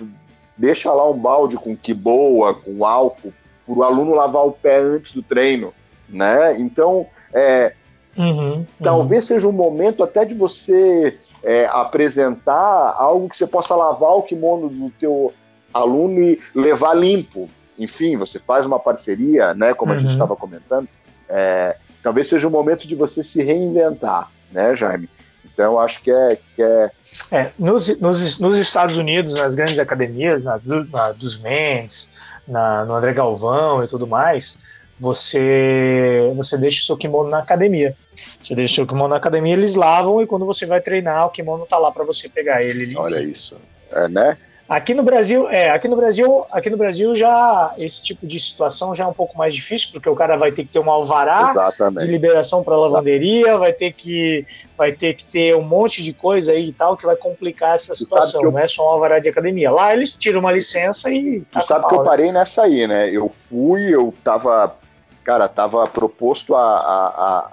deixa 0.56 0.92
lá 0.92 1.08
um 1.08 1.18
balde 1.18 1.56
com 1.56 1.76
que 1.76 1.92
boa, 1.92 2.54
com 2.54 2.84
álcool, 2.84 3.32
para 3.66 3.74
o 3.74 3.82
aluno 3.82 4.14
lavar 4.14 4.46
o 4.46 4.52
pé 4.52 4.78
antes 4.78 5.12
do 5.12 5.22
treino, 5.22 5.72
né? 6.08 6.58
Então, 6.58 7.06
é, 7.32 7.72
uhum, 8.16 8.52
uhum. 8.52 8.66
talvez 8.82 9.24
seja 9.24 9.46
um 9.48 9.52
momento 9.52 10.04
até 10.04 10.24
de 10.24 10.34
você 10.34 11.18
é, 11.42 11.66
apresentar 11.66 12.94
algo 12.96 13.28
que 13.28 13.36
você 13.36 13.46
possa 13.46 13.74
lavar 13.74 14.12
o 14.12 14.22
kimono 14.22 14.68
do 14.68 14.90
teu 14.90 15.32
aluno 15.76 16.20
e 16.22 16.40
levar 16.54 16.94
limpo. 16.94 17.48
Enfim, 17.78 18.16
você 18.16 18.38
faz 18.38 18.64
uma 18.64 18.78
parceria, 18.78 19.54
né? 19.54 19.74
Como 19.74 19.92
uhum. 19.92 19.98
a 19.98 20.00
gente 20.00 20.12
estava 20.12 20.32
uhum. 20.32 20.38
comentando. 20.38 20.88
É, 21.28 21.76
talvez 22.02 22.28
seja 22.28 22.46
um 22.46 22.50
momento 22.50 22.86
de 22.86 22.94
você 22.94 23.22
se 23.22 23.42
reinventar, 23.42 24.30
né, 24.50 24.74
Jaime? 24.74 25.08
Então, 25.44 25.80
acho 25.80 26.02
que 26.02 26.10
é. 26.10 26.38
Que 26.54 26.62
é... 26.62 26.90
é 27.32 27.50
nos, 27.58 27.98
nos, 27.98 28.38
nos, 28.38 28.58
Estados 28.58 28.98
Unidos, 28.98 29.34
nas 29.34 29.54
grandes 29.54 29.78
academias, 29.78 30.44
na, 30.44 30.60
na 30.92 31.12
dos 31.12 31.40
Mendes, 31.40 32.14
na, 32.46 32.84
no 32.84 32.94
André 32.94 33.14
Galvão 33.14 33.82
e 33.82 33.88
tudo 33.88 34.06
mais, 34.06 34.58
você 34.98 36.32
você 36.36 36.58
deixa 36.58 36.82
o 36.82 36.86
seu 36.86 36.96
kimono 36.96 37.30
na 37.30 37.38
academia. 37.38 37.96
Você 38.40 38.54
deixa 38.54 38.72
o 38.72 38.76
seu 38.76 38.86
kimono 38.86 39.08
na 39.08 39.16
academia, 39.16 39.54
eles 39.54 39.74
lavam 39.74 40.22
e 40.22 40.26
quando 40.26 40.44
você 40.44 40.66
vai 40.66 40.80
treinar, 40.80 41.26
o 41.26 41.30
kimono 41.30 41.66
tá 41.66 41.78
lá 41.78 41.90
para 41.90 42.04
você 42.04 42.28
pegar 42.28 42.62
ele. 42.62 42.96
Olha 42.96 43.22
isso. 43.22 43.56
É, 43.92 44.08
né? 44.08 44.36
Aqui 44.68 44.94
no 44.94 45.04
Brasil, 45.04 45.48
é, 45.48 45.70
aqui 45.70 45.86
no 45.86 45.94
Brasil, 45.94 46.44
aqui 46.50 46.68
no 46.68 46.76
Brasil 46.76 47.14
já 47.14 47.72
esse 47.78 48.02
tipo 48.02 48.26
de 48.26 48.40
situação 48.40 48.92
já 48.96 49.04
é 49.04 49.06
um 49.06 49.12
pouco 49.12 49.38
mais 49.38 49.54
difícil, 49.54 49.90
porque 49.92 50.08
o 50.08 50.16
cara 50.16 50.36
vai 50.36 50.50
ter 50.50 50.64
que 50.64 50.72
ter 50.72 50.80
um 50.80 50.90
alvará 50.90 51.52
Exatamente. 51.52 52.04
de 52.04 52.10
liberação 52.10 52.64
para 52.64 52.76
lavanderia, 52.76 53.56
vai 53.58 53.72
ter 53.72 53.92
que 53.92 54.44
vai 54.76 54.90
ter 54.90 55.14
que 55.14 55.24
ter 55.24 55.54
um 55.54 55.62
monte 55.62 56.02
de 56.02 56.12
coisa 56.12 56.50
aí 56.50 56.70
e 56.70 56.72
tal 56.72 56.96
que 56.96 57.06
vai 57.06 57.14
complicar 57.14 57.76
essa 57.76 57.94
situação, 57.94 58.42
eu... 58.42 58.50
não 58.50 58.58
é 58.58 58.66
só 58.66 58.84
um 58.84 58.90
alvará 58.90 59.20
de 59.20 59.28
academia. 59.28 59.70
Lá 59.70 59.94
eles 59.94 60.10
tiram 60.10 60.40
uma 60.40 60.50
licença 60.50 61.12
e 61.12 61.42
Tu 61.42 61.46
tá 61.52 61.62
sabe 61.62 61.82
pau, 61.82 61.90
que 61.90 61.94
eu 61.94 62.00
né? 62.00 62.04
parei 62.04 62.32
nessa 62.32 62.62
aí, 62.62 62.88
né? 62.88 63.08
Eu 63.08 63.28
fui, 63.28 63.94
eu 63.94 64.12
tava, 64.24 64.74
cara, 65.22 65.48
tava 65.48 65.86
proposto 65.86 66.56
a, 66.56 66.60
a, 66.60 67.50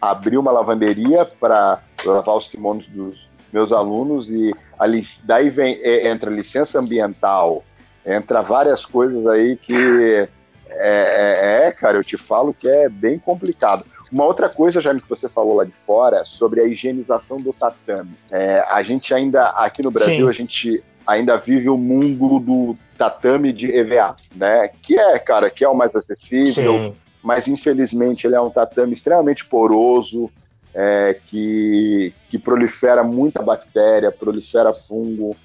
a 0.00 0.10
abrir 0.12 0.38
uma 0.38 0.52
lavanderia 0.52 1.24
para 1.24 1.80
lavar 2.04 2.36
os 2.36 2.46
kimonos 2.46 2.86
dos 2.86 3.31
meus 3.52 3.72
alunos 3.72 4.28
e 4.28 4.52
ali, 4.78 5.02
daí 5.24 5.50
vem, 5.50 5.78
é, 5.82 6.08
entra 6.08 6.30
licença 6.30 6.80
ambiental, 6.80 7.64
entra 8.04 8.42
várias 8.42 8.84
coisas 8.84 9.26
aí 9.26 9.56
que 9.56 10.28
é, 10.74 11.64
é, 11.64 11.66
é, 11.66 11.72
cara, 11.72 11.98
eu 11.98 12.04
te 12.04 12.16
falo 12.16 12.54
que 12.54 12.68
é 12.68 12.88
bem 12.88 13.18
complicado. 13.18 13.84
Uma 14.12 14.24
outra 14.24 14.48
coisa, 14.48 14.80
Jaime, 14.80 15.00
que 15.00 15.08
você 15.08 15.28
falou 15.28 15.56
lá 15.56 15.64
de 15.64 15.72
fora, 15.72 16.24
sobre 16.24 16.60
a 16.60 16.64
higienização 16.64 17.36
do 17.36 17.52
tatame. 17.52 18.16
É, 18.30 18.64
a 18.68 18.82
gente 18.82 19.12
ainda, 19.12 19.50
aqui 19.50 19.82
no 19.82 19.90
Brasil, 19.90 20.24
Sim. 20.24 20.28
a 20.28 20.32
gente 20.32 20.84
ainda 21.06 21.36
vive 21.36 21.68
o 21.68 21.76
mundo 21.76 22.40
do 22.40 22.76
tatame 22.96 23.52
de 23.52 23.70
EVA, 23.70 24.14
né? 24.34 24.68
Que 24.82 24.98
é, 24.98 25.18
cara, 25.18 25.50
que 25.50 25.64
é 25.64 25.68
o 25.68 25.74
mais 25.74 25.94
acessível, 25.94 26.72
Sim. 26.72 26.94
mas 27.22 27.48
infelizmente 27.48 28.26
ele 28.26 28.36
é 28.36 28.40
um 28.40 28.50
tatame 28.50 28.94
extremamente 28.94 29.44
poroso, 29.44 30.30
é, 30.74 31.18
que, 31.26 32.14
que 32.30 32.38
prolifera 32.38 33.02
muita 33.02 33.42
bactéria, 33.42 34.10
prolifera 34.10 34.72
fungo 34.72 35.36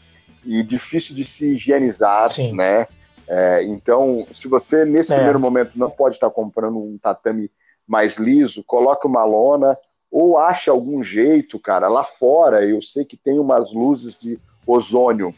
e 0.46 0.64
difícil 0.64 1.16
de 1.16 1.26
se 1.26 1.54
higienizar, 1.54 2.30
Sim. 2.30 2.54
né? 2.54 2.88
É, 3.28 3.64
então, 3.64 4.26
se 4.34 4.48
você 4.48 4.86
nesse 4.86 5.12
é. 5.12 5.16
primeiro 5.16 5.40
momento 5.40 5.78
não 5.78 5.90
pode 5.90 6.16
estar 6.16 6.30
comprando 6.30 6.78
um 6.78 6.98
tatame 6.98 7.52
mais 7.86 8.16
liso, 8.16 8.64
coloque 8.64 9.06
uma 9.06 9.26
lona 9.26 9.78
ou 10.10 10.38
ache 10.38 10.70
algum 10.70 11.04
jeito, 11.04 11.60
cara. 11.60 11.90
Lá 11.90 12.04
fora 12.04 12.66
eu 12.66 12.82
sei 12.82 13.04
que 13.04 13.18
tem 13.18 13.38
umas 13.38 13.74
luzes 13.74 14.16
de 14.16 14.40
ozônio 14.66 15.36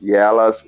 e 0.00 0.12
elas, 0.12 0.66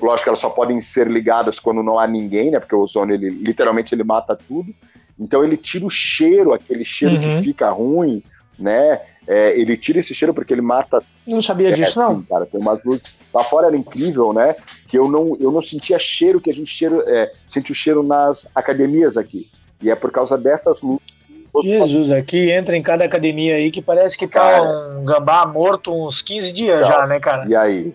lógico, 0.00 0.30
elas 0.30 0.40
só 0.40 0.48
podem 0.48 0.80
ser 0.80 1.06
ligadas 1.06 1.58
quando 1.58 1.82
não 1.82 1.98
há 1.98 2.06
ninguém, 2.06 2.50
né? 2.50 2.60
Porque 2.60 2.74
o 2.74 2.80
ozônio 2.80 3.14
ele 3.14 3.28
literalmente 3.28 3.94
ele 3.94 4.04
mata 4.04 4.34
tudo. 4.36 4.74
Então 5.18 5.44
ele 5.44 5.56
tira 5.56 5.84
o 5.84 5.90
cheiro, 5.90 6.52
aquele 6.52 6.84
cheiro 6.84 7.14
uhum. 7.14 7.20
que 7.20 7.42
fica 7.44 7.70
ruim, 7.70 8.22
né? 8.58 9.00
É, 9.26 9.58
ele 9.58 9.76
tira 9.76 9.98
esse 9.98 10.14
cheiro 10.14 10.32
porque 10.32 10.54
ele 10.54 10.60
mata. 10.60 11.02
Não 11.26 11.42
sabia 11.42 11.72
disso, 11.72 12.00
é, 12.00 12.02
não. 12.02 12.16
Sim, 12.16 12.26
cara, 12.28 12.46
tem 12.46 12.60
umas 12.60 12.82
luzes. 12.84 13.18
Lá 13.34 13.42
fora 13.42 13.66
era 13.66 13.76
incrível, 13.76 14.32
né? 14.32 14.54
Que 14.88 14.96
eu 14.96 15.10
não, 15.10 15.36
eu 15.40 15.50
não 15.50 15.62
sentia 15.62 15.98
cheiro 15.98 16.40
que 16.40 16.50
a 16.50 16.54
gente 16.54 16.72
cheiro, 16.72 17.02
é, 17.06 17.32
sente 17.48 17.72
o 17.72 17.74
cheiro 17.74 18.02
nas 18.02 18.46
academias 18.54 19.16
aqui. 19.16 19.48
E 19.82 19.90
é 19.90 19.96
por 19.96 20.12
causa 20.12 20.38
dessas 20.38 20.80
luzes. 20.80 21.16
Jesus, 21.62 22.10
aqui 22.10 22.50
entra 22.50 22.76
em 22.76 22.82
cada 22.82 23.04
academia 23.04 23.54
aí 23.54 23.70
que 23.70 23.80
parece 23.80 24.16
que 24.16 24.26
tá 24.26 24.40
cara, 24.40 24.62
um 24.62 25.04
gambá 25.04 25.46
morto 25.46 25.90
uns 25.90 26.20
15 26.20 26.52
dias 26.52 26.86
já, 26.86 27.06
né, 27.06 27.18
cara? 27.18 27.46
E 27.48 27.56
aí? 27.56 27.94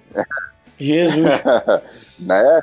Jesus. 0.77 1.31
né? 2.19 2.61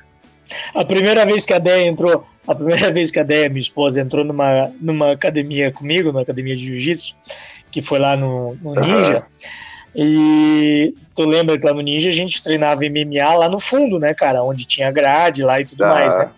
A 0.75 0.85
primeira 0.85 1.25
vez 1.25 1.47
que 1.47 1.55
a 1.55 1.59
Déia 1.59 1.87
entrou, 1.87 2.25
a 2.49 2.55
primeira 2.55 2.91
vez 2.91 3.11
que 3.11 3.21
a 3.21 3.23
Déia, 3.23 3.49
minha 3.49 3.61
esposa, 3.61 4.01
entrou 4.01 4.25
numa, 4.25 4.73
numa 4.81 5.13
academia 5.13 5.71
comigo, 5.71 6.09
numa 6.09 6.23
academia 6.23 6.57
de 6.57 6.65
jiu-jitsu, 6.65 7.15
que 7.71 7.83
foi 7.83 7.99
lá 7.99 8.17
no, 8.17 8.57
no 8.63 8.75
Ninja, 8.75 9.23
e 9.95 10.95
tu 11.15 11.25
lembra 11.25 11.59
que 11.59 11.67
lá 11.67 11.75
no 11.75 11.83
Ninja 11.83 12.09
a 12.09 12.13
gente 12.13 12.43
treinava 12.43 12.81
MMA 12.83 13.35
lá 13.35 13.49
no 13.49 13.61
fundo, 13.61 13.99
né, 13.99 14.15
cara, 14.15 14.43
onde 14.43 14.67
tinha 14.67 14.91
grade 14.91 15.43
lá 15.43 15.61
e 15.61 15.67
tudo 15.67 15.85
mais, 15.85 16.17
né? 16.17 16.31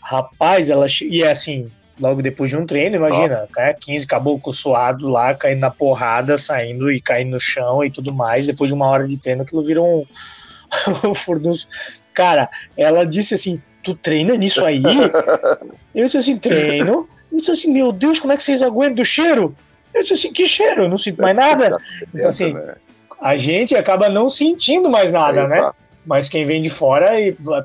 Rapaz, 0.00 0.70
ela 0.70 0.86
e 1.02 1.22
é 1.22 1.30
assim, 1.30 1.70
logo 1.98 2.22
depois 2.22 2.50
de 2.50 2.56
um 2.56 2.66
treino, 2.66 2.96
imagina, 2.96 3.46
oh. 3.48 3.52
cara, 3.52 3.74
15 3.74 4.06
caboclo 4.06 4.52
suado 4.52 5.08
lá, 5.08 5.34
caindo 5.34 5.60
na 5.60 5.70
porrada, 5.70 6.38
saindo 6.38 6.90
e 6.90 7.00
caindo 7.00 7.32
no 7.32 7.40
chão 7.40 7.84
e 7.84 7.90
tudo 7.90 8.12
mais, 8.12 8.46
depois 8.46 8.68
de 8.68 8.74
uma 8.74 8.88
hora 8.88 9.06
de 9.06 9.16
treino, 9.16 9.42
aquilo 9.42 9.62
virou 9.62 10.00
um, 10.00 10.06
um 11.10 11.14
furdunço. 11.14 11.68
Cara, 12.12 12.48
ela 12.76 13.06
disse 13.06 13.34
assim: 13.34 13.62
tu 13.82 13.94
treina 13.94 14.36
nisso 14.36 14.64
aí? 14.64 14.82
Eu 15.94 16.04
disse 16.04 16.18
assim, 16.18 16.38
treino. 16.38 17.08
Eu 17.32 17.38
disse 17.38 17.50
assim, 17.50 17.72
meu 17.72 17.92
Deus, 17.92 18.18
como 18.18 18.32
é 18.32 18.36
que 18.36 18.42
vocês 18.42 18.62
aguentam 18.62 19.02
o 19.02 19.04
cheiro? 19.04 19.54
Eu 19.94 20.02
disse 20.02 20.14
assim, 20.14 20.32
que 20.32 20.46
cheiro? 20.46 20.84
Eu 20.84 20.88
não 20.88 20.98
sinto 20.98 21.20
mais 21.22 21.36
nada. 21.36 21.78
Então, 22.14 22.28
assim, 22.28 22.56
a 23.20 23.36
gente 23.36 23.76
acaba 23.76 24.08
não 24.08 24.28
sentindo 24.28 24.88
mais 24.88 25.12
nada, 25.12 25.46
né? 25.46 25.70
Mas 26.04 26.28
quem 26.28 26.46
vem 26.46 26.60
de 26.60 26.70
fora 26.70 27.10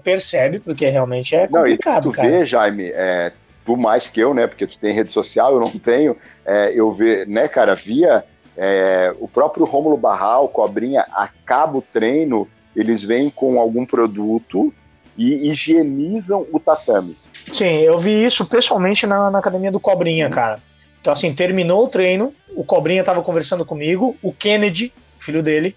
percebe, 0.04 0.60
porque 0.60 0.88
realmente 0.90 1.36
é 1.36 1.48
complicado, 1.48 2.06
não, 2.06 2.12
tu 2.12 2.16
cara. 2.16 2.30
vê, 2.30 2.46
Jaime, 2.46 2.92
é, 2.94 3.32
tu 3.66 3.78
mais 3.78 4.08
que 4.08 4.20
eu, 4.20 4.34
né? 4.34 4.46
Porque 4.46 4.68
tu 4.68 4.78
tem 4.78 4.94
rede 4.94 5.12
social, 5.12 5.54
eu 5.54 5.60
não 5.60 5.72
tenho. 5.72 6.18
É, 6.46 6.72
eu 6.76 6.92
vejo, 6.92 7.30
né, 7.30 7.48
cara, 7.48 7.74
via 7.76 8.24
é, 8.58 9.14
o 9.20 9.28
próprio 9.28 9.66
Rômulo 9.66 9.98
Barral, 9.98 10.48
Cobrinha, 10.50 11.06
acaba 11.12 11.78
o 11.78 11.82
treino, 11.82 12.48
eles 12.76 13.04
vêm 13.04 13.30
com 13.30 13.60
algum 13.60 13.86
produto 13.86 14.74
e 15.18 15.50
higienizam 15.50 16.46
o 16.52 16.60
tatame. 16.60 17.16
Sim, 17.52 17.80
eu 17.82 17.98
vi 17.98 18.26
isso 18.26 18.46
pessoalmente 18.46 19.06
na, 19.06 19.30
na 19.30 19.40
academia 19.40 19.72
do 19.72 19.80
Cobrinha, 19.80 20.30
cara. 20.30 20.60
Então, 21.00 21.14
assim, 21.14 21.34
terminou 21.34 21.86
o 21.86 21.88
treino, 21.88 22.34
o 22.56 22.64
Cobrinha 22.64 23.02
estava 23.02 23.22
conversando 23.22 23.64
comigo, 23.64 24.18
o 24.24 24.34
Kennedy, 24.34 24.92
filho 25.18 25.44
dele, 25.44 25.76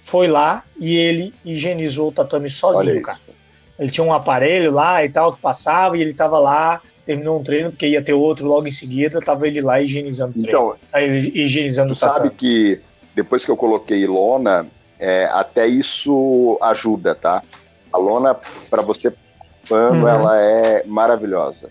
foi 0.00 0.26
lá 0.26 0.64
e 0.78 0.96
ele 0.96 1.34
higienizou 1.44 2.08
o 2.08 2.12
tatame 2.12 2.48
sozinho, 2.48 3.02
cara. 3.02 3.18
Ele 3.78 3.90
tinha 3.90 4.04
um 4.04 4.12
aparelho 4.12 4.70
lá 4.70 5.04
e 5.04 5.08
tal 5.08 5.34
que 5.34 5.40
passava 5.40 5.96
e 5.96 6.02
ele 6.02 6.10
estava 6.10 6.38
lá, 6.38 6.82
terminou 7.04 7.38
um 7.38 7.42
treino, 7.42 7.70
porque 7.70 7.88
ia 7.88 8.02
ter 8.02 8.12
outro 8.12 8.46
logo 8.46 8.66
em 8.66 8.72
seguida, 8.72 9.20
tava 9.20 9.46
ele 9.46 9.60
lá 9.60 9.80
higienizando 9.80 10.38
o 10.38 10.42
treino. 10.42 10.58
Então, 10.58 10.76
aí, 10.92 11.30
higienizando 11.34 11.92
o 11.92 11.96
tatame. 11.96 12.28
sabe 12.28 12.36
que 12.36 12.80
depois 13.14 13.44
que 13.44 13.50
eu 13.50 13.56
coloquei 13.56 14.06
lona, 14.06 14.66
é, 14.98 15.28
até 15.32 15.66
isso 15.66 16.58
ajuda, 16.60 17.14
tá? 17.14 17.42
A 17.92 17.98
lona, 17.98 18.36
para 18.68 18.82
você 18.82 19.12
pano, 19.68 20.02
uhum. 20.02 20.08
ela 20.08 20.40
é 20.40 20.84
maravilhosa. 20.84 21.70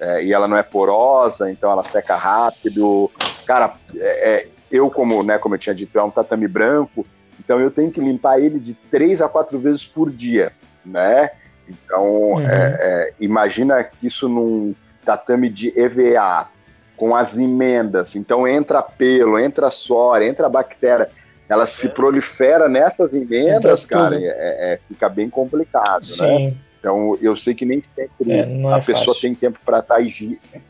É, 0.00 0.24
e 0.24 0.32
ela 0.32 0.46
não 0.46 0.56
é 0.56 0.62
porosa, 0.62 1.50
então 1.50 1.70
ela 1.70 1.82
seca 1.82 2.16
rápido. 2.16 3.10
Cara, 3.46 3.74
é, 3.96 4.30
é, 4.30 4.48
eu, 4.70 4.90
como, 4.90 5.22
né, 5.22 5.38
como 5.38 5.54
eu 5.54 5.58
tinha 5.58 5.74
dito, 5.74 5.98
é 5.98 6.02
um 6.02 6.10
tatame 6.10 6.46
branco, 6.46 7.06
então 7.40 7.58
eu 7.60 7.70
tenho 7.70 7.90
que 7.90 8.00
limpar 8.00 8.38
ele 8.38 8.60
de 8.60 8.74
três 8.74 9.20
a 9.20 9.28
quatro 9.28 9.58
vezes 9.58 9.84
por 9.84 10.10
dia, 10.10 10.52
né? 10.84 11.30
Então, 11.68 12.32
uhum. 12.32 12.40
É, 12.40 12.76
é, 12.80 13.12
imagina 13.20 13.82
que 13.82 14.06
isso 14.06 14.28
num 14.28 14.74
tatame 15.04 15.48
de 15.48 15.72
EVA, 15.78 16.48
com 16.96 17.14
as 17.14 17.36
emendas, 17.38 18.16
então 18.16 18.46
entra 18.46 18.82
pelo, 18.82 19.38
entra 19.38 19.70
suor, 19.70 20.20
entra 20.20 20.48
bactéria 20.48 21.08
ela 21.48 21.66
se 21.66 21.88
prolifera 21.88 22.68
nessas 22.68 23.12
emendas, 23.12 23.86
cara, 23.86 24.16
é, 24.16 24.74
é, 24.74 24.80
fica 24.86 25.08
bem 25.08 25.30
complicado, 25.30 26.02
né? 26.02 26.02
Sim. 26.02 26.46
né? 26.46 26.54
Então, 26.78 27.18
eu 27.20 27.36
sei 27.36 27.54
que 27.54 27.64
nem 27.64 27.82
sempre 27.94 28.32
é, 28.32 28.44
a 28.44 28.76
é 28.76 28.80
pessoa 28.80 29.06
fácil. 29.06 29.20
tem 29.20 29.34
tempo 29.34 29.58
para 29.64 29.80
estar 29.80 29.96
tá 29.96 30.00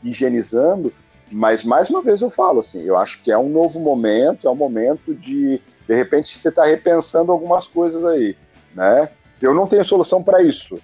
higienizando, 0.03 0.91
mas 1.31 1.63
mais 1.63 1.89
uma 1.89 2.01
vez 2.01 2.21
eu 2.21 2.29
falo 2.29 2.59
assim, 2.59 2.81
eu 2.81 2.97
acho 2.97 3.21
que 3.21 3.31
é 3.31 3.37
um 3.37 3.49
novo 3.49 3.79
momento, 3.79 4.47
é 4.47 4.51
um 4.51 4.55
momento 4.55 5.13
de, 5.13 5.61
de 5.87 5.95
repente, 5.95 6.35
você 6.35 6.49
está 6.49 6.65
repensando 6.65 7.31
algumas 7.31 7.67
coisas 7.67 8.03
aí, 8.05 8.35
né? 8.73 9.09
Eu 9.41 9.53
não 9.53 9.67
tenho 9.67 9.83
solução 9.85 10.23
para 10.23 10.41
isso. 10.41 10.79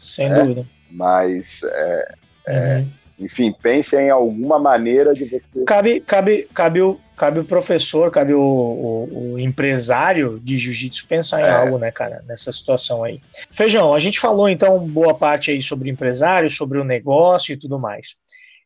Sem 0.00 0.28
né? 0.28 0.40
dúvida. 0.40 0.66
Mas, 0.90 1.60
é, 1.62 2.14
é 2.46 2.52
uhum. 2.52 2.66
é, 2.66 2.86
enfim, 3.20 3.54
pense 3.62 3.94
em 3.94 4.08
alguma 4.08 4.58
maneira 4.58 5.12
de 5.12 5.26
você. 5.26 5.64
Cabe, 5.66 6.00
cabe, 6.00 6.48
cabe, 6.54 6.80
o, 6.80 6.98
cabe 7.14 7.40
o 7.40 7.44
professor, 7.44 8.10
cabe 8.10 8.32
o, 8.32 8.40
o, 8.40 9.32
o 9.34 9.38
empresário 9.38 10.40
de 10.40 10.56
jiu-jitsu 10.56 11.06
pensar 11.06 11.42
em 11.42 11.44
é. 11.44 11.50
algo, 11.50 11.76
né, 11.76 11.90
cara, 11.90 12.24
nessa 12.26 12.50
situação 12.50 13.04
aí. 13.04 13.20
Feijão, 13.50 13.92
a 13.92 13.98
gente 13.98 14.18
falou 14.18 14.48
então 14.48 14.86
boa 14.88 15.14
parte 15.14 15.50
aí 15.50 15.60
sobre 15.60 15.90
empresário, 15.90 16.48
sobre 16.48 16.78
o 16.78 16.84
negócio 16.84 17.52
e 17.52 17.56
tudo 17.58 17.78
mais. 17.78 18.16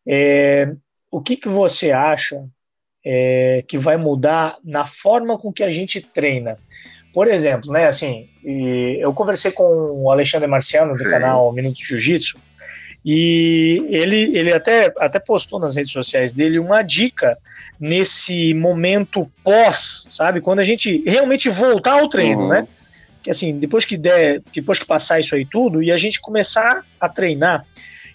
É, 0.06 0.72
o 1.10 1.20
que, 1.20 1.36
que 1.36 1.48
você 1.48 1.90
acha 1.90 2.46
é, 3.04 3.64
que 3.66 3.76
vai 3.76 3.96
mudar 3.96 4.56
na 4.64 4.86
forma 4.86 5.36
com 5.36 5.52
que 5.52 5.64
a 5.64 5.70
gente 5.70 6.00
treina? 6.00 6.58
Por 7.12 7.26
exemplo, 7.28 7.72
né, 7.72 7.86
assim, 7.86 8.28
eu 8.98 9.12
conversei 9.12 9.50
com 9.50 9.64
o 9.64 10.10
Alexandre 10.10 10.48
Marciano 10.48 10.92
do 10.92 10.98
Sim. 10.98 11.08
canal 11.08 11.52
Minuto 11.52 11.78
Jiu-Jitsu 11.78 12.40
e 13.04 13.84
ele, 13.90 14.36
ele 14.36 14.50
até, 14.50 14.90
até 14.98 15.18
postou 15.18 15.60
nas 15.60 15.76
redes 15.76 15.92
sociais 15.92 16.32
dele 16.32 16.58
uma 16.58 16.80
dica 16.80 17.36
nesse 17.78 18.54
momento 18.54 19.30
pós, 19.42 20.06
sabe? 20.08 20.40
Quando 20.40 20.60
a 20.60 20.64
gente 20.64 21.02
realmente 21.06 21.50
voltar 21.50 22.00
ao 22.00 22.08
treino, 22.08 22.42
uhum. 22.42 22.48
né? 22.48 22.68
Que 23.22 23.30
assim, 23.30 23.58
depois 23.58 23.84
que 23.84 23.98
der, 23.98 24.42
depois 24.54 24.78
que 24.78 24.86
passar 24.86 25.20
isso 25.20 25.34
aí 25.34 25.44
tudo 25.44 25.82
e 25.82 25.92
a 25.92 25.98
gente 25.98 26.18
começar 26.18 26.82
a 26.98 27.08
treinar. 27.08 27.66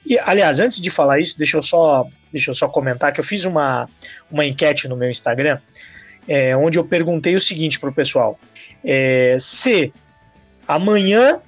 E, 0.04 0.18
aliás, 0.18 0.60
antes 0.60 0.82
de 0.82 0.90
falar 0.90 1.20
isso, 1.20 1.38
deixa 1.38 1.58
eu 1.58 1.62
só, 1.62 2.08
deixa 2.32 2.50
eu 2.50 2.56
só 2.56 2.68
comentar 2.68 3.14
que 3.14 3.20
eu 3.20 3.24
fiz 3.24 3.46
uma, 3.46 3.88
uma 4.32 4.44
enquete 4.44 4.88
no 4.88 4.98
meu 4.98 5.12
Instagram, 5.12 5.60
é, 6.28 6.58
onde 6.58 6.80
eu 6.80 6.84
perguntei 6.84 7.36
o 7.36 7.42
seguinte 7.42 7.80
para 7.80 7.90
o 7.90 7.94
pessoal: 7.94 8.40
é, 8.84 9.38
se 9.40 9.94
amanhã 10.68 11.40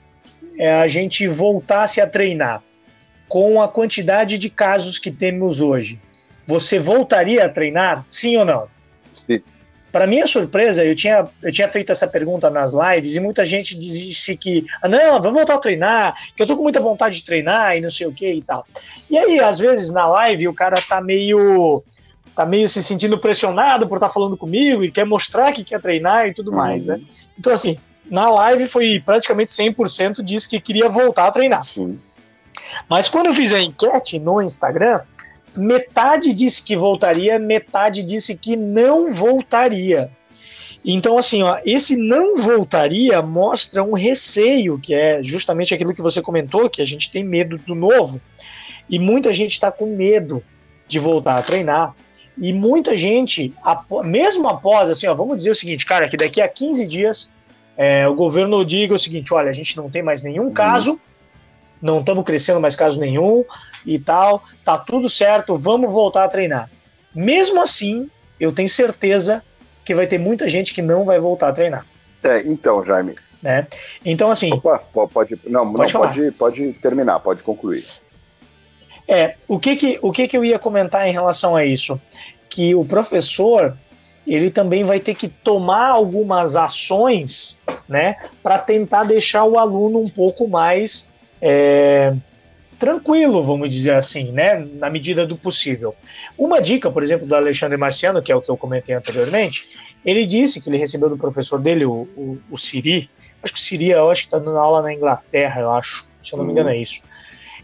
é, 0.59 0.73
a 0.73 0.85
gente 0.85 1.27
voltasse 1.27 1.99
a 1.99 2.05
treinar 2.05 2.61
com 3.31 3.61
a 3.61 3.67
quantidade 3.69 4.37
de 4.37 4.49
casos 4.49 4.99
que 4.99 5.09
temos 5.09 5.61
hoje, 5.61 5.97
você 6.45 6.77
voltaria 6.77 7.45
a 7.45 7.49
treinar? 7.49 8.03
Sim 8.05 8.35
ou 8.35 8.43
não? 8.43 8.67
Sim. 9.25 9.41
Para 9.89 10.05
minha 10.05 10.27
surpresa, 10.27 10.83
eu 10.83 10.93
tinha, 10.93 11.25
eu 11.41 11.49
tinha 11.49 11.69
feito 11.69 11.93
essa 11.93 12.05
pergunta 12.05 12.49
nas 12.49 12.73
lives 12.73 13.15
e 13.15 13.21
muita 13.21 13.45
gente 13.45 13.79
disse 13.79 14.35
que, 14.35 14.65
ah, 14.81 14.89
não, 14.89 15.21
vamos 15.21 15.37
voltar 15.37 15.55
a 15.55 15.59
treinar, 15.59 16.13
que 16.35 16.43
eu 16.43 16.45
tô 16.45 16.57
com 16.57 16.63
muita 16.63 16.81
vontade 16.81 17.19
de 17.19 17.25
treinar 17.25 17.77
e 17.77 17.79
não 17.79 17.89
sei 17.89 18.05
o 18.05 18.11
que 18.11 18.33
e 18.33 18.41
tal. 18.41 18.67
E 19.09 19.17
aí, 19.17 19.39
às 19.39 19.59
vezes, 19.59 19.93
na 19.93 20.05
live, 20.09 20.49
o 20.49 20.53
cara 20.53 20.75
tá 20.81 20.99
meio 20.99 21.81
tá 22.35 22.45
meio 22.45 22.67
se 22.67 22.83
sentindo 22.83 23.17
pressionado 23.17 23.87
por 23.87 23.95
estar 23.95 24.09
tá 24.09 24.13
falando 24.13 24.35
comigo 24.35 24.83
e 24.83 24.91
quer 24.91 25.05
mostrar 25.05 25.53
que 25.53 25.63
quer 25.63 25.79
treinar 25.79 26.27
e 26.27 26.33
tudo 26.33 26.51
uhum. 26.51 26.57
mais, 26.57 26.85
né? 26.85 26.99
Então, 27.39 27.53
assim, 27.53 27.77
na 28.09 28.29
live 28.29 28.67
foi 28.67 28.99
praticamente 28.99 29.51
100% 29.51 30.21
disse 30.21 30.49
que 30.49 30.59
queria 30.59 30.89
voltar 30.89 31.27
a 31.27 31.31
treinar. 31.31 31.63
Sim. 31.65 31.97
Mas 32.89 33.09
quando 33.09 33.27
eu 33.27 33.33
fiz 33.33 33.53
a 33.53 33.59
enquete 33.59 34.19
no 34.19 34.41
Instagram, 34.41 35.01
metade 35.55 36.33
disse 36.33 36.63
que 36.63 36.75
voltaria, 36.75 37.37
metade 37.39 38.03
disse 38.03 38.37
que 38.37 38.55
não 38.55 39.11
voltaria. 39.11 40.09
Então, 40.83 41.17
assim, 41.17 41.43
ó, 41.43 41.59
esse 41.63 41.95
não 41.95 42.41
voltaria 42.41 43.21
mostra 43.21 43.83
um 43.83 43.93
receio, 43.93 44.79
que 44.79 44.93
é 44.93 45.21
justamente 45.21 45.73
aquilo 45.73 45.93
que 45.93 46.01
você 46.01 46.21
comentou, 46.21 46.69
que 46.69 46.81
a 46.81 46.85
gente 46.85 47.11
tem 47.11 47.23
medo 47.23 47.57
do 47.59 47.75
novo. 47.75 48.19
E 48.89 48.97
muita 48.97 49.31
gente 49.31 49.51
está 49.51 49.71
com 49.71 49.95
medo 49.95 50.43
de 50.87 50.97
voltar 50.97 51.37
a 51.37 51.41
treinar. 51.43 51.95
E 52.37 52.51
muita 52.51 52.97
gente, 52.97 53.53
mesmo 54.05 54.47
após, 54.47 54.89
assim, 54.89 55.05
ó, 55.05 55.13
vamos 55.13 55.37
dizer 55.37 55.51
o 55.51 55.55
seguinte, 55.55 55.85
cara, 55.85 56.09
que 56.09 56.17
daqui 56.17 56.41
a 56.41 56.47
15 56.47 56.87
dias 56.87 57.31
é, 57.77 58.07
o 58.07 58.15
governo 58.15 58.65
diga 58.65 58.95
o 58.95 58.99
seguinte: 58.99 59.33
olha, 59.33 59.49
a 59.49 59.53
gente 59.53 59.77
não 59.77 59.89
tem 59.89 60.01
mais 60.01 60.23
nenhum 60.23 60.51
caso, 60.51 60.99
não 61.81 61.99
estamos 61.99 62.23
crescendo 62.23 62.61
mais 62.61 62.75
caso 62.75 62.99
nenhum 62.99 63.43
e 63.85 63.97
tal, 63.97 64.43
tá 64.63 64.77
tudo 64.77 65.09
certo, 65.09 65.57
vamos 65.57 65.91
voltar 65.91 66.25
a 66.25 66.29
treinar. 66.29 66.69
Mesmo 67.13 67.61
assim, 67.61 68.09
eu 68.39 68.51
tenho 68.51 68.69
certeza 68.69 69.43
que 69.83 69.95
vai 69.95 70.07
ter 70.07 70.17
muita 70.17 70.47
gente 70.47 70.73
que 70.73 70.81
não 70.81 71.03
vai 71.03 71.19
voltar 71.19 71.49
a 71.49 71.53
treinar. 71.53 71.85
É, 72.23 72.39
então, 72.41 72.85
Jaime. 72.85 73.15
Né? 73.41 73.67
Então, 74.05 74.31
assim. 74.31 74.53
Opa, 74.53 74.79
pode, 75.07 75.39
não, 75.47 75.73
pode, 75.73 75.93
não 75.93 76.01
pode, 76.01 76.31
pode 76.31 76.73
terminar, 76.73 77.19
pode 77.19 77.41
concluir. 77.41 77.83
É, 79.07 79.35
o 79.47 79.59
que 79.59 79.75
que, 79.75 79.99
o 80.01 80.11
que 80.11 80.27
que 80.27 80.37
eu 80.37 80.45
ia 80.45 80.59
comentar 80.59 81.07
em 81.07 81.11
relação 81.11 81.55
a 81.55 81.65
isso? 81.65 81.99
Que 82.47 82.75
o 82.75 82.85
professor, 82.85 83.75
ele 84.25 84.51
também 84.51 84.83
vai 84.83 84.99
ter 84.99 85.15
que 85.15 85.27
tomar 85.27 85.87
algumas 85.87 86.55
ações, 86.55 87.59
né, 87.89 88.15
para 88.43 88.59
tentar 88.59 89.03
deixar 89.03 89.43
o 89.43 89.57
aluno 89.57 89.99
um 89.99 90.07
pouco 90.07 90.47
mais 90.47 91.11
é, 91.41 92.13
tranquilo, 92.77 93.43
vamos 93.43 93.69
dizer 93.69 93.93
assim, 93.93 94.31
né, 94.31 94.65
na 94.73 94.89
medida 94.89 95.25
do 95.25 95.35
possível. 95.35 95.95
Uma 96.37 96.61
dica, 96.61 96.89
por 96.91 97.03
exemplo, 97.03 97.27
do 97.27 97.35
Alexandre 97.35 97.77
Marciano, 97.77 98.21
que 98.21 98.31
é 98.31 98.35
o 98.35 98.41
que 98.41 98.49
eu 98.49 98.57
comentei 98.57 98.95
anteriormente, 98.95 99.69
ele 100.05 100.25
disse 100.25 100.61
que 100.61 100.69
ele 100.69 100.77
recebeu 100.77 101.09
do 101.09 101.17
professor 101.17 101.59
dele, 101.59 101.85
o, 101.85 102.07
o, 102.15 102.37
o 102.49 102.57
Siri, 102.57 103.09
acho 103.43 103.53
que 103.53 103.59
o 103.59 103.61
Siri, 103.61 103.89
eu 103.89 104.09
acho 104.09 104.21
que 104.21 104.27
está 104.27 104.39
dando 104.39 104.57
aula 104.57 104.81
na 104.81 104.93
Inglaterra, 104.93 105.61
eu 105.61 105.71
acho, 105.71 106.07
se 106.21 106.33
eu 106.33 106.37
não 106.37 106.45
me 106.45 106.51
engano 106.51 106.69
é 106.69 106.77
isso, 106.77 107.01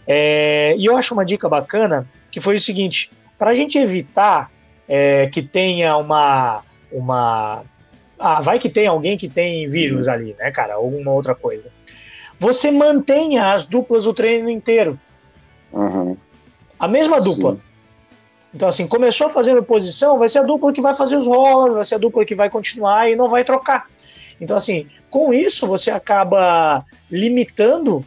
é, 0.07 0.73
e 0.77 0.85
eu 0.85 0.95
acho 0.95 1.13
uma 1.13 1.25
dica 1.25 1.49
bacana 1.49 2.07
que 2.31 2.39
foi 2.39 2.55
o 2.55 2.61
seguinte: 2.61 3.11
para 3.37 3.51
a 3.51 3.53
gente 3.53 3.77
evitar 3.77 4.49
é, 4.87 5.27
que 5.27 5.41
tenha 5.41 5.97
uma, 5.97 6.63
uma. 6.91 7.59
Ah, 8.17 8.41
vai 8.41 8.57
que 8.57 8.69
tem 8.69 8.87
alguém 8.87 9.17
que 9.17 9.27
tem 9.27 9.67
vírus 9.67 10.07
ali, 10.07 10.35
né, 10.39 10.49
cara? 10.49 10.75
Alguma 10.75 11.11
outra 11.11 11.35
coisa. 11.35 11.69
Você 12.39 12.71
mantenha 12.71 13.53
as 13.53 13.65
duplas 13.65 14.05
o 14.05 14.13
treino 14.13 14.49
inteiro. 14.49 14.99
Uhum. 15.71 16.15
A 16.79 16.87
mesma 16.87 17.19
dupla. 17.19 17.53
Sim. 17.53 17.61
Então, 18.53 18.69
assim, 18.69 18.87
começou 18.87 19.29
fazendo 19.29 19.61
posição, 19.61 20.17
vai 20.17 20.29
ser 20.29 20.39
a 20.39 20.43
dupla 20.43 20.71
que 20.71 20.81
vai 20.81 20.95
fazer 20.95 21.17
os 21.17 21.27
rolas, 21.27 21.73
vai 21.73 21.85
ser 21.85 21.95
a 21.95 21.99
dupla 21.99 22.25
que 22.25 22.35
vai 22.35 22.49
continuar 22.49 23.09
e 23.09 23.15
não 23.15 23.27
vai 23.27 23.43
trocar. 23.43 23.87
Então, 24.39 24.55
assim, 24.55 24.87
com 25.09 25.33
isso 25.33 25.67
você 25.67 25.91
acaba 25.91 26.85
limitando 27.09 28.05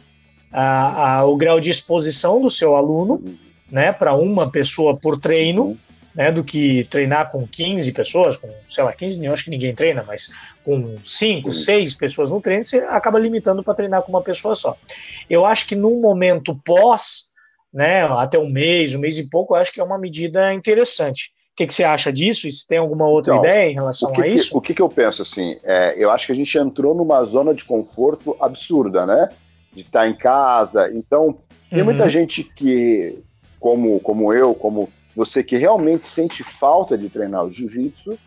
a, 0.51 1.17
a, 1.19 1.25
o 1.25 1.35
grau 1.35 1.59
de 1.59 1.69
exposição 1.69 2.41
do 2.41 2.49
seu 2.49 2.75
aluno, 2.75 3.23
né, 3.69 3.91
para 3.91 4.13
uma 4.13 4.49
pessoa 4.49 4.95
por 4.95 5.19
treino, 5.19 5.77
né, 6.13 6.31
do 6.31 6.43
que 6.43 6.85
treinar 6.85 7.31
com 7.31 7.47
15 7.47 7.91
pessoas, 7.91 8.37
com, 8.37 8.47
sei 8.67 8.83
lá, 8.83 8.93
15, 8.93 9.25
eu 9.25 9.33
acho 9.33 9.45
que 9.45 9.49
ninguém 9.49 9.73
treina, 9.73 10.03
mas 10.03 10.29
com 10.63 10.97
5, 11.03 11.51
6 11.51 11.95
pessoas 11.95 12.29
no 12.29 12.41
treino, 12.41 12.63
você 12.63 12.79
acaba 12.79 13.19
limitando 13.19 13.63
para 13.63 13.73
treinar 13.73 14.03
com 14.03 14.11
uma 14.11 14.21
pessoa 14.21 14.55
só. 14.55 14.77
Eu 15.29 15.45
acho 15.45 15.67
que 15.67 15.75
num 15.75 16.01
momento 16.01 16.53
pós, 16.65 17.29
né, 17.73 18.03
até 18.03 18.37
um 18.37 18.49
mês, 18.49 18.93
um 18.93 18.99
mês 18.99 19.17
e 19.17 19.29
pouco, 19.29 19.55
eu 19.55 19.59
acho 19.59 19.71
que 19.71 19.79
é 19.79 19.83
uma 19.83 19.97
medida 19.97 20.53
interessante. 20.53 21.31
O 21.53 21.55
que, 21.55 21.67
que 21.67 21.73
você 21.73 21.83
acha 21.83 22.11
disso? 22.11 22.47
E 22.47 22.51
se 22.51 22.65
tem 22.65 22.77
alguma 22.77 23.07
outra 23.07 23.33
então, 23.33 23.45
ideia 23.45 23.69
em 23.69 23.73
relação 23.73 24.11
que 24.11 24.21
a 24.21 24.27
isso? 24.27 24.57
o 24.57 24.61
que, 24.61 24.73
que 24.73 24.81
eu 24.81 24.89
penso 24.89 25.21
assim? 25.21 25.57
É, 25.63 25.93
eu 25.97 26.09
acho 26.09 26.25
que 26.25 26.31
a 26.31 26.35
gente 26.35 26.57
entrou 26.57 26.95
numa 26.95 27.23
zona 27.23 27.53
de 27.53 27.65
conforto 27.65 28.35
absurda, 28.39 29.05
né? 29.05 29.29
de 29.73 29.81
estar 29.81 30.07
em 30.07 30.15
casa. 30.15 30.91
Então, 30.93 31.37
tem 31.69 31.79
uhum. 31.79 31.85
muita 31.85 32.09
gente 32.09 32.43
que, 32.43 33.19
como, 33.59 33.99
como 34.01 34.33
eu, 34.33 34.53
como 34.53 34.89
você, 35.15 35.43
que 35.43 35.57
realmente 35.57 36.07
sente 36.07 36.43
falta 36.43 36.97
de 36.97 37.09
treinar 37.09 37.45
o 37.45 37.51
jiu-jitsu. 37.51 38.17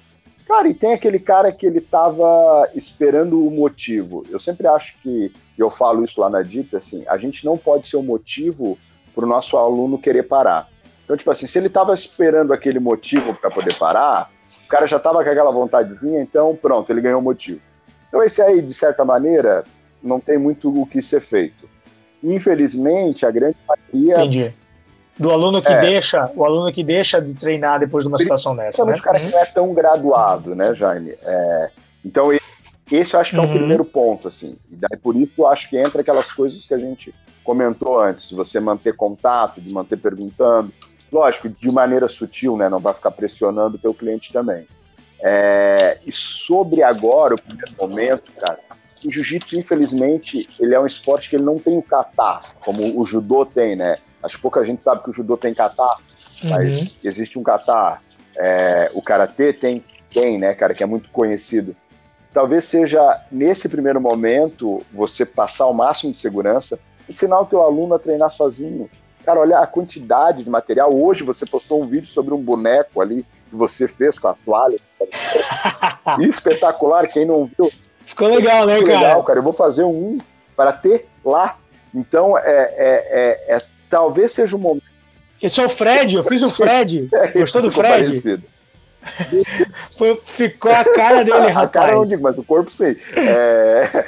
Cara, 0.46 0.68
e 0.68 0.74
tem 0.74 0.92
aquele 0.92 1.18
cara 1.18 1.50
que 1.50 1.66
ele 1.66 1.78
estava 1.78 2.68
esperando 2.74 3.46
o 3.46 3.50
motivo. 3.50 4.24
Eu 4.28 4.38
sempre 4.38 4.66
acho 4.66 4.98
que, 5.00 5.32
eu 5.56 5.70
falo 5.70 6.04
isso 6.04 6.20
lá 6.20 6.28
na 6.28 6.42
DIP, 6.42 6.76
assim, 6.76 7.04
a 7.08 7.16
gente 7.16 7.44
não 7.44 7.56
pode 7.56 7.88
ser 7.88 7.96
o 7.96 8.02
motivo 8.02 8.78
para 9.14 9.24
o 9.24 9.28
nosso 9.28 9.56
aluno 9.56 9.98
querer 9.98 10.24
parar. 10.24 10.68
Então, 11.04 11.16
tipo 11.16 11.30
assim, 11.30 11.46
se 11.46 11.58
ele 11.58 11.68
estava 11.68 11.94
esperando 11.94 12.52
aquele 12.52 12.78
motivo 12.78 13.34
para 13.34 13.50
poder 13.50 13.74
parar, 13.74 14.30
o 14.64 14.68
cara 14.68 14.86
já 14.86 14.96
estava 14.96 15.22
com 15.22 15.30
aquela 15.30 15.50
vontadezinha, 15.50 16.20
então 16.20 16.56
pronto, 16.56 16.90
ele 16.90 17.00
ganhou 17.00 17.20
o 17.20 17.24
motivo. 17.24 17.60
Então, 18.08 18.22
esse 18.22 18.40
aí, 18.42 18.60
de 18.60 18.72
certa 18.72 19.04
maneira, 19.04 19.64
não 20.02 20.20
tem 20.20 20.38
muito 20.38 20.70
o 20.70 20.86
que 20.86 21.00
ser 21.00 21.20
feito. 21.20 21.68
Infelizmente, 22.22 23.26
a 23.26 23.30
grande 23.30 23.56
maioria. 23.66 24.14
Entendi. 24.14 24.54
Do 25.18 25.30
aluno 25.30 25.62
que 25.62 25.72
é, 25.72 25.80
deixa, 25.80 26.30
o 26.34 26.44
aluno 26.44 26.72
que 26.72 26.82
deixa 26.82 27.20
de 27.20 27.34
treinar 27.34 27.78
depois 27.78 28.04
de 28.04 28.08
uma 28.08 28.18
situação 28.18 28.56
dessa. 28.56 28.84
Né? 28.84 28.94
o 28.94 29.02
cara 29.02 29.18
que 29.18 29.30
não 29.30 29.38
é 29.38 29.46
tão 29.46 29.72
graduado, 29.72 30.54
né, 30.54 30.74
Jaime? 30.74 31.14
É, 31.22 31.70
então, 32.04 32.32
esse 32.90 33.14
eu 33.14 33.20
acho 33.20 33.30
que 33.30 33.36
é 33.36 33.40
o 33.40 33.44
uhum. 33.44 33.50
primeiro 33.50 33.84
ponto, 33.84 34.28
assim. 34.28 34.56
E 34.70 34.76
daí 34.76 34.98
por 34.98 35.14
isso 35.14 35.32
eu 35.38 35.46
acho 35.46 35.70
que 35.70 35.76
entra 35.76 36.00
aquelas 36.00 36.32
coisas 36.32 36.66
que 36.66 36.74
a 36.74 36.78
gente 36.78 37.14
comentou 37.44 38.00
antes, 38.00 38.28
de 38.28 38.34
você 38.34 38.58
manter 38.58 38.96
contato, 38.96 39.60
de 39.60 39.72
manter 39.72 39.98
perguntando. 39.98 40.72
Lógico, 41.12 41.48
de 41.48 41.70
maneira 41.70 42.08
sutil, 42.08 42.56
né? 42.56 42.68
Não 42.68 42.80
vai 42.80 42.92
ficar 42.92 43.12
pressionando 43.12 43.76
o 43.76 43.78
teu 43.78 43.94
cliente 43.94 44.32
também. 44.32 44.66
É, 45.22 45.98
e 46.04 46.10
sobre 46.10 46.82
agora, 46.82 47.34
o 47.34 47.40
primeiro 47.40 47.72
momento, 47.78 48.32
cara, 48.32 48.58
o 49.04 49.10
jiu-jitsu, 49.10 49.58
infelizmente, 49.58 50.48
ele 50.58 50.74
é 50.74 50.80
um 50.80 50.86
esporte 50.86 51.30
que 51.30 51.36
ele 51.36 51.44
não 51.44 51.58
tem 51.58 51.78
o 51.78 51.82
kata, 51.82 52.40
como 52.60 53.00
o 53.00 53.04
judô 53.04 53.46
tem, 53.46 53.76
né? 53.76 53.98
Acho 54.24 54.36
que 54.36 54.42
pouca 54.42 54.64
gente 54.64 54.82
sabe 54.82 55.02
que 55.02 55.10
o 55.10 55.12
judô 55.12 55.36
tem 55.36 55.52
kata, 55.52 55.96
mas 56.44 56.80
uhum. 56.80 56.88
existe 57.04 57.38
um 57.38 57.42
kata. 57.42 58.00
É, 58.36 58.90
o 58.94 59.02
karatê 59.02 59.52
tem, 59.52 59.84
tem, 60.10 60.38
né, 60.38 60.54
cara, 60.54 60.72
que 60.72 60.82
é 60.82 60.86
muito 60.86 61.10
conhecido. 61.10 61.76
Talvez 62.32 62.64
seja, 62.64 63.20
nesse 63.30 63.68
primeiro 63.68 64.00
momento, 64.00 64.82
você 64.92 65.24
passar 65.24 65.66
o 65.66 65.72
máximo 65.72 66.12
de 66.12 66.18
segurança, 66.18 66.80
ensinar 67.08 67.38
o 67.40 67.46
teu 67.46 67.62
aluno 67.62 67.94
a 67.94 67.98
treinar 67.98 68.30
sozinho. 68.30 68.90
Cara, 69.24 69.40
olha 69.40 69.58
a 69.58 69.66
quantidade 69.66 70.42
de 70.42 70.50
material. 70.50 70.92
Hoje 70.92 71.22
você 71.22 71.46
postou 71.46 71.82
um 71.82 71.86
vídeo 71.86 72.08
sobre 72.08 72.34
um 72.34 72.42
boneco 72.42 73.00
ali 73.00 73.24
que 73.48 73.54
você 73.54 73.86
fez 73.86 74.18
com 74.18 74.28
a 74.28 74.34
toalha. 74.34 74.80
Espetacular, 76.20 77.06
quem 77.06 77.24
não 77.24 77.44
viu. 77.44 77.70
Ficou 78.04 78.28
legal, 78.28 78.66
né, 78.66 78.78
Ficou 78.78 78.88
cara? 78.88 79.00
Legal, 79.00 79.22
cara. 79.22 79.38
Eu 79.38 79.42
vou 79.42 79.52
fazer 79.52 79.84
um 79.84 80.18
para 80.56 80.72
ter 80.72 81.06
lá. 81.24 81.56
Então, 81.94 82.36
é, 82.36 82.42
é, 82.42 83.46
é, 83.48 83.56
é 83.56 83.62
talvez 83.88 84.32
seja 84.32 84.56
o 84.56 84.58
momento. 84.58 84.84
Esse 85.42 85.60
é 85.60 85.64
o 85.64 85.68
Fred, 85.68 86.16
eu 86.16 86.22
fiz 86.22 86.42
o 86.42 86.50
Fred. 86.50 87.08
É, 87.12 87.28
Gostou 87.32 87.62
do 87.62 87.70
Fred? 87.70 88.06
Parecido. 88.06 88.44
Foi, 89.96 90.18
ficou 90.22 90.72
a 90.72 90.84
cara 90.84 91.24
dele, 91.24 91.48
rapaz. 91.48 91.56
A 91.64 91.68
cara 91.68 91.92
não 91.92 92.02
digo, 92.02 92.22
mas 92.22 92.38
o 92.38 92.42
corpo 92.42 92.70
sim. 92.70 92.96
É... 93.16 94.06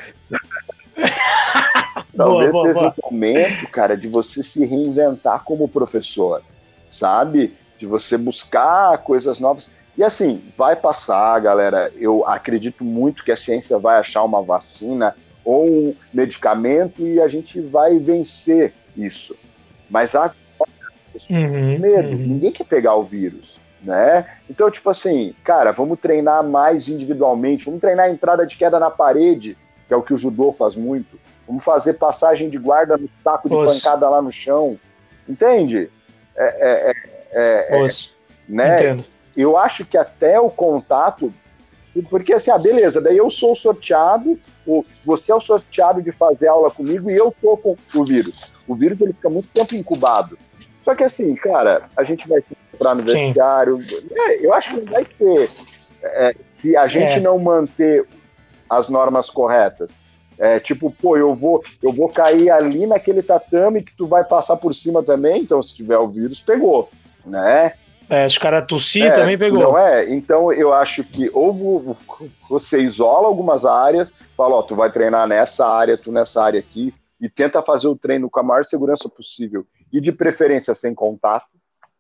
Talvez 2.16 2.50
boa, 2.50 2.72
boa, 2.72 2.74
seja 2.74 2.94
o 3.02 3.12
momento, 3.12 3.70
cara, 3.70 3.96
de 3.96 4.08
você 4.08 4.42
se 4.42 4.64
reinventar 4.64 5.44
como 5.44 5.68
professor, 5.68 6.42
sabe? 6.90 7.54
De 7.78 7.86
você 7.86 8.16
buscar 8.16 8.96
coisas 8.98 9.38
novas. 9.38 9.68
E 9.98 10.02
assim, 10.02 10.42
vai 10.56 10.76
passar, 10.76 11.38
galera. 11.40 11.92
Eu 11.96 12.26
acredito 12.26 12.84
muito 12.84 13.24
que 13.24 13.32
a 13.32 13.36
ciência 13.36 13.78
vai 13.78 13.98
achar 13.98 14.22
uma 14.24 14.42
vacina 14.42 15.14
ou 15.44 15.66
um 15.66 15.94
medicamento 16.12 17.06
e 17.06 17.20
a 17.20 17.28
gente 17.28 17.60
vai 17.60 17.98
vencer 17.98 18.74
isso. 18.96 19.36
Mas 19.88 20.14
agora, 20.14 20.34
uhum, 21.30 21.78
medo, 21.78 22.08
uhum. 22.08 22.16
ninguém 22.16 22.52
quer 22.52 22.64
pegar 22.64 22.94
o 22.94 23.02
vírus 23.02 23.60
né? 23.86 24.26
Então, 24.50 24.70
tipo 24.70 24.90
assim, 24.90 25.34
cara, 25.44 25.70
vamos 25.70 25.98
treinar 26.00 26.42
mais 26.42 26.88
individualmente, 26.88 27.64
vamos 27.64 27.80
treinar 27.80 28.06
a 28.06 28.10
entrada 28.10 28.44
de 28.44 28.56
queda 28.56 28.80
na 28.80 28.90
parede, 28.90 29.56
que 29.86 29.94
é 29.94 29.96
o 29.96 30.02
que 30.02 30.12
o 30.12 30.16
judô 30.16 30.52
faz 30.52 30.74
muito. 30.74 31.18
Vamos 31.46 31.62
fazer 31.62 31.94
passagem 31.94 32.50
de 32.50 32.58
guarda 32.58 32.96
no 32.96 33.08
saco 33.22 33.48
de 33.48 33.54
pancada 33.54 34.08
lá 34.08 34.20
no 34.20 34.32
chão. 34.32 34.76
Entende? 35.28 35.88
É, 36.36 36.44
é, 36.44 36.92
é, 37.30 37.76
é 37.76 37.86
né? 38.48 38.74
Entendo. 38.74 39.04
Eu 39.36 39.56
acho 39.56 39.84
que 39.84 39.96
até 39.96 40.40
o 40.40 40.50
contato. 40.50 41.32
Porque 42.02 42.32
assim, 42.32 42.50
ah, 42.50 42.58
beleza, 42.58 43.00
daí 43.00 43.16
eu 43.16 43.30
sou 43.30 43.56
sorteado, 43.56 44.38
você 45.04 45.32
é 45.32 45.34
o 45.34 45.40
sorteado 45.40 46.02
de 46.02 46.12
fazer 46.12 46.48
aula 46.48 46.70
comigo 46.70 47.10
e 47.10 47.16
eu 47.16 47.34
tô 47.40 47.56
com 47.56 47.76
o 47.94 48.04
vírus. 48.04 48.52
O 48.66 48.74
vírus 48.74 49.00
ele 49.00 49.12
fica 49.12 49.30
muito 49.30 49.48
tempo 49.48 49.74
incubado. 49.74 50.38
Só 50.82 50.94
que 50.94 51.04
assim, 51.04 51.34
cara, 51.34 51.88
a 51.96 52.04
gente 52.04 52.28
vai 52.28 52.42
para 52.78 52.94
no 52.94 53.02
vestiário. 53.02 53.78
É, 54.12 54.44
eu 54.44 54.52
acho 54.52 54.74
que 54.74 54.80
não 54.80 54.92
vai 54.92 55.04
ter. 55.04 55.50
É, 56.02 56.34
se 56.58 56.76
a 56.76 56.86
gente 56.86 57.18
é. 57.18 57.20
não 57.20 57.38
manter 57.38 58.06
as 58.68 58.88
normas 58.88 59.30
corretas. 59.30 59.90
É, 60.38 60.60
tipo, 60.60 60.90
pô, 60.90 61.16
eu 61.16 61.34
vou, 61.34 61.62
eu 61.82 61.90
vou 61.92 62.10
cair 62.10 62.50
ali 62.50 62.86
naquele 62.86 63.22
tatame 63.22 63.82
que 63.82 63.96
tu 63.96 64.06
vai 64.06 64.22
passar 64.22 64.56
por 64.56 64.74
cima 64.74 65.02
também, 65.02 65.40
então 65.40 65.62
se 65.62 65.74
tiver 65.74 65.96
o 65.96 66.08
vírus, 66.08 66.42
pegou, 66.42 66.90
né? 67.24 67.72
É, 68.08 68.26
os 68.26 68.38
caras 68.38 68.64
tossir 68.66 69.04
é, 69.04 69.10
também 69.10 69.36
pegou. 69.36 69.62
Não 69.62 69.78
é? 69.78 70.08
Então 70.12 70.52
eu 70.52 70.72
acho 70.72 71.02
que 71.02 71.30
ou 71.32 71.96
você 72.48 72.80
isola 72.80 73.26
algumas 73.26 73.64
áreas, 73.64 74.12
fala, 74.36 74.56
ó, 74.56 74.62
tu 74.62 74.74
vai 74.74 74.90
treinar 74.90 75.26
nessa 75.26 75.66
área, 75.66 75.98
tu 75.98 76.12
nessa 76.12 76.42
área 76.42 76.60
aqui, 76.60 76.94
e 77.20 77.28
tenta 77.28 77.62
fazer 77.62 77.88
o 77.88 77.96
treino 77.96 78.30
com 78.30 78.40
a 78.40 78.42
maior 78.42 78.64
segurança 78.64 79.08
possível, 79.08 79.66
e 79.92 80.00
de 80.00 80.12
preferência 80.12 80.74
sem 80.74 80.94
contato, 80.94 81.46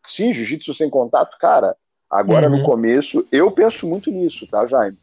Sim, 0.06 0.32
jiu-jitsu 0.32 0.74
sem 0.74 0.88
contato, 0.88 1.36
cara. 1.38 1.76
Agora 2.08 2.48
uhum. 2.48 2.58
no 2.58 2.64
começo, 2.64 3.26
eu 3.32 3.50
penso 3.50 3.86
muito 3.86 4.10
nisso, 4.10 4.46
tá, 4.46 4.64
Jaime? 4.66 4.96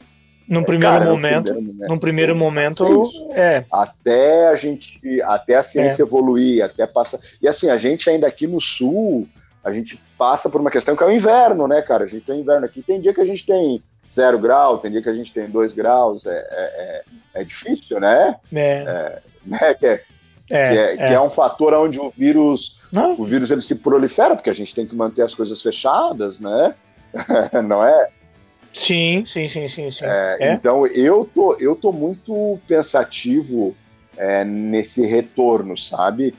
No 0.47 0.61
é, 0.61 0.63
primeiro, 0.63 0.93
cara, 0.93 1.11
momento, 1.11 1.53
no 1.53 1.59
primeiro 1.59 1.65
momento, 1.65 1.89
no 1.89 1.99
primeiro 1.99 2.35
momento, 2.35 3.31
é. 3.31 3.65
Até 3.71 4.47
a 4.47 4.55
gente, 4.55 5.21
até 5.23 5.55
a 5.55 5.63
ciência 5.63 6.01
é. 6.01 6.05
evoluir, 6.05 6.63
até 6.63 6.85
passar. 6.85 7.19
E 7.41 7.47
assim, 7.47 7.69
a 7.69 7.77
gente 7.77 8.09
ainda 8.09 8.27
aqui 8.27 8.47
no 8.47 8.59
sul, 8.59 9.27
a 9.63 9.71
gente 9.71 9.99
passa 10.17 10.49
por 10.49 10.59
uma 10.59 10.69
questão 10.69 10.95
que 10.95 11.03
é 11.03 11.07
o 11.07 11.11
inverno, 11.11 11.67
né, 11.67 11.81
cara? 11.81 12.03
A 12.03 12.07
gente 12.07 12.25
tem 12.25 12.41
inverno 12.41 12.65
aqui. 12.65 12.81
Tem 12.81 12.99
dia 12.99 13.13
que 13.13 13.21
a 13.21 13.25
gente 13.25 13.45
tem 13.45 13.81
zero 14.11 14.37
grau, 14.37 14.77
tem 14.77 14.91
dia 14.91 15.01
que 15.01 15.09
a 15.09 15.13
gente 15.13 15.33
tem 15.33 15.49
dois 15.49 15.73
graus. 15.73 16.25
É, 16.25 16.29
é, 16.29 17.03
é, 17.35 17.41
é 17.41 17.43
difícil, 17.43 17.99
né? 17.99 18.35
É. 18.53 18.61
é 18.61 19.21
né? 19.45 19.73
Que 19.73 19.85
é, 19.85 20.03
é, 20.51 20.69
que, 20.69 20.77
é, 20.77 20.95
que 20.97 21.13
é. 21.13 21.21
um 21.21 21.29
fator 21.29 21.73
onde 21.73 21.97
o 21.97 22.09
vírus, 22.09 22.81
Não. 22.91 23.13
o 23.13 23.23
vírus 23.23 23.49
ele 23.51 23.61
se 23.61 23.75
prolifera, 23.75 24.35
porque 24.35 24.49
a 24.49 24.55
gente 24.55 24.75
tem 24.75 24.85
que 24.85 24.95
manter 24.95 25.21
as 25.21 25.33
coisas 25.33 25.61
fechadas, 25.61 26.39
né? 26.41 26.75
Não 27.65 27.83
é? 27.83 28.09
Sim, 28.73 29.23
sim, 29.25 29.47
sim, 29.47 29.67
sim, 29.67 29.89
sim. 29.89 30.05
Então 30.41 30.85
eu 30.87 31.29
tô, 31.33 31.55
eu 31.59 31.75
tô 31.75 31.91
muito 31.91 32.59
pensativo 32.67 33.75
nesse 34.45 35.05
retorno, 35.05 35.77
sabe? 35.77 36.33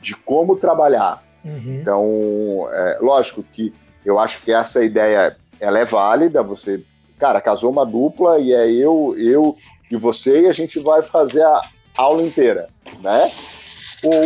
De 0.00 0.14
como 0.14 0.56
trabalhar. 0.56 1.22
Uhum. 1.44 1.78
Então, 1.80 2.68
é, 2.70 2.98
lógico 3.00 3.42
que 3.42 3.72
eu 4.04 4.18
acho 4.18 4.42
que 4.42 4.52
essa 4.52 4.84
ideia 4.84 5.36
ela 5.60 5.78
é 5.78 5.84
válida. 5.84 6.42
Você, 6.42 6.82
cara, 7.18 7.40
casou 7.40 7.70
uma 7.70 7.86
dupla 7.86 8.38
e 8.38 8.52
é 8.52 8.70
eu, 8.70 9.14
eu 9.16 9.56
e 9.90 9.96
você 9.96 10.42
e 10.42 10.46
a 10.46 10.52
gente 10.52 10.78
vai 10.80 11.02
fazer 11.02 11.42
a, 11.42 11.60
aula 11.96 12.22
inteira, 12.22 12.68
né? 13.00 13.30
Ou 14.02 14.24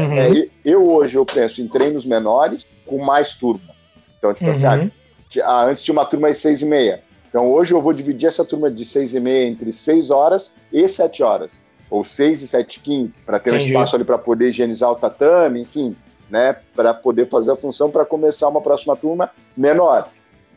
uhum. 0.00 0.18
é, 0.18 0.48
eu 0.64 0.84
hoje 0.84 1.16
eu 1.16 1.24
penso 1.24 1.60
em 1.60 1.68
treinos 1.68 2.04
menores 2.04 2.66
com 2.86 3.04
mais 3.04 3.34
turma. 3.34 3.74
Então, 4.18 4.34
tipo 4.34 4.50
assim, 4.50 4.66
uhum. 4.66 4.72
assim, 4.72 5.40
ah, 5.40 5.64
antes 5.64 5.84
tinha 5.84 5.92
uma 5.92 6.04
turma 6.04 6.30
de 6.32 6.38
seis 6.38 6.62
e 6.62 6.66
meia. 6.66 7.02
Então 7.28 7.50
hoje 7.50 7.72
eu 7.72 7.80
vou 7.80 7.92
dividir 7.92 8.28
essa 8.28 8.44
turma 8.44 8.70
de 8.70 8.84
seis 8.84 9.14
e 9.14 9.20
meia 9.20 9.46
entre 9.46 9.72
seis 9.72 10.10
horas 10.10 10.52
e 10.72 10.86
sete 10.88 11.22
horas. 11.22 11.50
Ou 11.88 12.04
seis 12.04 12.42
e 12.42 12.48
sete 12.48 12.76
e 12.76 12.80
quinze, 12.80 13.14
para 13.24 13.38
ter 13.38 13.50
Entendi. 13.50 13.64
um 13.64 13.66
espaço 13.68 13.94
ali 13.94 14.04
para 14.04 14.18
poder 14.18 14.48
higienizar 14.48 14.90
o 14.90 14.96
tatame, 14.96 15.60
enfim, 15.60 15.94
né? 16.32 16.56
Para 16.74 16.94
poder 16.94 17.28
fazer 17.28 17.52
a 17.52 17.56
função 17.56 17.90
para 17.90 18.06
começar 18.06 18.48
uma 18.48 18.62
próxima 18.62 18.96
turma 18.96 19.30
menor. 19.54 20.08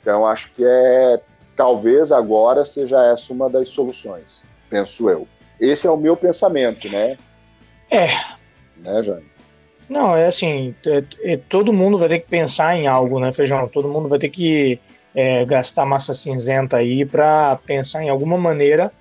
Então 0.02 0.26
acho 0.26 0.50
que 0.54 0.64
é 0.66 1.20
talvez 1.54 2.14
agora 2.14 2.64
seja 2.64 3.04
essa 3.12 3.34
uma 3.34 3.50
das 3.50 3.68
soluções, 3.68 4.42
penso 4.70 5.10
eu. 5.10 5.28
Esse 5.60 5.86
é 5.86 5.92
o 5.92 5.98
meu 5.98 6.16
pensamento, 6.16 6.90
né? 6.90 7.18
É. 7.92 8.08
Né, 8.78 9.04
Jane? 9.04 9.26
Não, 9.90 10.16
é 10.16 10.28
assim, 10.28 10.74
é, 10.88 11.34
é, 11.34 11.38
todo 11.38 11.74
mundo 11.74 11.98
vai 11.98 12.08
ter 12.08 12.20
que 12.20 12.30
pensar 12.30 12.76
em 12.76 12.88
algo, 12.88 13.20
né, 13.20 13.32
Feijão? 13.34 13.68
Todo 13.68 13.90
mundo 13.90 14.08
vai 14.08 14.18
ter 14.18 14.30
que 14.30 14.80
é, 15.14 15.44
gastar 15.46 15.86
massa 15.86 16.14
cinzenta 16.14 16.78
aí 16.78 17.06
para 17.06 17.58
pensar 17.66 18.02
em 18.02 18.10
alguma 18.10 18.38
maneira 18.38 18.92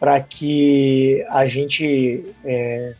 para 0.00 0.20
que 0.20 1.24
a 1.28 1.46
gente, 1.46 2.34
é, 2.44 2.94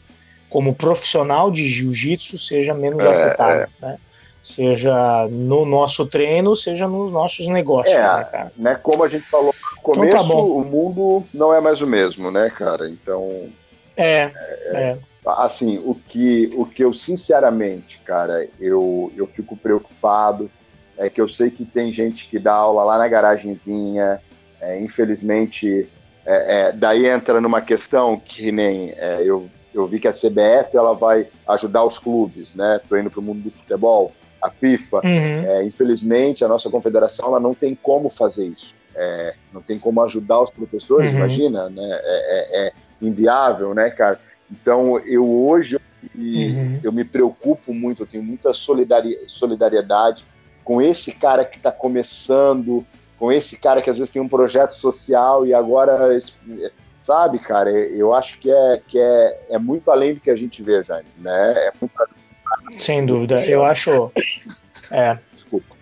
como 0.54 0.72
profissional 0.72 1.50
de 1.50 1.68
jiu-jitsu, 1.68 2.38
seja 2.38 2.72
menos 2.72 3.02
é, 3.02 3.08
afetado, 3.08 3.60
é. 3.82 3.86
né? 3.86 3.98
Seja 4.40 5.26
no 5.28 5.64
nosso 5.66 6.06
treino, 6.06 6.54
seja 6.54 6.86
nos 6.86 7.10
nossos 7.10 7.48
negócios, 7.48 7.96
né, 7.96 8.28
cara? 8.30 8.52
Né, 8.56 8.78
como 8.80 9.02
a 9.02 9.08
gente 9.08 9.28
falou 9.28 9.52
começo, 9.82 10.16
então 10.16 10.28
tá 10.28 10.34
o 10.34 10.64
mundo 10.64 11.24
não 11.34 11.52
é 11.52 11.60
mais 11.60 11.82
o 11.82 11.88
mesmo, 11.88 12.30
né, 12.30 12.48
cara? 12.50 12.88
Então. 12.88 13.50
É, 13.96 14.30
é, 14.30 14.30
é. 14.74 14.98
Assim, 15.26 15.78
o 15.78 15.92
que, 15.92 16.48
o 16.54 16.64
que 16.64 16.84
eu, 16.84 16.92
sinceramente, 16.92 17.98
cara, 18.04 18.48
eu, 18.60 19.12
eu 19.16 19.26
fico 19.26 19.56
preocupado 19.56 20.48
é 20.96 21.10
que 21.10 21.20
eu 21.20 21.28
sei 21.28 21.50
que 21.50 21.64
tem 21.64 21.90
gente 21.90 22.28
que 22.28 22.38
dá 22.38 22.54
aula 22.54 22.84
lá 22.84 22.96
na 22.96 23.08
garagenzinha, 23.08 24.22
é, 24.60 24.78
infelizmente, 24.78 25.88
é, 26.24 26.68
é 26.68 26.72
daí 26.72 27.06
entra 27.06 27.40
numa 27.40 27.60
questão 27.60 28.16
que 28.16 28.52
nem 28.52 28.94
é, 28.96 29.20
eu, 29.24 29.50
eu 29.74 29.86
vi 29.86 30.00
que 30.00 30.08
a 30.08 30.12
CBF 30.12 30.76
ela 30.76 30.94
vai 30.94 31.26
ajudar 31.48 31.84
os 31.84 31.98
clubes, 31.98 32.54
né? 32.54 32.80
Tô 32.88 32.96
indo 32.96 33.10
para 33.10 33.20
o 33.20 33.22
mundo 33.22 33.42
do 33.42 33.50
futebol, 33.50 34.12
a 34.40 34.50
FIFA. 34.50 34.96
Uhum. 34.98 35.44
É, 35.46 35.64
infelizmente, 35.64 36.44
a 36.44 36.48
nossa 36.48 36.70
confederação 36.70 37.28
ela 37.28 37.40
não 37.40 37.52
tem 37.52 37.74
como 37.74 38.08
fazer 38.08 38.44
isso 38.44 38.74
é, 38.94 39.34
não 39.52 39.60
tem 39.60 39.78
como 39.78 40.00
ajudar 40.02 40.40
os 40.40 40.50
professores, 40.50 41.10
uhum. 41.10 41.18
imagina, 41.18 41.68
né? 41.68 41.82
É, 41.82 41.96
é, 42.04 42.66
é, 42.66 42.72
inviável, 43.02 43.74
né, 43.74 43.90
cara? 43.90 44.20
Então, 44.50 44.98
eu 45.00 45.28
hoje 45.28 45.78
uhum. 46.14 46.80
eu 46.82 46.92
me 46.92 47.04
preocupo 47.04 47.74
muito, 47.74 48.02
eu 48.02 48.06
tenho 48.06 48.22
muita 48.22 48.52
solidariedade 48.52 50.24
com 50.62 50.80
esse 50.80 51.12
cara 51.12 51.44
que 51.44 51.56
está 51.56 51.72
começando, 51.72 52.84
com 53.18 53.32
esse 53.32 53.56
cara 53.56 53.82
que 53.82 53.90
às 53.90 53.98
vezes 53.98 54.12
tem 54.12 54.22
um 54.22 54.28
projeto 54.28 54.72
social 54.72 55.46
e 55.46 55.52
agora, 55.52 56.16
sabe, 57.04 57.38
cara, 57.38 57.70
eu 57.70 58.14
acho 58.14 58.38
que 58.38 58.50
é, 58.50 58.80
que 58.88 58.98
é, 58.98 59.46
é 59.50 59.58
muito 59.58 59.90
além 59.90 60.14
do 60.14 60.20
que 60.20 60.30
a 60.30 60.36
gente 60.36 60.62
vê, 60.62 60.82
Jane, 60.82 61.06
né? 61.18 61.52
É 61.68 61.72
muito 61.78 61.94
Sem 62.78 63.04
dúvida, 63.04 63.44
eu 63.44 63.64
acho. 63.64 64.10
É, 64.90 65.18
Desculpa. 65.32 65.74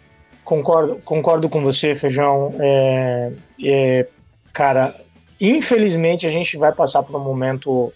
Concordo, 0.44 0.96
concordo 1.04 1.48
com 1.48 1.62
você, 1.62 1.94
Feijão. 1.94 2.52
É, 2.58 3.32
é, 3.62 4.08
cara, 4.52 5.00
infelizmente 5.40 6.26
a 6.26 6.30
gente 6.30 6.56
vai 6.56 6.72
passar 6.72 7.04
por 7.04 7.14
um 7.14 7.24
momento, 7.24 7.92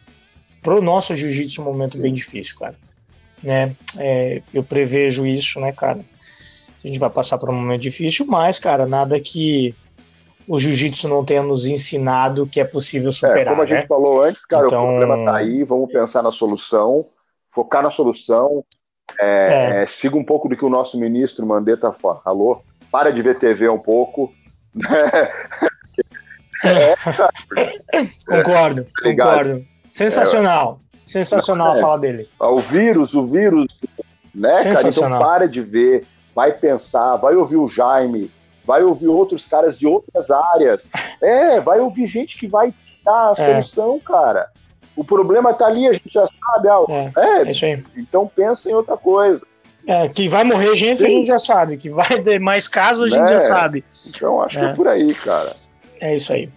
pro 0.63 0.81
nosso 0.81 1.15
jiu-jitsu, 1.15 1.61
um 1.61 1.65
momento 1.65 1.97
Sim. 1.97 2.03
bem 2.03 2.15
difícil, 2.15 2.57
cara. 2.59 2.77
Né? 3.43 3.75
É, 3.99 4.41
eu 4.55 4.63
prevejo 4.63 5.27
isso, 5.27 5.61
né, 5.61 5.73
cara? 5.73 6.01
A 6.85 6.87
gente 6.87 7.01
vai 7.01 7.11
passar 7.11 7.39
por 7.39 7.51
um 7.51 7.55
momento 7.55 7.83
difícil, 7.83 8.25
mas, 8.27 8.61
cara, 8.61 8.87
nada 8.87 9.19
que 9.19 9.75
o 10.49 10.59
jiu-jitsu 10.59 11.09
não 11.09 11.25
tenha 11.25 11.43
nos 11.43 11.67
ensinado 11.67 12.47
que 12.47 12.61
é 12.61 12.65
possível 12.65 13.13
superar. 13.13 13.39
É, 13.39 13.45
como 13.45 13.63
a 13.63 13.65
né? 13.65 13.67
gente 13.67 13.87
falou 13.87 14.23
antes, 14.23 14.45
cara, 14.45 14.67
então... 14.67 14.85
o 14.85 14.99
problema 14.99 15.19
está 15.19 15.37
aí, 15.37 15.65
vamos 15.65 15.91
pensar 15.91 16.23
na 16.23 16.31
solução, 16.31 17.07
focar 17.49 17.83
na 17.83 17.91
solução, 17.91 18.65
é, 19.21 19.83
é. 19.83 19.87
siga 19.87 20.17
um 20.17 20.25
pouco 20.25 20.49
do 20.49 20.57
que 20.57 20.65
o 20.65 20.71
nosso 20.71 20.99
ministro 20.99 21.47
Mandetta 21.47 21.93
falou, 21.93 22.63
para 22.91 23.11
de 23.11 23.23
ver 23.23 23.39
TV 23.39 23.69
um 23.69 23.79
pouco. 23.79 24.33
É, 26.65 26.95
concordo, 28.27 28.85
tá 28.85 29.03
concordo. 29.03 29.65
Sensacional, 29.91 30.81
sensacional 31.05 31.73
a 31.73 31.77
fala 31.77 31.99
dele. 31.99 32.29
O 32.41 32.59
vírus, 32.61 33.15
o 33.15 33.27
vírus, 33.27 33.67
né, 34.35 34.63
cara? 34.63 34.89
Então 34.89 35.19
para 35.19 35.47
de 35.47 35.61
ver, 35.61 36.07
vai 36.35 36.53
pensar, 36.53 37.17
vai 37.17 37.35
ouvir 37.35 37.57
o 37.57 37.69
Jaime, 37.69 38.31
vai 38.67 38.83
ouvir 38.83 39.09
outros 39.09 39.47
caras 39.47 39.79
de 39.79 39.87
outras 39.87 40.31
áreas. 40.31 40.91
É, 41.23 41.61
vai 41.61 41.81
ouvir 41.81 42.07
gente 42.07 42.39
que 42.39 42.47
vai 42.47 42.75
dar 43.05 43.29
a 43.29 43.35
é. 43.39 43.63
solução, 43.63 44.01
cara. 44.01 44.49
O 44.97 45.05
problema 45.05 45.55
tá 45.55 45.67
ali, 45.67 45.87
a 45.87 45.93
gente 45.93 46.09
já 46.09 46.27
sabe. 46.27 46.69
Ah, 46.69 47.13
é, 47.17 47.43
é, 47.43 47.51
isso 47.51 47.65
aí. 47.65 47.85
Então 47.97 48.31
pensa 48.35 48.71
em 48.71 48.75
outra 48.75 48.97
coisa. 48.97 49.43
É, 49.87 50.09
que 50.09 50.29
vai 50.29 50.43
morrer 50.43 50.75
gente, 50.75 50.97
Sim. 50.97 51.07
a 51.07 51.09
gente 51.09 51.27
já 51.27 51.39
sabe. 51.39 51.77
Que 51.77 51.91
vai 51.91 52.21
ter 52.21 52.41
mais 52.41 52.67
casos, 52.67 53.13
a 53.13 53.17
gente 53.17 53.29
já 53.29 53.37
é. 53.37 53.41
sabe. 53.41 53.85
Então 54.09 54.43
acho 54.43 54.59
que 54.59 54.65
é, 54.65 54.71
é 54.71 54.75
por 54.75 54.89
aí, 54.89 55.15
cara. 55.15 55.55
É 56.01 56.17
isso 56.17 56.33
aí. 56.33 56.51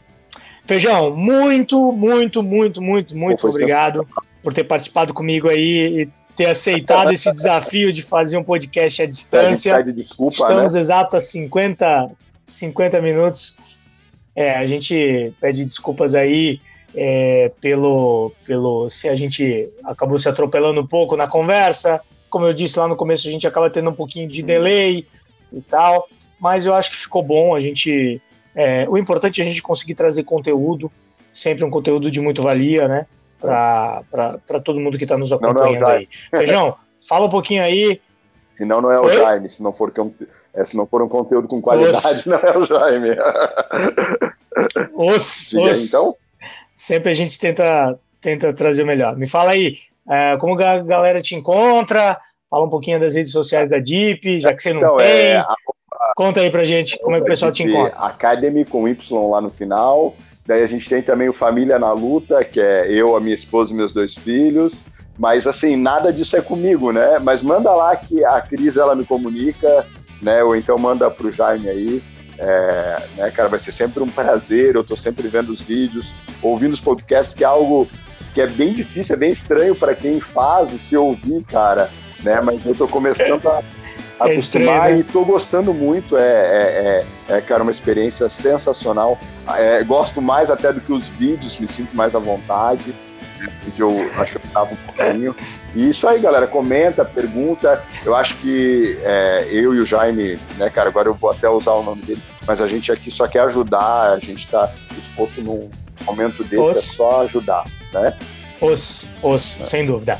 Feijão, 0.65 1.15
muito, 1.15 1.91
muito, 1.91 2.41
muito, 2.41 2.81
muito, 2.81 3.17
muito 3.17 3.41
Pô, 3.41 3.49
obrigado 3.49 4.07
por 4.41 4.53
ter 4.53 4.63
participado 4.63 5.13
comigo 5.13 5.49
aí 5.49 6.01
e 6.01 6.09
ter 6.39 6.45
aceitado 6.45 7.11
esse 7.11 7.29
desafio 7.33 7.91
de 7.91 8.01
fazer 8.01 8.37
um 8.37 8.43
podcast 8.45 9.01
à 9.01 9.05
distância. 9.05 9.75
A 9.75 9.81
desculpa, 9.81 10.37
Estamos 10.37 10.73
né? 10.73 10.79
exato 10.79 11.17
a 11.17 11.21
50, 11.21 12.11
50 12.45 13.01
minutos. 13.01 13.57
É, 14.33 14.55
a 14.55 14.65
gente 14.65 15.33
pede 15.41 15.65
desculpas 15.65 16.15
aí 16.15 16.61
é, 16.95 17.51
pelo, 17.59 18.31
pelo 18.45 18.89
se 18.89 19.09
a 19.09 19.15
gente 19.15 19.67
acabou 19.83 20.17
se 20.17 20.29
atropelando 20.29 20.79
um 20.79 20.87
pouco 20.87 21.17
na 21.17 21.27
conversa. 21.27 21.99
Como 22.29 22.45
eu 22.45 22.53
disse 22.53 22.79
lá 22.79 22.87
no 22.87 22.95
começo, 22.95 23.27
a 23.27 23.31
gente 23.31 23.45
acaba 23.45 23.69
tendo 23.69 23.89
um 23.89 23.95
pouquinho 23.95 24.29
de 24.29 24.41
delay 24.41 25.05
e 25.51 25.59
tal, 25.59 26.07
mas 26.39 26.65
eu 26.65 26.73
acho 26.73 26.91
que 26.91 26.95
ficou 26.95 27.21
bom. 27.21 27.53
A 27.53 27.59
gente, 27.59 28.21
é, 28.55 28.87
o 28.87 28.97
importante 28.97 29.41
é 29.41 29.43
a 29.43 29.47
gente 29.47 29.61
conseguir 29.61 29.95
trazer 29.95 30.23
conteúdo, 30.23 30.89
sempre 31.33 31.65
um 31.65 31.69
conteúdo 31.69 32.09
de 32.09 32.21
muito 32.21 32.41
valia, 32.41 32.87
né? 32.87 33.07
Para 33.39 34.59
todo 34.63 34.79
mundo 34.79 34.97
que 34.97 35.05
está 35.05 35.17
nos 35.17 35.31
acompanhando 35.31 35.73
não, 35.73 35.81
não 35.81 35.89
é 35.89 35.97
aí. 35.97 36.09
Feijão, 36.29 36.75
fala 37.07 37.25
um 37.25 37.29
pouquinho 37.29 37.63
aí. 37.63 38.01
Senão 38.57 38.81
não 38.81 38.91
é 38.91 38.99
o 38.99 39.05
Oi? 39.05 39.15
Jaime, 39.15 39.49
se 39.49 39.63
não, 39.63 39.71
for, 39.71 39.91
é, 40.53 40.65
se 40.65 40.75
não 40.75 40.85
for 40.85 41.01
um 41.01 41.07
conteúdo 41.07 41.47
com 41.47 41.61
qualidade, 41.61 41.97
os... 41.97 42.25
não 42.27 42.37
é 42.37 42.57
o 42.57 42.65
Jaime. 42.65 43.09
Os, 44.93 45.53
os... 45.53 45.87
Então? 45.87 46.13
Sempre 46.73 47.11
a 47.11 47.13
gente 47.13 47.39
tenta, 47.39 47.97
tenta 48.19 48.53
trazer 48.53 48.83
o 48.83 48.85
melhor. 48.85 49.15
Me 49.15 49.25
fala 49.25 49.51
aí, 49.51 49.75
é, 50.09 50.35
como 50.37 50.59
a 50.59 50.79
galera 50.79 51.21
te 51.21 51.33
encontra, 51.33 52.19
fala 52.49 52.65
um 52.65 52.69
pouquinho 52.69 52.99
das 52.99 53.15
redes 53.15 53.31
sociais 53.31 53.69
da 53.69 53.79
DIP, 53.79 54.39
já 54.39 54.53
que 54.53 54.61
você 54.61 54.73
não 54.73 54.81
então, 54.81 54.97
tem. 54.97 55.07
É, 55.07 55.37
a... 55.37 55.55
Conta 56.15 56.41
aí 56.41 56.49
pra 56.49 56.65
gente 56.65 56.99
como 56.99 57.15
é 57.15 57.19
que 57.19 57.23
o 57.23 57.27
pessoal 57.27 57.51
te 57.51 57.63
encontra. 57.63 57.97
Academy 57.99 58.65
com 58.65 58.87
Y 58.87 59.29
lá 59.29 59.39
no 59.39 59.49
final. 59.49 60.13
Daí 60.49 60.63
a 60.63 60.67
gente 60.67 60.89
tem 60.89 60.99
também 60.99 61.29
o 61.29 61.33
Família 61.33 61.77
na 61.77 61.91
Luta, 61.93 62.43
que 62.43 62.59
é 62.59 62.91
eu, 62.91 63.15
a 63.15 63.19
minha 63.19 63.35
esposa 63.35 63.71
e 63.71 63.75
meus 63.75 63.93
dois 63.93 64.15
filhos. 64.15 64.81
Mas 65.15 65.45
assim, 65.45 65.75
nada 65.75 66.11
disso 66.11 66.35
é 66.35 66.41
comigo, 66.41 66.91
né? 66.91 67.19
Mas 67.19 67.43
manda 67.43 67.71
lá 67.71 67.95
que 67.95 68.25
a 68.25 68.41
Cris 68.41 68.75
ela 68.75 68.95
me 68.95 69.05
comunica, 69.05 69.85
né? 70.19 70.43
Ou 70.43 70.55
então 70.55 70.75
manda 70.75 71.07
pro 71.11 71.31
Jaime 71.31 71.69
aí. 71.69 72.03
É, 72.39 73.03
né, 73.15 73.29
cara, 73.29 73.47
vai 73.47 73.59
ser 73.59 73.71
sempre 73.71 74.01
um 74.01 74.07
prazer. 74.07 74.73
Eu 74.73 74.83
tô 74.83 74.97
sempre 74.97 75.27
vendo 75.27 75.49
os 75.49 75.61
vídeos, 75.61 76.11
ouvindo 76.41 76.73
os 76.73 76.81
podcasts, 76.81 77.35
que 77.35 77.43
é 77.43 77.47
algo 77.47 77.87
que 78.33 78.41
é 78.41 78.47
bem 78.47 78.73
difícil, 78.73 79.13
é 79.13 79.19
bem 79.19 79.31
estranho 79.31 79.75
para 79.75 79.93
quem 79.93 80.19
faz 80.19 80.73
e 80.73 80.79
se 80.79 80.97
ouvir, 80.97 81.43
cara. 81.43 81.91
Né? 82.23 82.41
Mas 82.41 82.65
eu 82.65 82.73
tô 82.73 82.87
começando 82.87 83.47
a 83.47 83.61
é 84.19 84.31
acostumar 84.31 84.91
né? 84.91 84.99
e 84.99 85.03
tô 85.03 85.23
gostando 85.23 85.73
muito. 85.73 86.17
É, 86.17 86.21
é, 86.21 87.05
é, 87.29 87.37
é, 87.37 87.41
cara, 87.41 87.63
uma 87.63 87.71
experiência 87.71 88.29
sensacional. 88.29 89.17
É, 89.55 89.83
gosto 89.83 90.21
mais 90.21 90.49
até 90.49 90.71
do 90.73 90.81
que 90.81 90.91
os 90.91 91.07
vídeos, 91.07 91.59
me 91.59 91.67
sinto 91.67 91.95
mais 91.95 92.15
à 92.15 92.19
vontade. 92.19 92.93
Porque 93.63 93.81
eu 93.81 94.09
acho 94.17 94.31
que 94.31 94.37
eu 94.37 94.51
tava 94.51 94.73
um 94.73 94.75
pouquinho. 94.75 95.35
E 95.75 95.89
isso 95.89 96.07
aí, 96.07 96.19
galera, 96.19 96.47
comenta, 96.47 97.05
pergunta. 97.05 97.83
Eu 98.05 98.15
acho 98.15 98.35
que 98.37 98.99
é, 99.01 99.47
eu 99.51 99.73
e 99.73 99.79
o 99.79 99.85
Jaime, 99.85 100.37
né, 100.57 100.69
cara, 100.69 100.89
agora 100.89 101.07
eu 101.07 101.13
vou 101.13 101.31
até 101.31 101.47
usar 101.47 101.71
o 101.73 101.83
nome 101.83 102.01
dele, 102.01 102.21
mas 102.45 102.59
a 102.61 102.67
gente 102.67 102.91
aqui 102.91 103.09
só 103.09 103.27
quer 103.27 103.41
ajudar, 103.41 104.13
a 104.13 104.19
gente 104.19 104.45
está 104.45 104.71
disposto 104.91 105.41
num 105.41 105.69
momento 106.05 106.43
desse, 106.43 106.71
é 106.71 106.75
só 106.75 107.21
ajudar, 107.21 107.65
né? 107.93 108.15
Os, 108.59 109.05
os, 109.21 109.59
é. 109.61 109.63
sem 109.63 109.85
dúvida. 109.85 110.19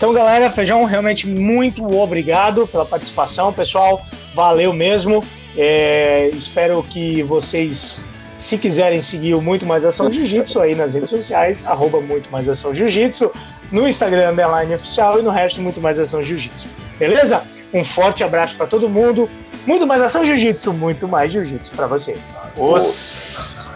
Então, 0.00 0.14
galera, 0.14 0.48
Feijão, 0.48 0.82
realmente 0.84 1.28
muito 1.28 1.84
obrigado 1.94 2.66
pela 2.66 2.86
participação, 2.86 3.52
pessoal. 3.52 4.02
Valeu 4.34 4.72
mesmo. 4.72 5.22
É, 5.54 6.30
espero 6.32 6.82
que 6.82 7.22
vocês, 7.22 8.02
se 8.34 8.56
quiserem 8.56 9.02
seguir 9.02 9.34
o 9.34 9.42
Muito 9.42 9.66
Mais 9.66 9.84
Ação 9.84 10.10
Jiu-Jitsu 10.10 10.58
aí 10.58 10.74
nas 10.74 10.94
redes 10.94 11.10
sociais, 11.10 11.66
arroba 11.66 12.00
Muito 12.00 12.32
Mais 12.32 12.48
Ação 12.48 12.72
Jiu-Jitsu, 12.72 13.30
no 13.70 13.86
Instagram, 13.86 14.30
underline 14.30 14.74
oficial 14.74 15.18
e 15.18 15.22
no 15.22 15.28
resto 15.28 15.60
Muito 15.60 15.82
Mais 15.82 15.98
Ação 15.98 16.22
Jiu-Jitsu. 16.22 16.66
Beleza? 16.98 17.42
Um 17.70 17.84
forte 17.84 18.24
abraço 18.24 18.56
para 18.56 18.66
todo 18.66 18.88
mundo. 18.88 19.28
Muito 19.66 19.86
mais 19.86 20.00
ação 20.00 20.24
jiu-jitsu, 20.24 20.72
muito 20.72 21.06
mais 21.06 21.30
jiu-jitsu 21.30 21.74
para 21.74 21.86
você. 21.86 22.16
Os... 22.56 23.68